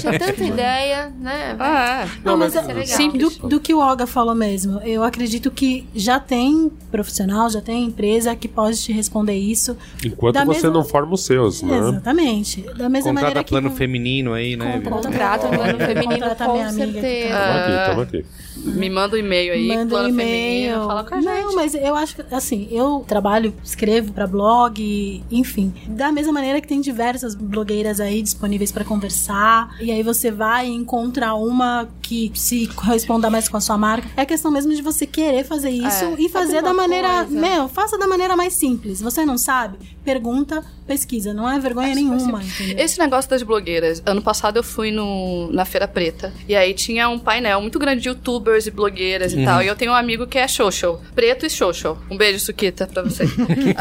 [0.00, 1.56] Tinha tanta ideia, né?
[1.58, 2.08] Ah, é.
[2.24, 2.86] Não, mas, é é- legal.
[2.86, 3.36] Simples.
[3.38, 7.84] do, do que o Olga falou mesmo, eu acredito que já tem profissional, já tem
[7.84, 9.76] empresa que pode te responder isso.
[10.04, 11.76] Enquanto Da você mesma- não forma os seus, né?
[11.78, 12.62] Exatamente.
[12.76, 14.80] Da mesma maneira Contrata que plano vo- feminino aí, né?
[14.80, 17.34] Contrata um plano feminino Contrata com minha amiga que certeza.
[17.34, 18.24] tá- Toma aqui, toma aqui.
[18.64, 20.28] Me manda um e-mail aí, Manda um plano e-mail.
[20.72, 21.54] feminino, fala com a Não, gente.
[21.54, 25.72] mas eu acho que, assim, eu trabalho, escrevo pra blog, enfim.
[25.88, 29.74] Da mesma maneira que tem diversas blogueiras aí disponíveis pra conversar.
[29.80, 34.08] E aí você vai e encontra uma que se corresponda mais com a sua marca.
[34.16, 37.24] É questão mesmo de você querer fazer isso É, e fazer da maneira.
[37.24, 37.40] coisa.
[37.40, 39.00] Meu, faça da maneira mais simples.
[39.00, 39.78] Você não sabe?
[40.04, 41.34] Pergunta, pesquisa.
[41.34, 42.78] Não é vergonha nenhuma, entendeu?
[42.82, 46.32] Esse negócio das blogueiras, ano passado eu fui no, na Feira Preta.
[46.48, 48.08] E aí tinha um painel muito grande de
[48.48, 49.62] youtubers e blogueiras e tal.
[49.62, 51.02] E eu tenho um amigo que é social.
[51.14, 51.98] Preto e social.
[52.10, 53.24] Um beijo, Suquita, pra você.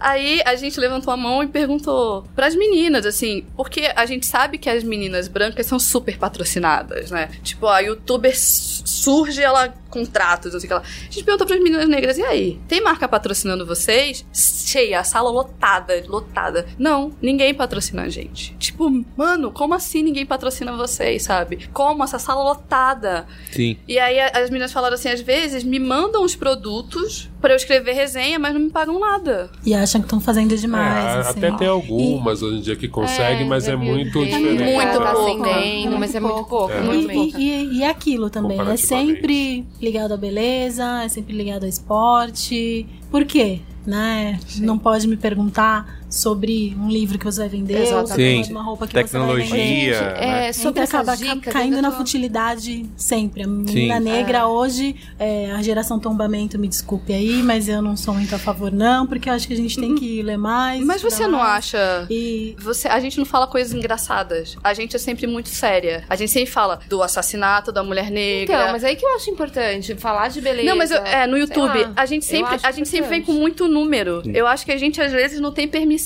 [0.00, 4.58] aí a gente levantou a mão e perguntou pras meninas, assim, porque a gente sabe
[4.58, 7.30] que as meninas brancas são super patrocinadas, né?
[7.42, 10.82] Tipo, a youtuber surge, ela contratos, não sei o que lá.
[10.82, 12.60] A gente perguntou pras meninas negras, e aí?
[12.68, 14.24] Tem marca patrocinando vocês?
[14.32, 16.66] Cheia, a sala lotada, lotada.
[16.78, 18.54] Não, ninguém patrocina a gente.
[18.58, 21.68] Tipo, mano, como assim ninguém patrocina vocês, sabe?
[21.72, 23.26] Como essa sala lotada?
[23.50, 23.76] Sim.
[23.88, 27.92] E aí as meninas falaram assim, às vezes me mandam os produtos pra eu escrever
[27.92, 29.50] resenha, mas não me pagam nada.
[29.64, 31.16] E acham que estão fazendo demais.
[31.16, 31.38] É, assim.
[31.38, 34.74] até tem algumas hoje em dia que conseguem, mas já é muito vídeo, diferente.
[34.74, 35.44] Muito tá pouco.
[35.44, 36.72] acendendo, mas é muito pouco.
[36.72, 36.80] É.
[36.80, 37.38] muito E, pouco.
[37.38, 42.86] e, e, e aquilo também, é sempre ligado à beleza, é sempre ligado ao esporte.
[43.10, 43.60] Por quê?
[43.86, 44.40] Né?
[44.58, 48.08] Não pode me perguntar sobre um livro que você vai vender, ou Exatamente.
[48.08, 48.50] sobre Sim.
[48.52, 49.44] uma roupa que Tecnologia.
[49.46, 50.24] você vai vender.
[50.24, 53.42] É, Então sobre acaba dicas, caindo na tô- futilidade sempre.
[53.42, 54.04] A menina Sim.
[54.04, 58.38] negra hoje, é, a geração tombamento, me desculpe aí, mas eu não sou muito a
[58.38, 60.84] favor, não, porque eu acho que a gente tem que ler mais.
[60.84, 61.56] Mas você estudar não mais.
[61.74, 64.56] acha E Você, a gente não fala coisas engraçadas.
[64.62, 66.04] A gente é sempre muito séria.
[66.08, 68.56] A gente sempre fala do assassinato da mulher negra.
[68.56, 70.68] Então, mas aí que eu acho importante, falar de beleza.
[70.68, 73.32] Não, mas eu- é, no YouTube, lá, a gente sempre, a gente sempre vem com
[73.32, 74.22] muito número.
[74.34, 76.05] Eu acho que a gente às vezes não tem permissão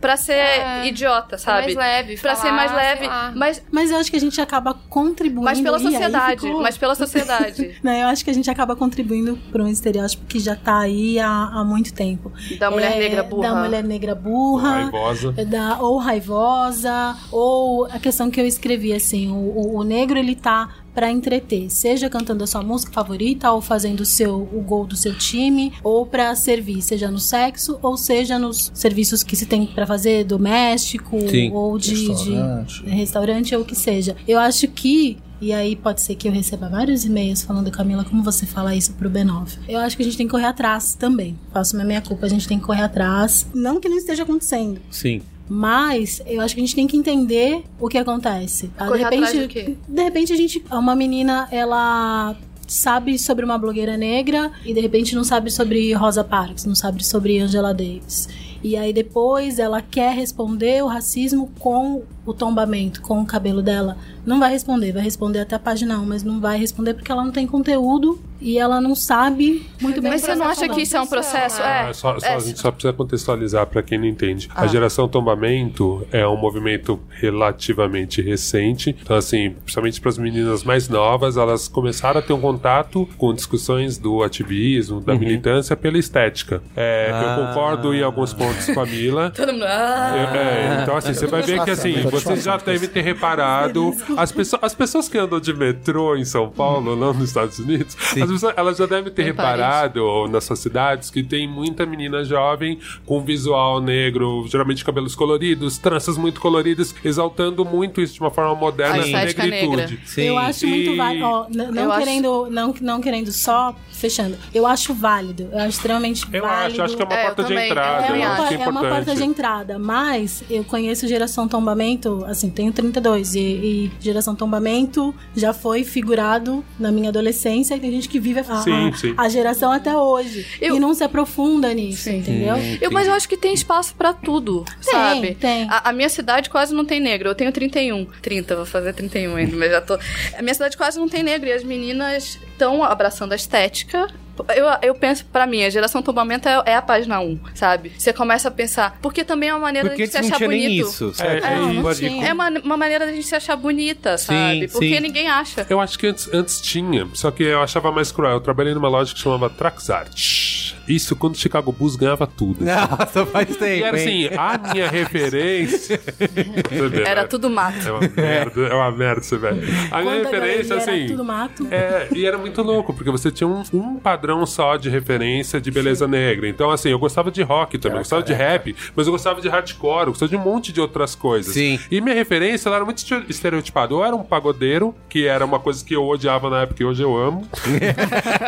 [0.00, 0.86] pra ser É.
[0.86, 1.74] idiota, sabe?
[1.74, 4.74] mais leve, Pra falar, ser mais leve, mas Mas eu acho que a gente acaba
[4.88, 5.44] contribuindo.
[5.44, 9.38] mas pela sociedade, ficou- mas pela sociedade Não, eu acho que a gente acaba contribuindo
[9.50, 12.32] para um estereótipo que já tá aí há, há muito tempo.
[12.58, 13.48] da mulher É, negra burra.
[13.48, 14.70] Da mulher negra burra.
[14.82, 15.34] Raivosa.
[15.36, 20.18] é Da, ou raivosa, ou a questão que eu escrevi, assim, o, o- o negro
[20.18, 24.60] ele tá pra entreter, seja cantando a sua música favorita, ou fazendo o seu o
[24.60, 29.34] gol do seu time, ou pra servir, seja no sexo, ou seja nos serviços que
[29.36, 31.50] se tem pra fazer doméstico, Sim.
[31.52, 32.84] ou de, de Restaurante.
[32.86, 34.16] restaurante ou o que seja.
[34.26, 38.22] Eu acho que e aí pode ser que eu receba vários e-mails falando, Camila, como
[38.22, 39.58] você fala isso pro B9?
[39.68, 41.36] Eu acho que a gente tem que correr atrás também.
[41.52, 43.44] Faço minha meia culpa, a gente tem que correr atrás.
[43.52, 45.20] Não que não esteja acontecendo, Sim.
[45.52, 48.70] Mas eu acho que a gente tem que entender o que acontece.
[48.78, 49.76] Ah, Correr de repente, atrás do quê?
[49.86, 52.34] de repente a gente, uma menina, ela
[52.66, 57.04] sabe sobre uma blogueira negra e de repente não sabe sobre Rosa Parks, não sabe
[57.04, 58.30] sobre Angela Davis.
[58.64, 63.96] E aí depois ela quer responder o racismo com o tombamento com o cabelo dela,
[64.24, 64.92] não vai responder.
[64.92, 68.20] Vai responder até a página 1, mas não vai responder porque ela não tem conteúdo
[68.40, 70.10] e ela não sabe muito bem.
[70.12, 71.60] Mas o que você não acha tá que isso é um processo?
[71.62, 74.48] Ah, É, só, só- é, a gente só precisa contextualizar para quem não entende.
[74.54, 74.62] Ah.
[74.62, 78.96] A geração tombamento é um movimento relativamente recente.
[79.02, 83.32] Então, assim, principalmente para as meninas mais novas, elas começaram a ter um contato com
[83.34, 86.62] discussões do ativismo, da militância pela estética.
[86.76, 87.22] É, Ah.
[87.38, 89.30] Eu concordo em alguns pontos com a Mila.
[89.34, 89.64] Todo mundo.
[89.64, 93.94] Ah, É, é, então assim, você vai ver que assim, vocês já devem ter reparado,
[94.16, 97.96] as pessoas, as pessoas que andam de metrô em São Paulo, não nos Estados Unidos,
[98.00, 101.84] as pessoas, elas já devem ter Em reparado ou nas suas cidades que tem muita
[101.86, 108.20] menina jovem com visual negro, geralmente cabelos coloridos, tranças muito coloridas, exaltando muito isso de
[108.20, 109.76] uma forma moderna, estética negritude.
[109.76, 109.98] negra.
[110.06, 110.22] Sim.
[110.22, 111.24] Eu acho muito E- válido.
[111.24, 114.36] ó, Eu não acho- querendo, não, não querendo só fechando.
[114.54, 115.48] Eu acho válido.
[115.52, 116.82] Eu acho extremamente Eu válido.
[116.82, 118.22] acho, acho que é uma É, eu porta de também, entrada, eu É eu também
[118.26, 122.72] uma, acho é é uma porta de entrada, mas eu conheço geração tombamento, assim, tenho
[122.72, 128.18] 32 e, e geração tombamento já foi figurado na minha adolescência e tem gente que
[128.20, 129.14] vive a, Sim, a- sim.
[129.16, 132.54] a geração até hoje Eu- e não se aprofunda nisso, entendeu?
[132.80, 135.34] Eu, mas eu acho que tem espaço pra tudo, sabe?
[135.34, 135.66] tem.
[135.68, 137.28] A, a minha cidade quase não tem negro.
[137.28, 138.06] Eu tenho 31.
[138.20, 139.94] 30, vou fazer 31 ainda, mas já tô.
[140.36, 144.08] A minha cidade quase não tem negro e as meninas estão abraçando a estética.
[144.56, 147.92] Eu, eu penso, pra mim, a geração tombamento é, é a página 1, sabe?
[147.98, 148.98] Você começa a pensar.
[149.02, 150.88] Porque também é uma maneira Porque de se antes não achar bonito.
[150.88, 151.12] isso?
[151.20, 152.26] É, A gente não, não tinha.
[152.28, 154.60] É uma, uma maneira da gente se achar bonita, sabe?
[154.62, 155.00] Sim, Porque sim.
[155.00, 155.66] ninguém acha.
[155.68, 158.32] Eu acho que antes, antes tinha, só que eu achava mais cruel.
[158.32, 160.72] Eu trabalhei numa loja que chamava Traxart.
[160.88, 162.58] Isso quando o Chicago Bulls ganhava tudo.
[162.64, 164.26] Nossa, faz tempo, E era hein?
[164.28, 166.00] assim, a minha referência.
[167.06, 167.28] Era né?
[167.28, 167.86] tudo mato.
[167.86, 169.48] É uma merda, é uma merda, você vê.
[169.48, 171.06] A minha Quando a referência, galeria era assim.
[171.06, 171.66] tudo mato.
[171.70, 175.70] É, e era muito louco, porque você tinha um, um padrão só de referência de
[175.70, 176.48] beleza negra.
[176.48, 179.48] Então, assim, eu gostava de rock também, eu gostava de rap, mas eu gostava de
[179.48, 181.52] hardcore, eu gostava de um monte de outras coisas.
[181.54, 181.78] Sim.
[181.90, 183.92] E minha referência, ela era muito este- estereotipada.
[183.94, 187.02] Eu era um pagodeiro, que era uma coisa que eu odiava na época e hoje
[187.02, 187.46] eu amo.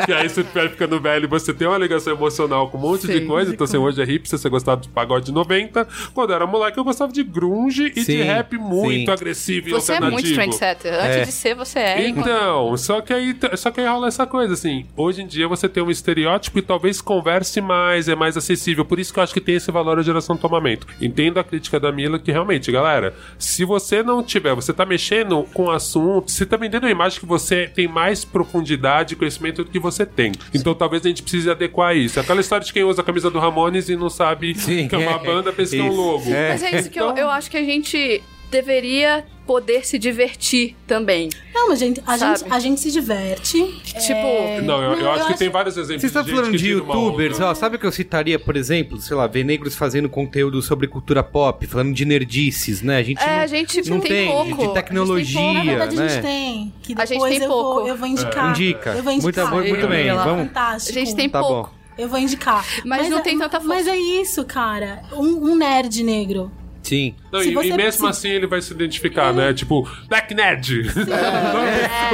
[0.06, 3.06] que aí você vai ficando velho e você tem uma ligação emocional com um monte
[3.06, 3.52] de coisa.
[3.52, 5.86] Então, assim, hoje é hipster, você gostava de pagode de 90.
[6.12, 9.10] Quando eu era moleque, eu gostava de grunge e de Sim, rap muito sim.
[9.10, 10.34] agressivo e Você é muito alternativo.
[10.36, 10.94] trendsetter.
[10.94, 12.08] Antes de ser, você é.
[12.08, 14.86] Então, só que aí só que aí rola essa coisa, assim.
[14.96, 18.84] Hoje em dia você tem um estereótipo e talvez converse mais, é mais acessível.
[18.84, 20.86] Por isso que eu acho que tem esse valor a geração tomamento.
[21.00, 25.44] Entendo a crítica da Mila que realmente, galera, se você não tiver, você tá mexendo
[25.54, 29.64] com o assunto, você tá vendendo a imagem que você tem mais profundidade e conhecimento
[29.64, 30.32] do que você tem.
[30.52, 32.13] Então talvez a gente precise adequar isso.
[32.20, 34.98] Aquela história de quem usa a camisa do Ramones e não sabe Sim, que é
[34.98, 36.30] uma banda, pensa que é um logo.
[36.32, 36.48] É.
[36.50, 40.74] Mas é isso que eu, Então- eu acho que a gente deveria poder se divertir
[40.86, 41.28] também.
[41.52, 42.38] Não, mas gente, a, Sabe?
[42.38, 43.58] gente, a gente se diverte.
[43.82, 46.30] Tipo, Não, eu, eu Não, acho eu que acho- tem vários exemplos Você está de
[46.30, 48.98] falando de youtubers, ó, sabe o que eu citaria, por exemplo?
[49.00, 52.98] Sei lá, ver negros fazendo conteúdo sobre cultura pop, falando de nerdices, né?
[52.98, 54.44] A gente É, não, a gente não tem tem, pouco.
[54.44, 55.54] de A gente tem tecnologia, pouco.
[55.54, 56.08] Na verdade, a né?
[56.08, 56.72] gente tem.
[56.82, 57.80] Que A depois gente tem eu, pouco.
[57.80, 58.50] Vou, eu vou indicar.
[58.50, 58.90] Indica.
[58.92, 59.50] Eu vou indicar.
[59.52, 60.46] Muito, muito bem, vamos.
[60.48, 60.98] Fantástico.
[60.98, 61.70] a gente tem Tá pouco.
[61.70, 61.83] bom.
[61.96, 62.64] Eu vou indicar.
[62.84, 63.68] Mas não é- tem tanta força.
[63.74, 65.02] Mas é isso, cara.
[65.12, 66.50] Um, um nerd negro.
[66.82, 67.14] Sim.
[67.32, 69.54] Não, Se e, você- e mesmo se- assim ele vai se identificar, né?
[69.54, 70.82] Tipo, Black Nerd.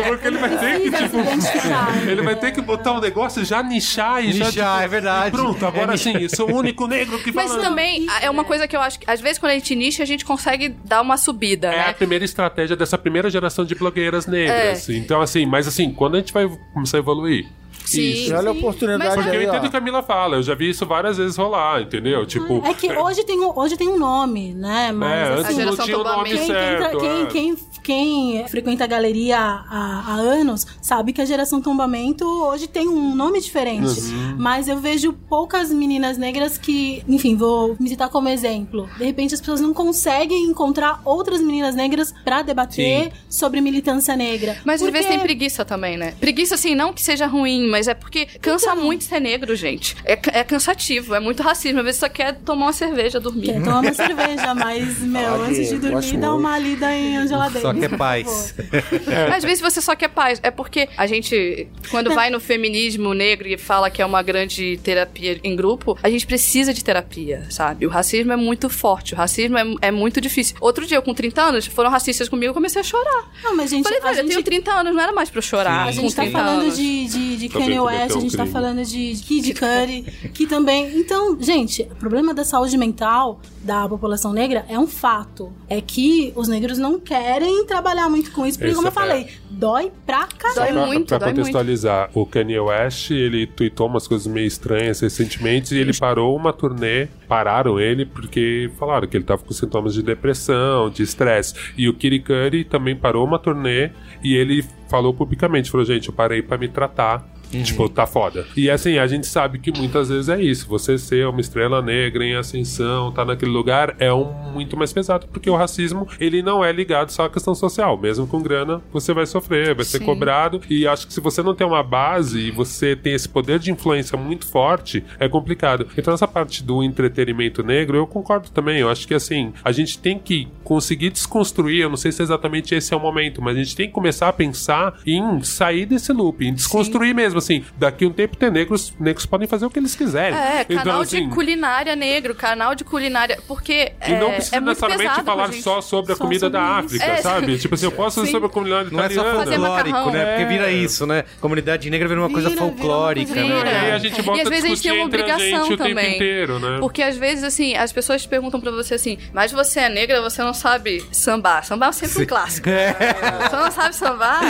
[0.06, 1.18] Porque ele vai ter que, tipo.
[1.18, 2.08] identificar.
[2.08, 4.44] Ele vai ter que botar um negócio e já nichar e já.
[4.46, 5.30] Nichar, tipo, é verdade.
[5.32, 7.62] Pronto, agora É sim, eu sou o único negro que Mas fala.
[7.64, 10.06] também é uma coisa que eu acho que, às vezes, quando a gente nicha, a
[10.06, 11.92] gente consegue dar uma subida, É a né?
[11.92, 14.88] primeira estratégia dessa primeira geração de blogueiras negras.
[14.88, 14.92] É.
[14.94, 17.48] Então, assim, mas assim, quando a gente vai começar a evoluir?
[17.84, 18.28] Sim.
[18.28, 20.54] E olha a oportunidade Mas- Porque eu entendo o que a Camila fala, eu já
[20.54, 22.24] vi isso várias vezes rolar, entendeu?
[22.26, 22.64] Tipo.
[22.66, 24.92] É que hoje tem, um- hoje tem um nome, né?
[24.92, 26.98] Mas É, antes assim, A não geração tinha o nome quem, certo.
[26.98, 27.26] quem, é.
[27.26, 32.88] quem, quem frequenta a galeria há, há anos sabe que a geração tombamento hoje tem
[32.88, 34.00] um nome diferente.
[34.00, 34.36] Uhum.
[34.38, 38.88] Mas eu vejo poucas meninas negras que, enfim, vou me citar como exemplo.
[38.98, 43.10] De repente as pessoas não conseguem encontrar outras meninas negras pra debater Sim.
[43.28, 44.56] sobre militância negra.
[44.64, 46.14] Mas às Porque- vezes tem preguiça também, né?
[46.20, 49.96] Preguiça, assim, não que seja ruim, mas é porque cansa muito ser negro, gente.
[50.04, 51.78] É, é cansativo, é muito racismo.
[51.78, 53.46] Às vezes você só quer tomar uma cerveja, dormir.
[53.46, 56.40] Quer tomar uma cerveja, mas, meu, antes de dormir, dá muito.
[56.40, 57.62] uma lida em Angela Davis.
[57.62, 58.54] Só quer paz.
[58.56, 59.34] favor.
[59.34, 60.40] Às vezes você só quer paz.
[60.42, 64.78] É porque a gente, quando vai no feminismo negro e fala que é uma grande
[64.82, 67.86] terapia em grupo, a gente precisa de terapia, sabe?
[67.86, 70.56] O racismo é muito forte, o racismo é, é muito difícil.
[70.60, 73.30] Outro dia, eu com 30 anos, foram racistas comigo, eu comecei a chorar.
[73.42, 75.38] Não, mas gente, Falei, a velho, eu gente tenho 30 anos, não era mais pra
[75.38, 75.82] eu chorar.
[75.82, 76.76] A com gente tá 30 falando anos.
[76.76, 78.52] de, de, de Kanye cometeu West, a um gente tá crime.
[78.52, 80.02] falando de Kid Cudi,
[80.34, 80.98] que também.
[80.98, 85.52] Então, gente, o problema da saúde mental da população negra é um fato.
[85.68, 88.94] É que os negros não querem trabalhar muito com isso, porque, Esse como eu é-
[88.94, 90.72] falei, dói pra Dói caralho.
[90.74, 91.36] Pra- muito, pra dói muito.
[91.38, 96.52] contextualizar, o Kanye West, ele tweetou umas coisas meio estranhas recentemente e ele parou uma
[96.52, 101.54] turnê, pararam ele porque falaram que ele tava com sintomas de depressão, de estresse.
[101.76, 103.90] E o Kid Cudi também parou uma turnê
[104.22, 107.26] e ele falou publicamente, falou, gente, eu parei pra me tratar.
[107.50, 108.46] Tipo, tá foda.
[108.56, 110.68] E assim, a gente sabe que muitas vezes é isso.
[110.68, 115.26] Você ser uma estrela negra em ascensão, tá naquele lugar, é um muito mais pesado,
[115.32, 117.96] porque o racismo, ele não é ligado só à questão social.
[117.96, 120.04] Mesmo com grana, você vai sofrer, vai ser Sim.
[120.04, 120.60] cobrado.
[120.68, 123.70] E acho que se você não tem uma base e você tem esse poder de
[123.70, 125.86] influência muito forte, é complicado.
[125.96, 128.78] Então, essa parte do entretenimento negro, eu concordo também.
[128.78, 131.82] Eu acho que assim, a gente tem que conseguir desconstruir.
[131.82, 134.28] Eu não sei se exatamente esse é o momento, mas a gente tem que começar
[134.28, 137.39] a pensar em sair desse loop, em desconstruir mesmo.
[137.40, 140.38] Assim, daqui um tempo ter negros, negros podem fazer o que eles quiserem.
[140.38, 143.38] É, canal Então, assim, de culinária negro, canal de culinária.
[143.48, 146.64] Porque E não é, precisa é necessariamente falar só sobre a Só comida sobre da
[146.64, 146.86] isso.
[146.86, 147.58] África, É, sabe?
[147.58, 148.32] Tipo assim, eu posso fazer sim.
[148.32, 149.38] sobre a culinária Não é só italiana.
[149.44, 150.24] Fazer folclórico, né?
[150.26, 150.72] Porque vira É.
[150.74, 151.24] isso, né?
[151.40, 153.56] Comunidade negra vira uma coisa Vira, vira uma folclórica, coisa- né?
[153.56, 153.70] Vira.
[153.70, 155.76] E aí a gente volta E às vezes a gente tem uma obrigação gente o
[155.76, 156.14] tempo também.
[156.14, 156.76] inteiro, né?
[156.80, 160.42] Porque às vezes, assim, as pessoas perguntam pra você assim, mas você é negra, você
[160.42, 161.64] não sabe sambar.
[161.64, 162.68] Sambar é sempre um clássico.
[162.68, 164.40] Você não sabe sambar?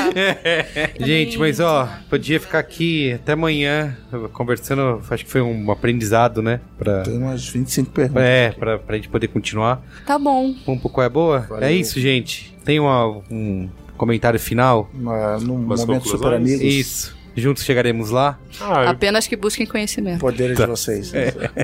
[1.01, 2.80] Gente, mas ó, podia ficar aqui
[3.15, 3.97] até amanhã
[4.33, 6.61] conversando, acho que foi um aprendizado, né?
[6.79, 8.23] Pra, Tem umas 25 perguntas.
[8.23, 9.83] é, pra, pra gente poder continuar.
[10.07, 10.55] Tá bom.
[10.67, 11.41] Um pouco é boa?
[11.41, 11.65] Valeu.
[11.69, 12.55] É isso, gente.
[12.65, 14.91] Tem uma- um comentário final?
[14.95, 16.63] Uma- num Umas momento super amigos.
[16.63, 17.17] Isso.
[17.37, 18.39] Juntos chegaremos lá?
[18.61, 20.19] Ah, eu, Apenas que busquem conhecimento.
[20.21, 21.13] Poderes de vocês.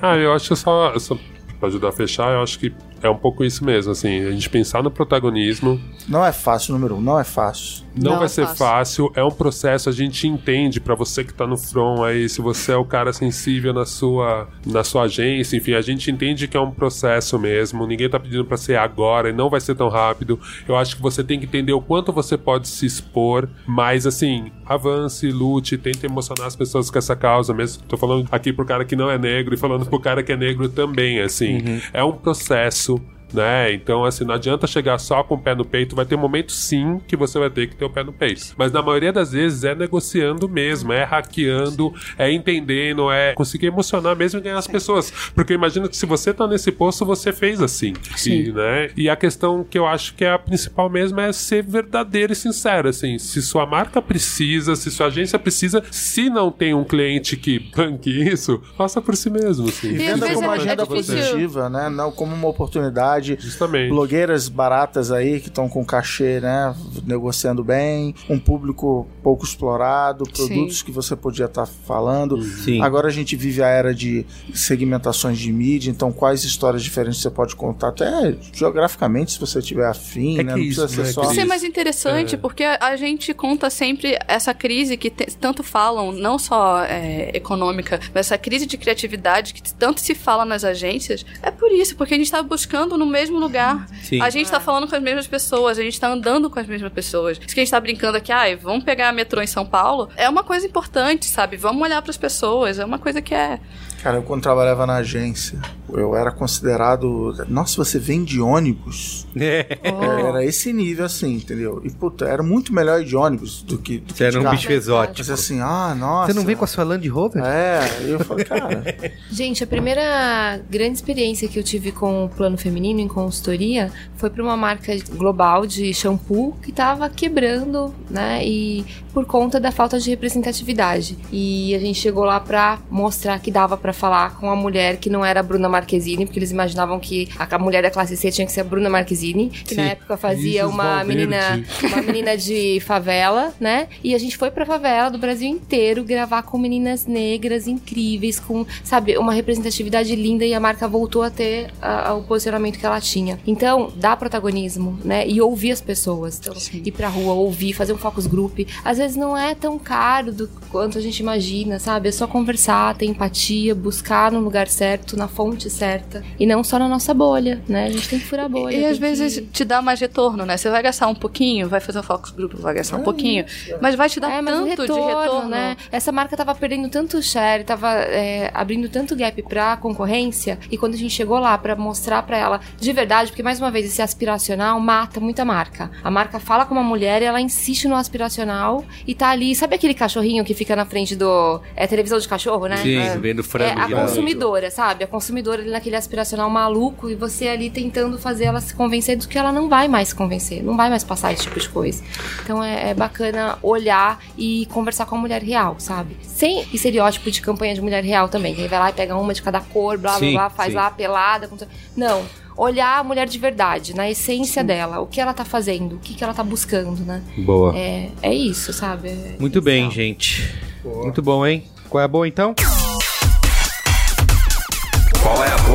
[0.01, 1.19] ah, eu acho que só, só
[1.59, 2.73] pra ajudar a fechar, eu acho que
[3.03, 6.97] é um pouco isso mesmo, assim, a gente pensar no protagonismo, Não é fácil, número
[6.97, 7.85] um, não é fácil.
[7.97, 8.57] Não, Não vai é ser fácil.
[8.57, 12.41] fácil, é um processo, a gente entende pra você que tá no front aí, se
[12.41, 16.57] você é o cara sensível na sua, na sua agência, enfim, a gente entende que
[16.57, 19.89] é um processo mesmo, ninguém tá pedindo pra ser agora e não vai ser tão
[19.89, 20.39] rápido.
[20.69, 24.51] Eu acho que você tem que entender o quanto você pode se expor, mas assim,
[24.65, 27.83] avance, lute, tente emocionar as pessoas com essa causa mesmo.
[27.85, 30.37] Tô falando aqui pro cara que não é negro e falando pro cara que é
[30.37, 31.81] negro também, assim.
[31.93, 33.01] É um processo
[33.33, 33.73] né?
[33.73, 35.97] Então, assim, não adianta chegar só com o pé no peito.
[35.97, 38.55] Vai ter momentos, sim, que você vai ter que ter o pé no peito.
[38.57, 44.17] Mas na maioria das vezes é negociando mesmo, é hackeando, é entendendo, é conseguir emocionar
[44.17, 45.13] mesmo e ganhar as pessoas.
[45.35, 47.93] Porque eu imagino que se você tá nesse posto, você fez assim.
[48.27, 48.91] E, né?
[48.97, 52.37] e a questão que eu acho que é a principal mesmo é ser verdadeiro e
[52.37, 52.89] sincero.
[52.89, 57.59] Assim, se sua marca precisa, se sua agência precisa, se não tem um cliente que
[57.75, 59.69] banque isso, faça por si mesmo.
[59.69, 59.89] Assim.
[59.93, 61.15] E às venda vezes como é- é agenda difícil.
[61.17, 61.89] positiva, né?
[61.89, 63.16] Não como uma oportunidade.
[63.21, 63.89] Justamente.
[63.91, 66.75] Blogueiras baratas aí que estão com cachê, né?
[67.05, 72.43] Negociando bem, um público pouco explorado, produtos que você podia estar falando.
[72.43, 72.81] Sim.
[72.83, 74.25] Agora a gente vive a era de
[74.55, 79.87] segmentações de mídia, então quais histórias diferentes você pode contar, até geograficamente, se você tiver
[79.87, 80.53] afim, É né?
[80.53, 81.21] Não isso, precisa né, ser só.
[81.23, 85.63] que Isso é mais interessante porque a gente conta sempre essa crise que te- tanto
[85.63, 90.65] falam, não só é, econômica, mas essa crise de criatividade que tanto se fala nas
[90.65, 91.25] agências.
[91.43, 93.87] É por isso, porque a gente está buscando no mesmo lugar.
[94.03, 94.21] Sim.
[94.21, 96.93] A gente está falando com as mesmas pessoas, a gente está andando com as mesmas
[96.93, 97.39] pessoas.
[97.39, 100.09] Isso que a gente está brincando aqui, ai, vamos pegar a metrô em São Paulo,
[100.17, 101.57] é uma coisa importante, sabe?
[101.57, 103.59] Vamos olhar para as pessoas, é uma coisa que é.
[104.07, 105.59] Cara, eu quando trabalhava na agência,
[105.93, 107.35] eu era considerado.
[107.49, 109.27] Nossa, você vende ônibus?
[109.39, 109.79] É.
[109.83, 111.81] É, Era esse nível assim, entendeu?
[111.85, 113.99] E puta, era muito melhor ir de ônibus do que.
[113.99, 114.57] Do que Você era de um carro.
[114.57, 115.19] bicho exótico.
[115.19, 116.33] Mas assim, ah, nossa.
[116.33, 117.45] Você não vem com a sua Land Rover?
[117.45, 118.83] É, eu falei, cara.
[119.31, 124.31] Gente, a primeira grande experiência que eu tive com o plano feminino em consultoria foi
[124.31, 128.41] para uma marca global de shampoo que estava quebrando, né?
[128.43, 131.19] E por conta da falta de representatividade.
[131.31, 135.11] E a gente chegou lá para mostrar que dava para falar com a mulher que
[135.11, 138.47] não era a Bruna Marquezine, porque eles imaginavam que a mulher da classe C tinha
[138.47, 139.89] que ser a Bruna Marquezine, que na Sim.
[139.91, 141.09] época fazia Isis uma Valverde.
[141.09, 143.89] menina uma menina de favela, né?
[144.05, 148.65] E a gente foi pra favela do Brasil inteiro gravar com meninas negras incríveis, com,
[148.85, 152.87] sabe, uma representatividade linda e a marca voltou a ter a- a- o posicionamento que
[152.87, 153.39] ela tinha.
[153.47, 155.27] Então, dá protagonismo, né?
[155.27, 156.39] E ouvir as pessoas.
[156.39, 158.61] Então, ir pra rua, ouvir, fazer um focus group.
[158.85, 162.09] Às vezes não é tão caro do quanto a gente imagina, sabe?
[162.09, 166.25] É só conversar, ter empatia, buscar no lugar certo, na fonte certa.
[166.41, 167.87] E não só na nossa bolha, né?
[167.87, 168.75] A gente tem que furar a bolha.
[168.77, 170.57] E às vezes que- te dá mais retorno, né?
[170.57, 173.45] Você vai gastar um pouquinho, vai fazer um focus group, vai gastar um pouquinho,
[173.81, 175.49] mas vai te dar É, mas o tanto de retorno.
[175.49, 175.77] né?
[175.93, 180.95] Essa marca tava perdendo tanto share, tava é, abrindo tanto gap pra concorrência, e quando
[180.95, 184.03] a gente chegou lá pra mostrar pra ela de verdade, porque mais uma vez esse
[184.03, 185.91] aspiracional mata muita marca.
[186.03, 189.77] A marca fala com uma mulher e ela insiste no aspiracional e tá ali, sabe
[189.77, 192.79] aquele cachorrinho que fica na frente do é televisão de cachorro, né?
[192.79, 193.17] Sim, é.
[193.19, 195.05] vendo É a consumidora, sabe?
[195.05, 199.27] A consumidora ali naquele aspiracional maluco e você ali tentando fazer ela se convencer do
[199.29, 202.03] que ela não vai mais se convencer, não vai mais passar esse tipo de coisa.
[202.43, 206.17] Então é, é bacana olhar e conversar com a mulher real, sabe?
[206.23, 208.55] Sem estereótipo de campanha de mulher real também.
[208.55, 210.71] Que aí vai lá e pega uma de cada cor, blá blá Sim, blá, faz
[210.71, 210.77] sim.
[210.77, 211.49] lá pelada.
[211.49, 211.57] com-
[211.97, 212.25] Não.
[212.57, 216.15] Olhar a mulher de verdade, na essência dela, o que ela tá fazendo, o que,
[216.15, 217.21] que ela tá buscando, né?
[217.37, 217.77] Boa.
[217.77, 219.11] É, é isso, sabe?
[219.11, 220.55] É Muito bem, gente.
[220.83, 221.65] Muito bom, hein?
[221.91, 222.55] Qual é a boa então?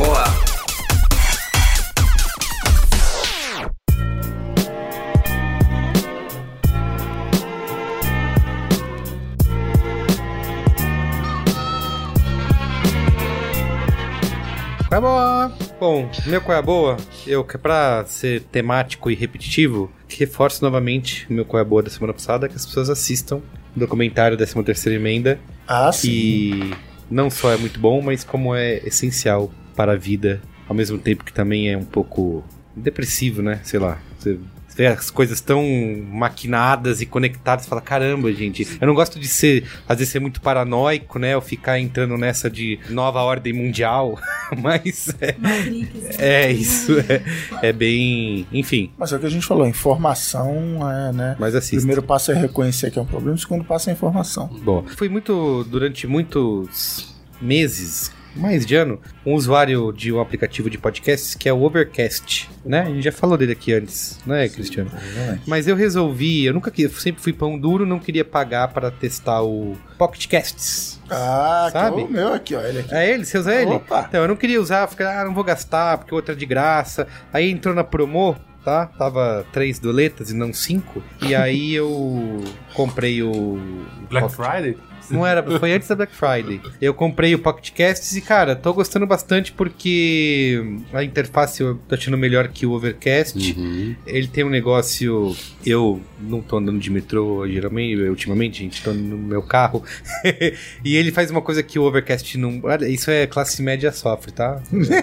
[0.02, 0.26] Boa?
[14.88, 15.52] Qual é boa?
[15.80, 16.98] Bom, meu qual é boa?
[17.26, 21.82] Eu, que é pra ser temático e repetitivo, reforço novamente o meu qual é boa
[21.82, 23.38] da semana passada, que as pessoas assistam
[23.76, 26.08] o documentário da 13 terceira emenda, Ah, sim.
[26.10, 26.74] que
[27.10, 29.50] não só é muito bom, mas como é essencial
[29.82, 30.40] para a vida,
[30.70, 32.44] ao mesmo tempo que também é um pouco
[32.76, 33.60] depressivo, né?
[33.64, 33.98] Sei lá.
[34.20, 34.38] Você
[34.76, 35.66] vê as coisas tão
[36.12, 38.78] maquinadas e conectadas, fala, caramba, gente.
[38.80, 41.36] Eu não gosto de ser, às vezes, ser muito paranoico, né?
[41.36, 44.20] Ou ficar entrando nessa de nova ordem mundial,
[44.62, 45.36] mas é,
[46.20, 46.92] é isso.
[47.00, 48.46] É, é bem.
[48.54, 51.36] Enfim, Mas é o que a gente falou, informação é, né?
[51.40, 51.78] mas O assista.
[51.78, 54.48] primeiro passo é reconhecer que é um problema, o segundo passo é informação.
[54.64, 60.78] Bom, fui muito, durante muitos meses, mais de ano, um usuário de um aplicativo de
[60.78, 62.82] podcasts que é o Overcast, né?
[62.82, 64.90] A gente já falou dele aqui antes, né, Cristiano?
[65.46, 69.42] Mas eu resolvi, eu nunca quis, sempre fui pão duro, não queria pagar para testar
[69.42, 71.00] o Pocket Casts.
[71.10, 71.96] Ah, Sabe?
[71.98, 72.62] que é o meu aqui, ó.
[72.62, 72.94] Ele aqui.
[72.96, 73.26] É ele?
[73.26, 73.72] Você usa ele?
[73.72, 74.06] Opa.
[74.08, 77.06] Então, eu não queria usar, ficar, ah, não vou gastar, porque outra é de graça.
[77.34, 78.86] Aí entrou na promo, tá?
[78.86, 81.04] Tava três doletas e não cinco.
[81.22, 82.44] E aí eu
[82.74, 83.60] comprei o.
[84.10, 84.78] Black Pocket- Friday?
[85.10, 86.62] Não era, foi antes da Black Friday.
[86.82, 90.62] Eu comprei o Pocket Casts e, cara, tô gostando bastante porque
[90.94, 93.56] a interface eu tô achando melhor que o Overcast.
[93.58, 93.96] Uhum.
[94.06, 95.36] Ele tem um negócio.
[95.66, 99.84] Eu não tô andando de metrô geralmente, ultimamente, gente, tô no meu carro.
[100.84, 102.62] e ele faz uma coisa que o Overcast não.
[102.88, 104.62] Isso é classe média sofre, tá?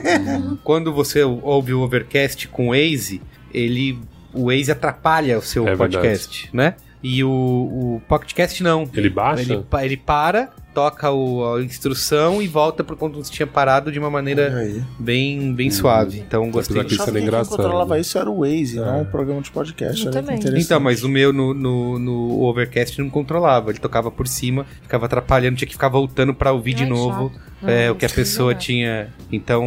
[0.65, 3.21] Quando você ouve o Overcast com o Waze,
[3.53, 3.99] ele.
[4.33, 5.97] O Waze atrapalha o seu É verdade.
[5.97, 6.75] podcast, né?
[7.03, 8.89] E o, o PocketCast não.
[8.93, 9.43] Ele baixa?
[9.43, 13.99] Ele, ele para, toca o- a instrução e volta pro ponto onde tinha parado de
[14.01, 14.69] uma maneira
[14.99, 16.19] bem, bem suave.
[16.19, 16.75] Então gostei.
[16.77, 18.83] Que Eu isso achava era que quem controlava isso era o Waze, É.
[18.83, 20.09] não o programa de podcast.
[20.57, 23.71] Então, mas o meu no, no, no Overcast não controlava.
[23.71, 27.31] Ele tocava por cima, ficava atrapalhando, tinha que ficar voltando pra ouvir de Ai, novo
[27.33, 27.69] chato.
[27.69, 29.15] é, o que a pessoa é tinha.
[29.31, 29.63] Então,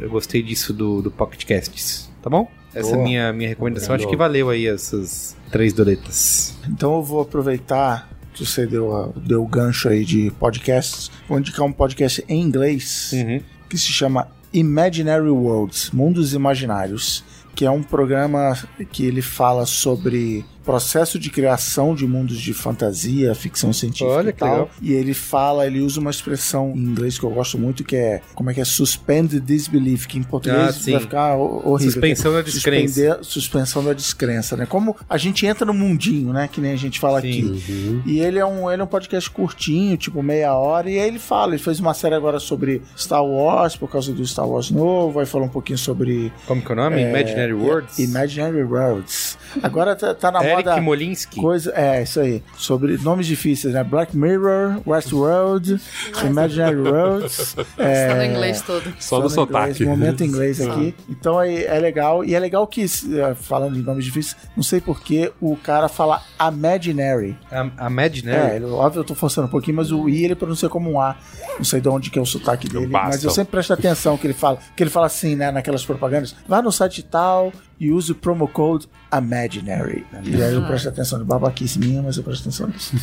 [0.00, 2.08] eu gostei disso do, do Pocket Casts.
[2.22, 2.48] Tá bom?
[2.74, 3.04] Essa é a Boa.
[3.08, 3.94] minha, minha recomendação.
[3.94, 6.54] Acho que valeu aí essas três doletas.
[6.68, 11.10] Então eu vou aproveitar que você deu, deu o gancho aí de podcasts.
[11.28, 13.40] Vou indicar um podcast em inglês Uhum.
[13.68, 17.24] que se chama Imaginary Worlds, Mundos Imaginários,
[17.54, 18.56] que é um programa
[18.92, 24.32] que ele fala sobre processo de criação de mundos de fantasia, ficção científica Olha e
[24.32, 24.50] que tal.
[24.50, 24.70] legal.
[24.80, 28.20] E ele fala, ele usa uma expressão em inglês que eu gosto muito, que é
[28.34, 30.92] como é que é suspend disbelief, que em português Ah, sim.
[30.92, 31.92] vai ficar ho- horrível.
[31.92, 32.86] Suspensão da é descrença.
[32.94, 34.64] suspender- suspensão da descrença, né?
[34.66, 36.48] Como a gente entra no mundinho, né?
[36.50, 37.28] Que nem a gente fala Sim.
[37.28, 38.02] aqui.
[38.06, 41.18] E ele é, um, ele é um podcast curtinho, tipo meia hora, e aí ele
[41.18, 45.18] fala, ele fez uma série agora sobre Star Wars, por causa do Star Wars novo,
[45.18, 47.02] aí falou um pouquinho sobre Como que é o nome?
[47.02, 47.98] Imaginary Words?
[47.98, 49.36] Imaginary Worlds.
[49.62, 51.40] Agora tá, tá na moda Molinsky.
[51.40, 53.82] coisa, é, isso aí, sobre nomes difíceis, né?
[53.84, 55.80] Black Mirror, Westworld,
[56.24, 57.56] Imaginary Worlds.
[57.78, 58.92] é, Está no inglês todo.
[58.98, 59.84] Só no sotaque.
[59.84, 60.94] momento em inglês aqui.
[61.08, 62.24] Então é, é legal.
[62.24, 66.22] E é legal que, eh, falando de nomes difíceis, não sei porquê, o cara fala
[66.40, 67.36] Imaginary.
[67.50, 68.56] É, Imaginary.
[68.56, 71.16] ele, óbvio, eu tô forçando um pouquinho, mas o I ele pronuncia como um A.
[71.56, 72.86] Não sei de onde que é o sotaque dele.
[72.86, 74.58] Mas eu sempre presto atenção que ele fala.
[74.76, 76.34] Que ele fala assim, né, naquelas propagandas.
[76.46, 80.06] Vá no site tal e use o promo code Imaginary.
[80.22, 82.94] E aí eu presto atenção de babaquice minha, mas eu presto atenção nisso.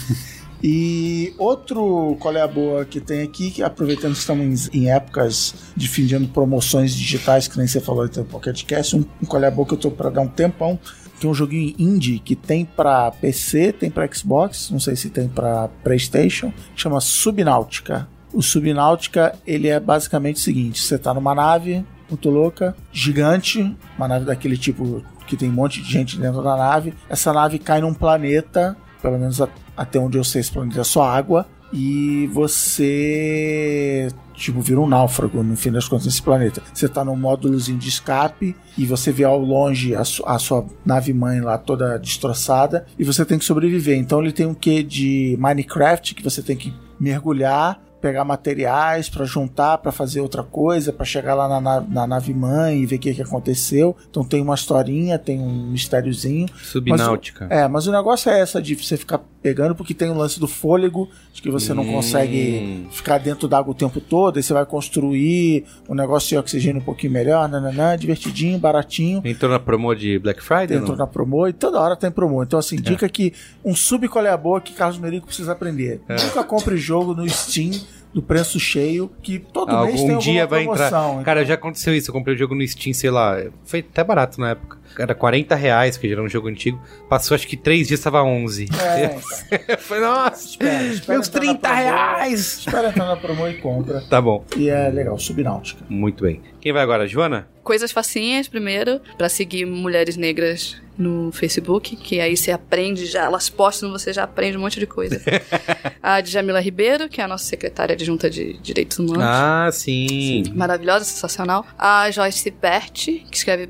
[0.63, 5.53] E outro qual é a boa que tem aqui, que aproveitando que estamos em, épocas
[5.75, 9.25] de fim de ano, promoções digitais, que nem você falou então, Pocket Cast, um, um
[9.25, 10.79] qual é a boa que eu tô pra dar um tempão,
[11.19, 15.09] que é um joguinho indie que tem pra PC, tem pra Xbox, não sei se
[15.09, 18.07] tem pra PlayStation, chama Subnáutica.
[18.33, 24.07] O Subnáutica, ele é basicamente o seguinte: você tá numa nave muito louca, gigante, uma
[24.07, 26.93] nave daquele tipo que tem um monte de gente dentro da nave.
[27.09, 29.41] Essa nave cai num planeta, pelo menos
[29.75, 31.45] até onde eu sei, esse planeta é só água.
[31.73, 36.61] E você, tipo, vira um náufrago no fim das contas nesse planeta.
[36.73, 40.65] Você tá num módulozinho de escape e você vê ao longe a, su- a sua
[40.85, 43.97] nave mãe lá toda destroçada e você tem que sobreviver.
[43.97, 49.25] Então ele tem um quê de Minecraft que você tem que mergulhar pegar materiais pra
[49.25, 52.97] juntar pra fazer outra coisa, pra chegar lá na, na- na nave mãe e ver
[52.97, 53.95] o que, que aconteceu.
[54.09, 56.47] Então tem uma historinha, tem um mistériozinho.
[56.63, 57.47] Subnáutica.
[57.49, 60.47] É, mas o negócio é essa de você ficar pegando, porque tem o lance do
[60.47, 61.93] fôlego, de que você não Hum.
[61.93, 66.81] consegue ficar dentro d'água o tempo todo, aí você vai construir um negócio de oxigênio
[66.81, 69.21] um pouquinho melhor, nananã, divertidinho, baratinho.
[69.23, 70.77] Entrou na promo de Black Friday?
[70.77, 71.05] Entrou não?
[71.05, 72.43] na promo e toda hora tem promo.
[72.43, 73.31] Então, assim, dica que
[73.63, 76.01] um sub qual é a boa que Carlos Merigo precisa aprender.
[76.09, 76.21] É.
[76.25, 77.71] Nunca compre jogo no Steam
[78.13, 81.11] do preço cheio, que todo mês tem Algum alguma dia vai promoção.
[81.11, 81.23] entrar.
[81.23, 82.09] Cara, já aconteceu isso.
[82.09, 83.37] Eu comprei o jogo no Steam, sei lá.
[83.63, 84.77] Foi até barato na época.
[84.97, 86.81] Era 40 reais, que já era um jogo antigo.
[87.09, 88.67] Passou acho que 3 dias, tava 11.
[88.81, 91.75] É, Foi, nossa, espera, espera meus entrar na 30 promo.
[91.83, 92.57] reais.
[92.59, 94.01] Espera entrar na promo e compra.
[94.09, 95.83] Tá bom, E é legal, Subnáutica.
[95.89, 96.41] muito bem.
[96.59, 97.47] Quem vai agora, Joana?
[97.63, 103.49] Coisas facinhas, primeiro, pra seguir mulheres negras no Facebook, que aí você aprende já, elas
[103.49, 105.21] postam, você já aprende um monte de coisa.
[106.01, 109.23] a Djamila Ribeiro, que é a nossa secretária adjunta de Direitos Humanos.
[109.23, 110.43] Ah, sim.
[110.55, 111.65] Maravilhosa, sensacional.
[111.77, 113.65] A Joyce Bert, que escreve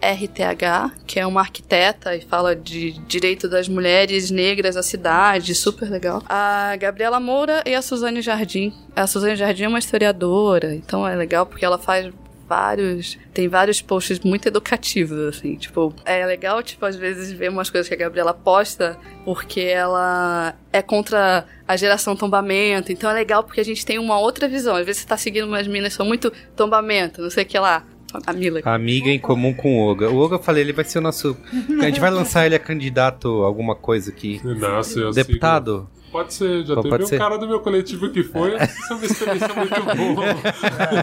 [0.00, 5.90] B-E-R-T-H, que é uma arquiteta e fala de direito das mulheres negras à cidade, super
[5.90, 6.22] legal.
[6.28, 8.72] A Gabriela Moura e a Suzane Jardim.
[8.94, 12.12] A Suzane Jardim é uma historiadora, então é legal porque ela faz
[12.48, 13.18] vários.
[13.34, 15.56] Tem vários posts muito educativos, assim.
[15.56, 20.54] Tipo, é legal, tipo, às vezes ver umas coisas que a Gabriela posta, porque ela
[20.72, 22.90] é contra a geração tombamento.
[22.90, 24.76] Então é legal porque a gente tem uma outra visão.
[24.76, 27.58] Às vezes você tá seguindo umas minas que são muito tombamento, não sei o que
[27.58, 27.84] lá.
[28.24, 28.60] A Mila.
[28.64, 30.08] Amiga em comum com o Oga.
[30.10, 31.36] O Oga, eu falei, ele vai ser o nosso.
[31.80, 34.40] A gente vai lançar ele a candidato a alguma coisa aqui.
[34.44, 35.80] Nossa, Deputado?
[35.90, 35.98] sigo.
[36.10, 37.18] Pode ser, já Pô, teve um ser.
[37.18, 40.24] cara do meu coletivo que foi, isso é uma experiência muito boa.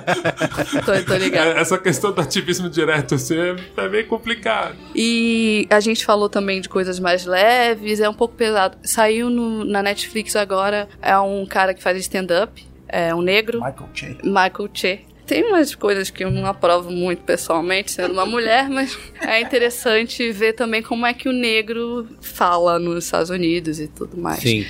[0.84, 1.48] Tô, tô ligado.
[1.50, 4.76] É, Essa questão do ativismo direto assim, é, é meio complicado.
[4.96, 8.78] E a gente falou também de coisas mais leves, é um pouco pesado.
[8.84, 13.90] Saiu no- na Netflix agora, é um cara que faz stand-up, é um negro, Michael
[13.94, 14.18] Che.
[14.24, 15.02] Michael Che.
[15.26, 20.32] Tem umas coisas que eu não aprovo muito pessoalmente, sendo uma mulher, mas é interessante
[20.32, 24.40] ver também como é que o negro fala nos Estados Unidos e tudo mais.
[24.40, 24.66] Sim.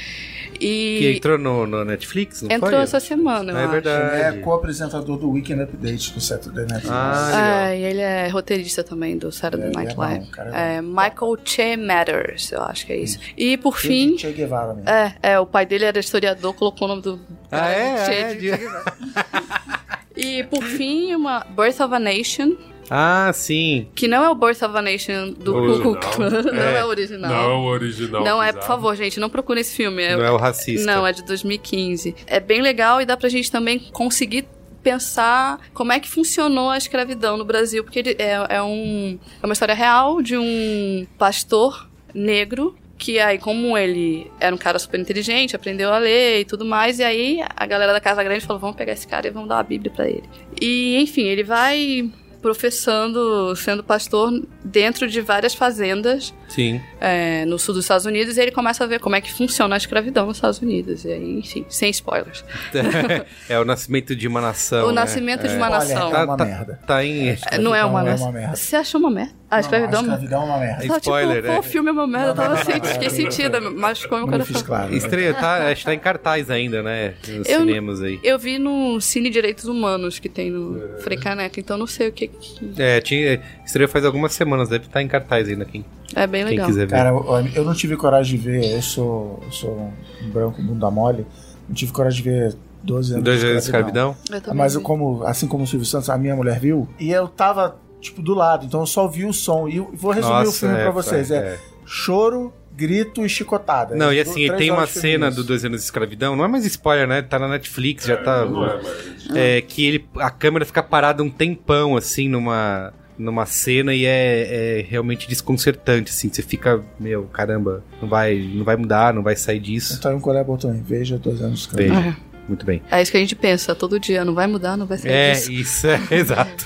[0.59, 2.81] E Que entrou no, no Netflix, não entrou foi?
[2.81, 3.71] essa semana, eu É acho.
[3.71, 4.15] verdade.
[4.15, 6.89] Ele é co-apresentador do Weekend Update do Saturday Night Live.
[6.91, 7.69] Ah.
[7.69, 10.25] É, e ele é roteirista também do Saturday É, ele Night é Live.
[10.25, 13.19] bom, cara, É, é Michael Che Matters, eu acho que é isso.
[13.37, 14.89] E por Che- fim, Che Guevara mesmo.
[14.89, 17.19] É, é, o pai dele era historiador, colocou o nome do.
[17.51, 18.05] Ah, é?
[18.05, 18.59] Che É, de- de-
[20.17, 22.55] E por fim, uma Birth of a Nation,
[22.89, 23.87] Ah, sim.
[23.95, 25.81] que não é o Birth of a Nation do Original.
[25.81, 27.31] Ku Klux Klan, não é, o original.
[27.31, 28.23] Não é o original.
[28.23, 30.03] Não é, por favor, gente, não procure esse filme.
[30.03, 30.85] É, Não é o racista.
[30.85, 32.15] Não, é de 2015.
[32.27, 34.47] É bem legal e dá pra gente também conseguir
[34.83, 39.45] pensar como é que funcionou a escravidão no Brasil, porque ele é, é um, é
[39.45, 44.99] uma história real de um pastor negro que aí, como ele era um cara super
[44.99, 48.59] inteligente, aprendeu a ler e tudo mais, e aí a galera da Casa Grande falou,
[48.59, 50.23] vamos pegar esse cara e vamos dar uma bíblia pra ele.
[50.61, 52.09] E, enfim, ele vai
[52.45, 54.31] professando, sendo pastor
[54.63, 56.79] dentro de várias fazendas Sim.
[57.01, 59.75] é, no sul dos Estados Unidos e ele começa a ver como é que funciona
[59.75, 61.03] a escravidão nos Estados Unidos.
[61.05, 62.43] E aí, enfim, sem spoilers.
[63.49, 64.85] é o nascimento de uma nação.
[64.85, 64.93] o né?
[64.95, 66.09] nascimento de uma Olha, nação.
[66.09, 66.79] é Tá, uma tá- merda.
[66.85, 67.29] tá em.
[67.29, 68.23] É, Não é uma, Não é merda.
[68.23, 68.55] uma merda.
[68.55, 69.33] Você achou uma merda?
[69.49, 70.01] A escravidão?
[70.01, 70.87] Não, a escravidão é uma merda.
[70.87, 71.59] Só, Spoiler, tipo, é.
[71.59, 74.45] o filme é uma merda, eu tava assim, fiquei sentida, mas como eu Não quero
[74.45, 74.89] fiz claro.
[74.91, 74.97] né?
[74.97, 77.13] Estreia, tá, acho que tá em cartaz ainda, né?
[77.27, 78.19] Nos Eu- cinemas aí.
[78.23, 82.11] Eu vi no Cine Direitos Humanos que tem no Frei Caneca, então não sei o
[82.11, 82.29] que.
[82.77, 85.85] É, tinha, estreou faz algumas semanas, deve estar em cartaz ainda, quem,
[86.15, 86.67] É bem quem legal.
[86.67, 86.95] quiser ver.
[86.95, 89.91] Cara, eu, eu não tive coragem de ver, eu sou, eu sou
[90.23, 91.25] um branco bunda mole,
[91.67, 94.15] não tive coragem de ver 12 anos Dois de anos de escravidão?
[94.29, 94.85] Eu Mas eu, vi.
[94.85, 98.33] como, assim como o Silvio Santos, a minha mulher viu, e eu tava, tipo, do
[98.33, 99.67] lado, então eu só ouvi o som.
[99.67, 101.31] E eu vou resumir o Nossa, filme é, pra vocês.
[101.31, 101.59] É, é.
[101.85, 103.95] choro, grito e chicotada.
[103.95, 105.37] Não, e assim, tem uma cena isso.
[105.37, 107.21] do Dois Anos de Escravidão, não é mais spoiler, né?
[107.21, 108.45] Tá na Netflix, já tá.
[108.45, 109.35] Não é, mas...
[109.35, 114.79] É, que ele, a câmera fica parada um tempão, assim, numa, numa cena e é,
[114.79, 116.29] é realmente desconcertante, assim.
[116.31, 119.95] Você fica, meu, caramba, não vai, não vai mudar, não vai sair disso.
[119.97, 122.01] Então, um colega também, veja 12 anos de escravidão.
[122.01, 122.17] Veja.
[122.47, 122.81] Muito bem.
[122.91, 125.31] É isso que a gente pensa todo dia, não vai mudar, não vai sair É,
[125.33, 125.51] disso.
[125.51, 126.65] isso, é, exato.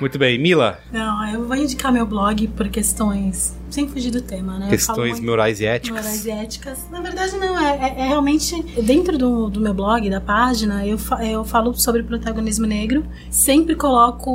[0.00, 0.38] Muito bem.
[0.38, 3.56] Mila, Não, eu vou indicar meu blog por questões.
[3.70, 4.70] Sem fugir do tema, né?
[4.70, 6.00] Questões morais e éticas.
[6.02, 6.86] Morais e éticas.
[6.90, 7.58] Na verdade, não.
[7.60, 8.62] É, é- é realmente.
[8.82, 13.04] Dentro do, do meu blog, da página, eu, fa- eu falo sobre protagonismo negro.
[13.30, 14.30] Sempre coloco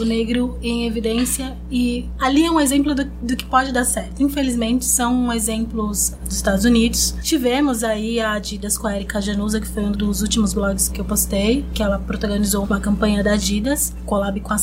[0.00, 1.56] o negro em evidência.
[1.70, 4.20] E ali é um exemplo do, do que pode dar certo.
[4.20, 7.14] Infelizmente, são exemplos dos Estados Unidos.
[7.22, 11.00] Tivemos aí a Adidas com a Erika Januza, que foi um dos últimos blogs que
[11.00, 11.64] eu postei.
[11.72, 14.58] Que ela protagonizou uma campanha da Adidas, collab com a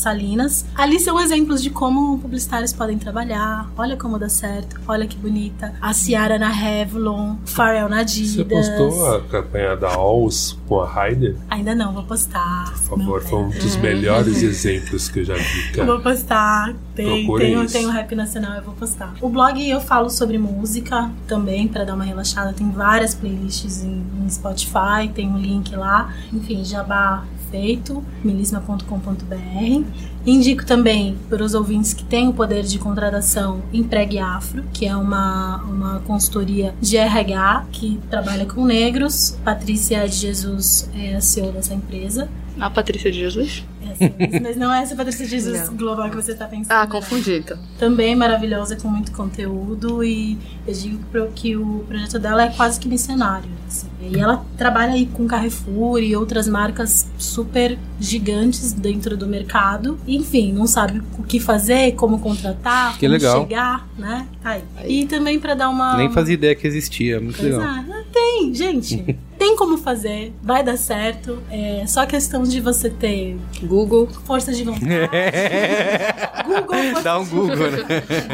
[0.75, 3.69] Ali são exemplos de como publicitários podem trabalhar.
[3.77, 4.79] Olha como dá certo.
[4.87, 5.73] Olha que bonita.
[5.81, 8.31] A Ciara na Revlon, Pharrell na Adidas.
[8.31, 11.35] Você postou a campanha da Alls com a Heider?
[11.49, 12.73] Ainda não, vou postar.
[12.87, 15.85] Por favor, foi um dos melhores exemplos que eu já vi, cara.
[15.85, 16.75] Vou postar.
[16.95, 19.13] Tem, tem, tem o Rap Nacional, eu vou postar.
[19.21, 22.53] O blog eu falo sobre música também, pra dar uma relaxada.
[22.53, 26.13] Tem várias playlists em, em Spotify, tem um link lá.
[26.31, 29.83] Enfim, jabá feito, milisma.com.br.
[30.25, 34.95] Indico também para os ouvintes que têm o poder de contratação Empregue Afro, que é
[34.95, 39.37] uma, uma consultoria de RH que trabalha com negros.
[39.43, 42.27] Patrícia de Jesus é a CEO dessa empresa.
[42.59, 43.63] A Patrícia de Jesus?
[43.81, 45.77] É assim, mas- não é essa Patrícia de Jesus Não.
[45.77, 46.71] global que você tá pensando.
[46.73, 46.87] Ah, né?
[46.91, 47.57] confundi então.
[47.77, 50.03] Também maravilhosa, com muito conteúdo.
[50.03, 50.37] E
[50.67, 50.99] eu digo
[51.33, 53.49] que o projeto dela é quase que missionário.
[53.65, 53.87] assim.
[54.01, 59.97] E ela trabalha aí com Carrefour e outras marcas super gigantes dentro do mercado.
[60.15, 63.41] Enfim, não sabe o que fazer, como contratar, Que como legal.
[63.41, 64.25] chegar, né?
[64.41, 64.63] Tá aí.
[65.01, 65.97] E também pra dar uma.
[65.97, 67.19] Nem fazia ideia que existia.
[67.19, 67.61] Muito Pois legal.
[67.69, 69.15] é, não tem, gente.
[69.37, 71.41] tem como fazer, vai dar certo.
[71.49, 74.07] É só questão de você ter Google.
[74.25, 74.85] força de vontade.
[76.45, 77.79] Google, força Dá um de- Google, né?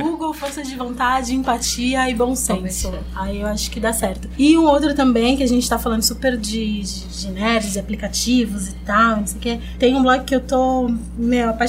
[0.01, 2.93] Google, força de vontade, empatia e bom senso.
[3.15, 4.29] Aí eu acho que dá certo.
[4.37, 7.79] E um outro também, que a gente tá falando super de, de, de nerds, de
[7.79, 9.59] aplicativos e tal, não sei o quê.
[9.77, 11.64] Tem um blog que eu tô, meu, apaixonada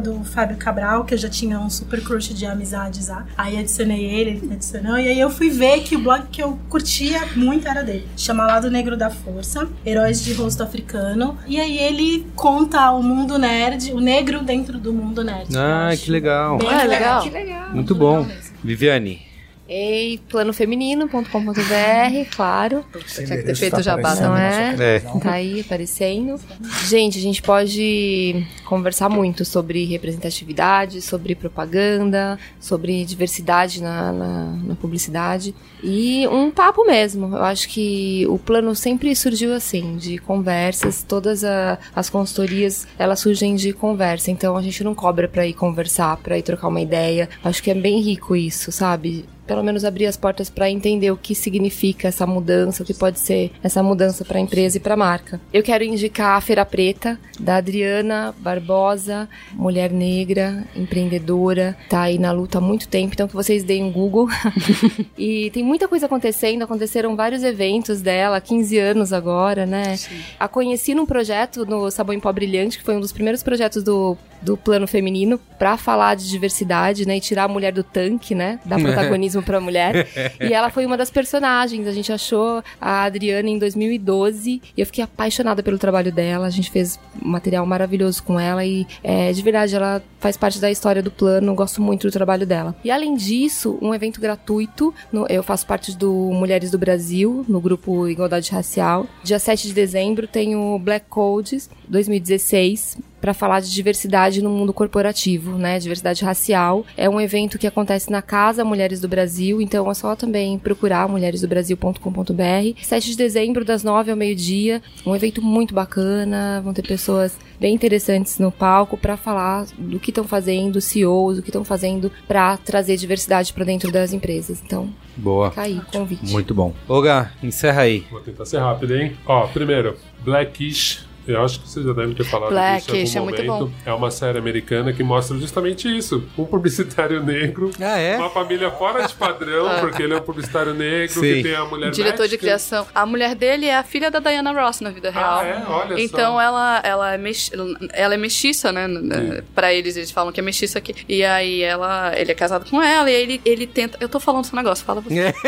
[0.00, 3.26] do Fábio Cabral, que eu já tinha um super crush de amizades lá.
[3.36, 4.98] Aí adicionei ele, ele me adicionou.
[4.98, 8.06] E aí eu fui ver que o blog que eu curtia muito era dele.
[8.16, 11.38] Chama Lado Negro da Força, Heróis de Rosto Africano.
[11.46, 15.48] E aí ele conta o mundo nerd, o negro dentro do mundo nerd.
[15.56, 16.58] Ah, que legal.
[16.58, 17.22] bem Ah, legal.
[17.22, 17.70] Que legal.
[17.72, 18.26] Muito bom.
[18.62, 19.29] Viviane.
[19.72, 22.84] Ei, planofeminino.com.br, claro.
[23.06, 24.74] Tinha que ter feito jabá, não é?
[24.96, 24.98] É.
[25.20, 26.40] Tá aí aparecendo.
[26.88, 34.74] Gente, a gente pode conversar muito sobre representatividade, sobre propaganda, sobre diversidade na, na, na
[34.74, 35.54] publicidade.
[35.84, 37.36] E um papo mesmo.
[37.36, 41.04] Eu acho que o plano sempre surgiu assim, de conversas.
[41.06, 44.32] Todas a- as consultorias, elas surgem de conversa.
[44.32, 47.28] Então a gente não cobra pra ir conversar, pra ir trocar uma ideia.
[47.44, 49.24] Acho que é bem rico isso, sabe?
[49.50, 53.18] Pelo menos abrir as portas para entender o que significa essa mudança, o que pode
[53.18, 55.40] ser essa mudança para a empresa e para a marca.
[55.52, 62.30] Eu quero indicar a Feira Preta da Adriana Barbosa, mulher negra, empreendedora, tá aí na
[62.30, 64.28] luta há muito tempo, então que vocês deem um Google.
[65.18, 69.96] e tem muita coisa acontecendo, aconteceram vários eventos dela, 15 anos agora, né?
[70.38, 73.82] A conheci num projeto no Sabão em Pó Brilhante, que foi um dos primeiros projetos
[73.82, 78.34] do, do plano feminino para falar de diversidade, né, e tirar a mulher do tanque,
[78.34, 80.06] né, dar protagonismo para a mulher.
[80.40, 81.86] e ela foi uma das personagens.
[81.86, 86.46] A gente achou a Adriana em 2012 e eu fiquei apaixonada pelo trabalho dela.
[86.46, 90.58] A gente fez um material maravilhoso com ela e é, de verdade ela faz parte
[90.58, 91.54] da história do plano.
[91.54, 92.74] Gosto muito do trabalho dela.
[92.84, 94.94] E além disso, um evento gratuito.
[95.12, 99.06] no- eu faço parte do Mulheres do Brasil, no grupo Igualdade Racial.
[99.22, 104.72] Dia 7 de dezembro tem o Black Codes 2016 para falar de diversidade no mundo
[104.72, 105.78] corporativo, né?
[105.78, 106.84] Diversidade racial.
[106.96, 111.08] É um evento que acontece na Casa Mulheres do Brasil, então é só também procurar
[111.08, 112.80] mulheresdobrasil.com.br.
[112.82, 114.82] 7 de dezembro, das 9 ao meio-dia.
[115.06, 120.10] Um evento muito bacana, vão ter pessoas bem interessantes no palco para falar do que
[120.10, 124.62] estão fazendo, CEOs, do que estão fazendo para trazer diversidade para dentro das empresas.
[124.64, 125.50] Então, Boa.
[125.50, 126.32] fica aí o convite.
[126.32, 126.72] Muito bom.
[126.88, 128.04] Olga, encerra aí.
[128.10, 129.16] Vou tentar ser rápido, hein?
[129.26, 131.09] Ó, primeiro, Blackish.
[131.32, 133.72] Eu acho que vocês já devem ter falado Blackish, disso em é algum muito momento.
[133.86, 136.24] É uma série americana que mostra justamente isso.
[136.36, 138.16] Um publicitário negro, Ah, é?
[138.16, 141.20] uma família fora de padrão, porque ele é um publicitário negro, Sim.
[141.20, 142.38] que tem a mulher Diretor de médica.
[142.42, 142.86] criação.
[142.94, 145.38] A mulher dele é a filha da Diana Ross na vida real.
[145.40, 145.62] Ah, é?
[145.68, 146.40] Olha então só.
[146.40, 147.52] ela, ela, é mexi-
[147.92, 148.86] ela é mestiça, né?
[148.86, 150.94] N- Pra eles, eles falam que é mestiça aqui.
[151.08, 153.96] E aí ela, ele é casado com ela e aí ele, ele tenta.
[154.00, 155.34] Eu tô falando esse negócio, fala você.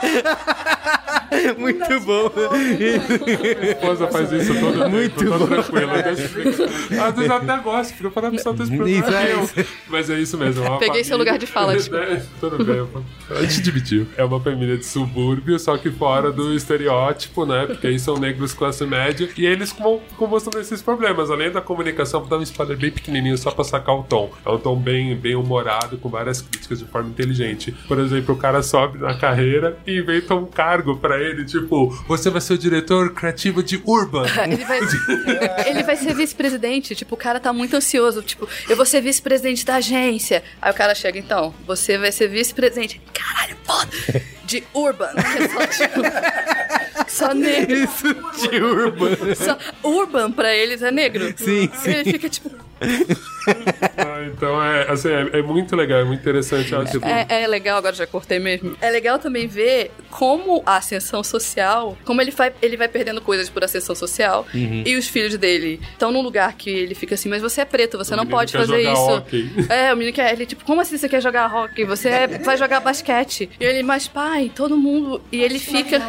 [1.58, 2.30] Muito bom.
[2.78, 5.46] Minha esposa faz isso todo Muito tô bom.
[5.46, 5.90] tranquilo.
[5.92, 9.20] Às vezes eu até gosto, fica falando só desse Isso, programa.
[9.20, 9.54] é Eu- isso.
[9.88, 10.64] Mas é isso mesmo.
[10.64, 11.96] é Peguei seu lugar de fala, tipo.
[11.96, 12.86] É, Tudo bem,
[13.30, 14.06] a gente dividiu.
[14.16, 17.66] É uma família de subúrbio, só que fora do estereótipo, né?
[17.66, 19.28] Porque aí são negros classe média.
[19.36, 21.30] E eles vão vão mostrando esses problemas.
[21.30, 24.30] Além da comunicação, vou dar um spoiler bem pequenininho só pra sacar o tom.
[24.44, 27.72] É um tom bem, bem humorado, com várias críticas de forma inteligente.
[27.88, 32.30] Por exemplo, o cara sobe na carreira e inventa um cargo pra ele, tipo, você
[32.30, 34.26] vai ser o diretor criativo de Urban.
[34.50, 34.80] Ele vai,
[35.66, 36.94] ele vai ser vice-presidente.
[36.94, 38.22] Tipo, o cara tá muito ansioso.
[38.22, 40.42] Tipo, eu vou ser vice-presidente da agência.
[40.60, 43.00] Aí o cara chega, então, você vai ser vice-presidente.
[43.12, 43.90] Caralho, foda!
[44.44, 45.10] De Urban.
[45.14, 46.00] Que é só, tipo,
[47.08, 47.76] só negro.
[47.76, 48.14] Isso
[48.50, 49.34] de Urban.
[49.34, 51.32] Só, Urban pra eles é negro.
[51.36, 51.90] Sim, sim.
[51.90, 52.50] Ele fica tipo.
[53.96, 56.74] Ah, então é, assim, é, é muito legal, é muito interessante.
[56.74, 56.98] acho.
[57.04, 58.76] É, é legal, agora já cortei mesmo.
[58.80, 63.48] É legal também ver como a ascensão social, como ele vai, ele vai perdendo coisas
[63.48, 64.46] por ascensão social.
[64.54, 64.82] Uhum.
[64.86, 67.98] E os filhos dele estão num lugar que ele fica assim, mas você é preto,
[67.98, 69.02] você O não pode quer fazer jogar isso.
[69.10, 69.50] hóquei.
[69.70, 70.32] É, o menino quer.
[70.32, 71.84] Ele, tipo, como assim você quer jogar hockey?
[71.84, 73.48] Você é- vai jogar basquete.
[73.60, 75.20] E ele, mas pai, todo mundo.
[75.30, 76.00] E ele fica.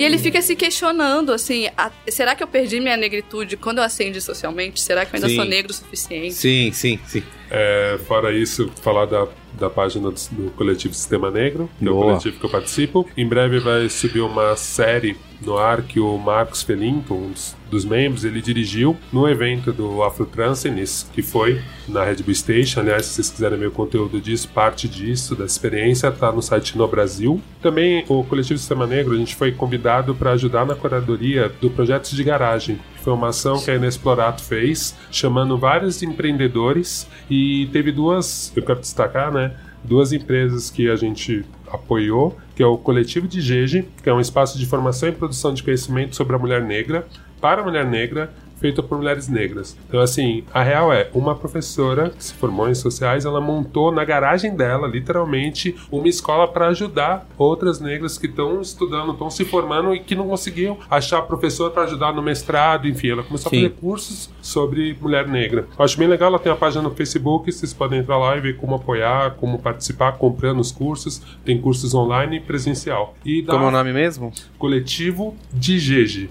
[0.00, 3.84] E ele fica se questionando, assim, a- será que eu perdi minha negritude quando eu
[3.84, 4.80] ascendi socialmente?
[4.80, 5.36] Será que eu ainda Sim.
[5.36, 6.32] sou negro o suficiente?
[6.34, 7.22] Sim, sim, sim.
[7.50, 9.28] É, fora isso, falar da,
[9.60, 12.06] da página do, do coletivo Sistema Negro, que é o Boa.
[12.06, 13.06] coletivo que eu participo.
[13.16, 17.84] Em breve vai subir uma série no ar que o Marcos Felinto, um dos, dos
[17.84, 22.80] membros, ele dirigiu no evento do Afro Transenis, que foi na Red Bull Station.
[22.80, 26.76] Aliás, se vocês quiserem ver o conteúdo disso, parte disso, da experiência, tá no site
[26.76, 27.40] No Brasil.
[27.62, 32.10] Também o coletivo Sistema Negro, a gente foi convidado para ajudar na curadoria do Projetos
[32.10, 38.52] de Garagem, foi uma ação que a Inexplorato fez, chamando vários empreendedores e teve duas,
[38.54, 39.52] eu quero destacar, né?
[39.82, 44.20] Duas empresas que a gente apoiou, que é o Coletivo de Jeje, que é um
[44.20, 47.06] espaço de formação e produção de conhecimento sobre a mulher negra,
[47.40, 49.76] para a mulher negra, feito por mulheres negras.
[49.88, 54.04] Então, assim, a real é, uma professora que se formou em sociais, ela montou na
[54.04, 59.94] garagem dela, literalmente, uma escola para ajudar outras negras que estão estudando, estão se formando
[59.94, 63.58] e que não conseguiam achar professor para ajudar no mestrado, enfim, ela começou Sim.
[63.58, 65.66] a fazer cursos sobre mulher negra.
[65.78, 68.40] Eu acho bem legal, ela tem a página no Facebook, vocês podem entrar lá e
[68.40, 71.22] ver como apoiar, como participar, comprando os cursos.
[71.44, 73.14] Tem cursos online e presencial.
[73.24, 74.32] E Como é o nome mesmo?
[74.58, 76.30] coletivo de Jeje.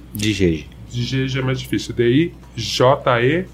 [0.90, 1.94] De Jeje é mais difícil.
[1.94, 3.46] D-I-J-E-J-E.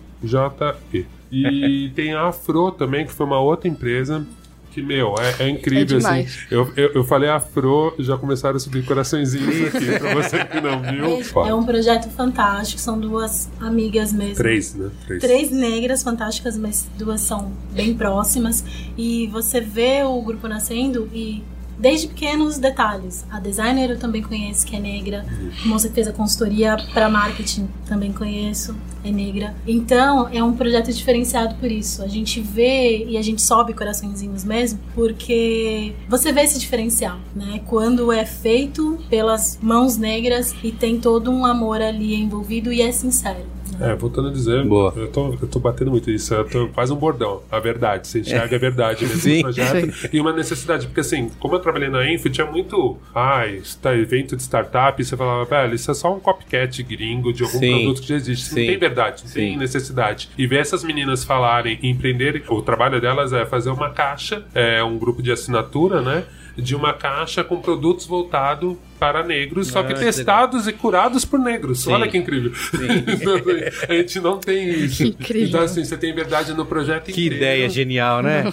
[1.31, 4.25] E tem a Afro também, que foi uma outra empresa.
[4.71, 6.27] Que, meu, é, é incrível, É assim.
[6.51, 10.81] Eu, eu, eu falei Afro, já começaram a subir coraçõezinhos aqui, pra você que não
[10.83, 11.21] viu.
[11.45, 14.35] É um projeto fantástico, são duas amigas mesmo.
[14.35, 14.89] Três, né?
[15.05, 15.21] Três.
[15.21, 18.65] Três negras fantásticas, mas duas são bem próximas.
[18.97, 21.41] E você vê o grupo nascendo e
[21.77, 23.25] desde pequenos detalhes.
[23.29, 25.25] A designer eu também conheço, que é negra.
[25.63, 29.55] A moça que fez a consultoria para marketing também conheço, é negra.
[29.67, 32.01] Então, é um projeto diferenciado por isso.
[32.03, 37.61] A gente vê e a gente sobe coraçõezinhos mesmo, porque você vê esse diferencial, né?
[37.65, 42.91] Quando é feito pelas mãos negras e tem todo um amor ali envolvido e é
[42.91, 43.54] sincero.
[43.79, 43.91] Né?
[43.91, 44.93] É, voltando a dizer, Boa.
[44.95, 47.41] Eu, tô, eu tô batendo muito isso, eu tô quase um bordão.
[47.51, 50.09] A verdade, você enxerga a verdade mesmo Sim, no projeto.
[50.13, 52.97] E uma necessidade, porque assim, como eu trabalhei na Info, tinha muito.
[53.13, 57.33] Ai, está evento de startup, e você falava, velho, isso é só um copycat gringo
[57.33, 57.71] de algum Sim.
[57.71, 58.45] produto que já existe.
[58.45, 58.61] Sim.
[58.61, 59.57] não tem verdade, não tem Sim.
[59.57, 60.29] necessidade.
[60.37, 64.83] E ver essas meninas falarem e empreenderem, o trabalho delas é fazer uma caixa, é
[64.83, 66.23] um grupo de assinatura, né?
[66.57, 71.25] De uma caixa com produtos voltados para negros, só que Ah, que testados e curados
[71.25, 71.83] por negros.
[71.83, 71.91] Sim.
[71.91, 72.51] Olha que incrível.
[73.89, 75.03] a gente não tem isso.
[75.03, 75.47] Incrível.
[75.47, 77.35] Então, assim, você tem verdade no projeto Que inteiro.
[77.35, 78.43] ideia genial, né?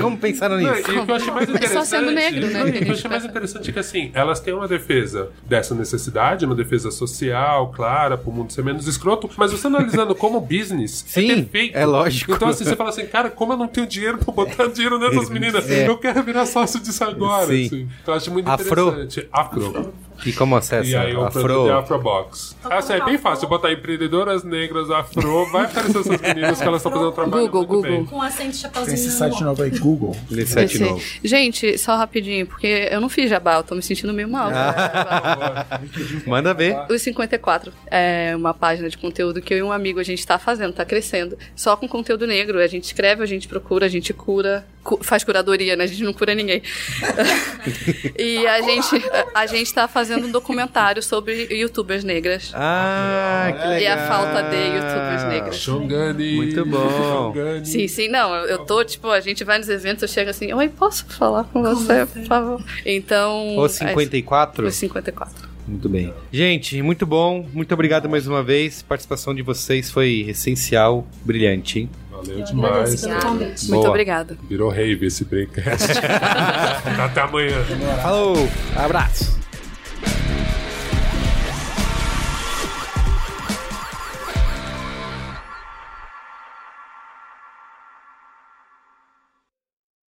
[0.00, 0.90] Como pensaram Não, nisso?
[0.90, 1.72] e o que eu achei mais interessante.
[1.78, 4.40] só sendo negro, né, Não, o que eu achei mais interessante é que, assim, elas
[4.40, 9.30] têm uma defesa dessa necessidade, uma defesa social, clara, para o mundo ser menos escroto,
[9.36, 11.76] mas você analisando como business, Sim, é perfeito.
[11.76, 12.32] é lógico.
[12.32, 15.28] Então, assim, você fala assim, cara, como eu não tenho dinheiro para botar dinheiro nessas
[15.30, 15.68] meninas?
[15.70, 15.86] É.
[15.88, 17.46] Eu quero virar sócio disso agora.
[17.46, 17.66] Sim.
[17.66, 17.88] Assim.
[18.02, 18.88] Então, eu acho muito Afro?
[18.88, 19.28] interessante.
[19.32, 19.89] Afro.
[19.90, 20.88] of E como acessa?
[20.88, 21.42] E aí o Afro?
[21.42, 22.56] produto é Afrobox.
[22.64, 26.92] Assim, é bem fácil botar empreendedoras negras afro, vai aparecer essas meninas que elas estão
[26.92, 27.90] fazendo um trabalho Google, muito Google.
[27.98, 28.04] bem.
[28.06, 30.16] Com acento Tem chapeuzinho esse site novo aí, Google.
[30.30, 31.02] Nesse site Esse- novo.
[31.24, 34.50] Gente, só rapidinho, porque eu não fiz jabá, eu tô me sentindo meio mal.
[36.26, 36.76] Manda ver.
[36.90, 40.38] Os 54 é uma página de conteúdo que eu e um amigo a gente tá
[40.38, 41.36] fazendo, tá crescendo.
[41.54, 42.58] Só com conteúdo negro.
[42.60, 45.84] A gente escreve, a gente procura, a gente cura, cu- faz curadoria, né?
[45.84, 46.62] A gente não cura ninguém.
[48.18, 48.96] e a gente,
[49.34, 52.52] a, a gente tá fazendo um documentário sobre youtubers negras.
[52.54, 53.80] Ah, que legal.
[53.80, 55.56] E a falta de youtubers negras.
[55.56, 56.36] Xongani.
[56.36, 57.32] Muito bom.
[57.32, 57.66] Xongani.
[57.66, 60.68] Sim, sim, não, eu, tô, tipo, a gente vai nos eventos, eu chego assim, oi,
[60.68, 62.64] posso falar com você, por favor?
[62.84, 63.58] Então.
[63.58, 64.64] Os 54?
[64.64, 65.50] é, os 54.
[65.66, 66.12] Muito bem.
[66.32, 67.46] Gente, muito bom.
[67.52, 68.82] Muito obrigado mais uma vez.
[68.84, 71.90] A participação de vocês foi essencial, brilhante, hein?
[72.10, 73.02] Valeu demais.
[73.06, 73.88] Muito Boa.
[73.88, 74.36] obrigada.
[74.48, 75.92] Virou rave esse breakcast.
[77.00, 77.56] Até amanhã.
[78.02, 78.36] Falou!
[78.76, 79.40] Abraço!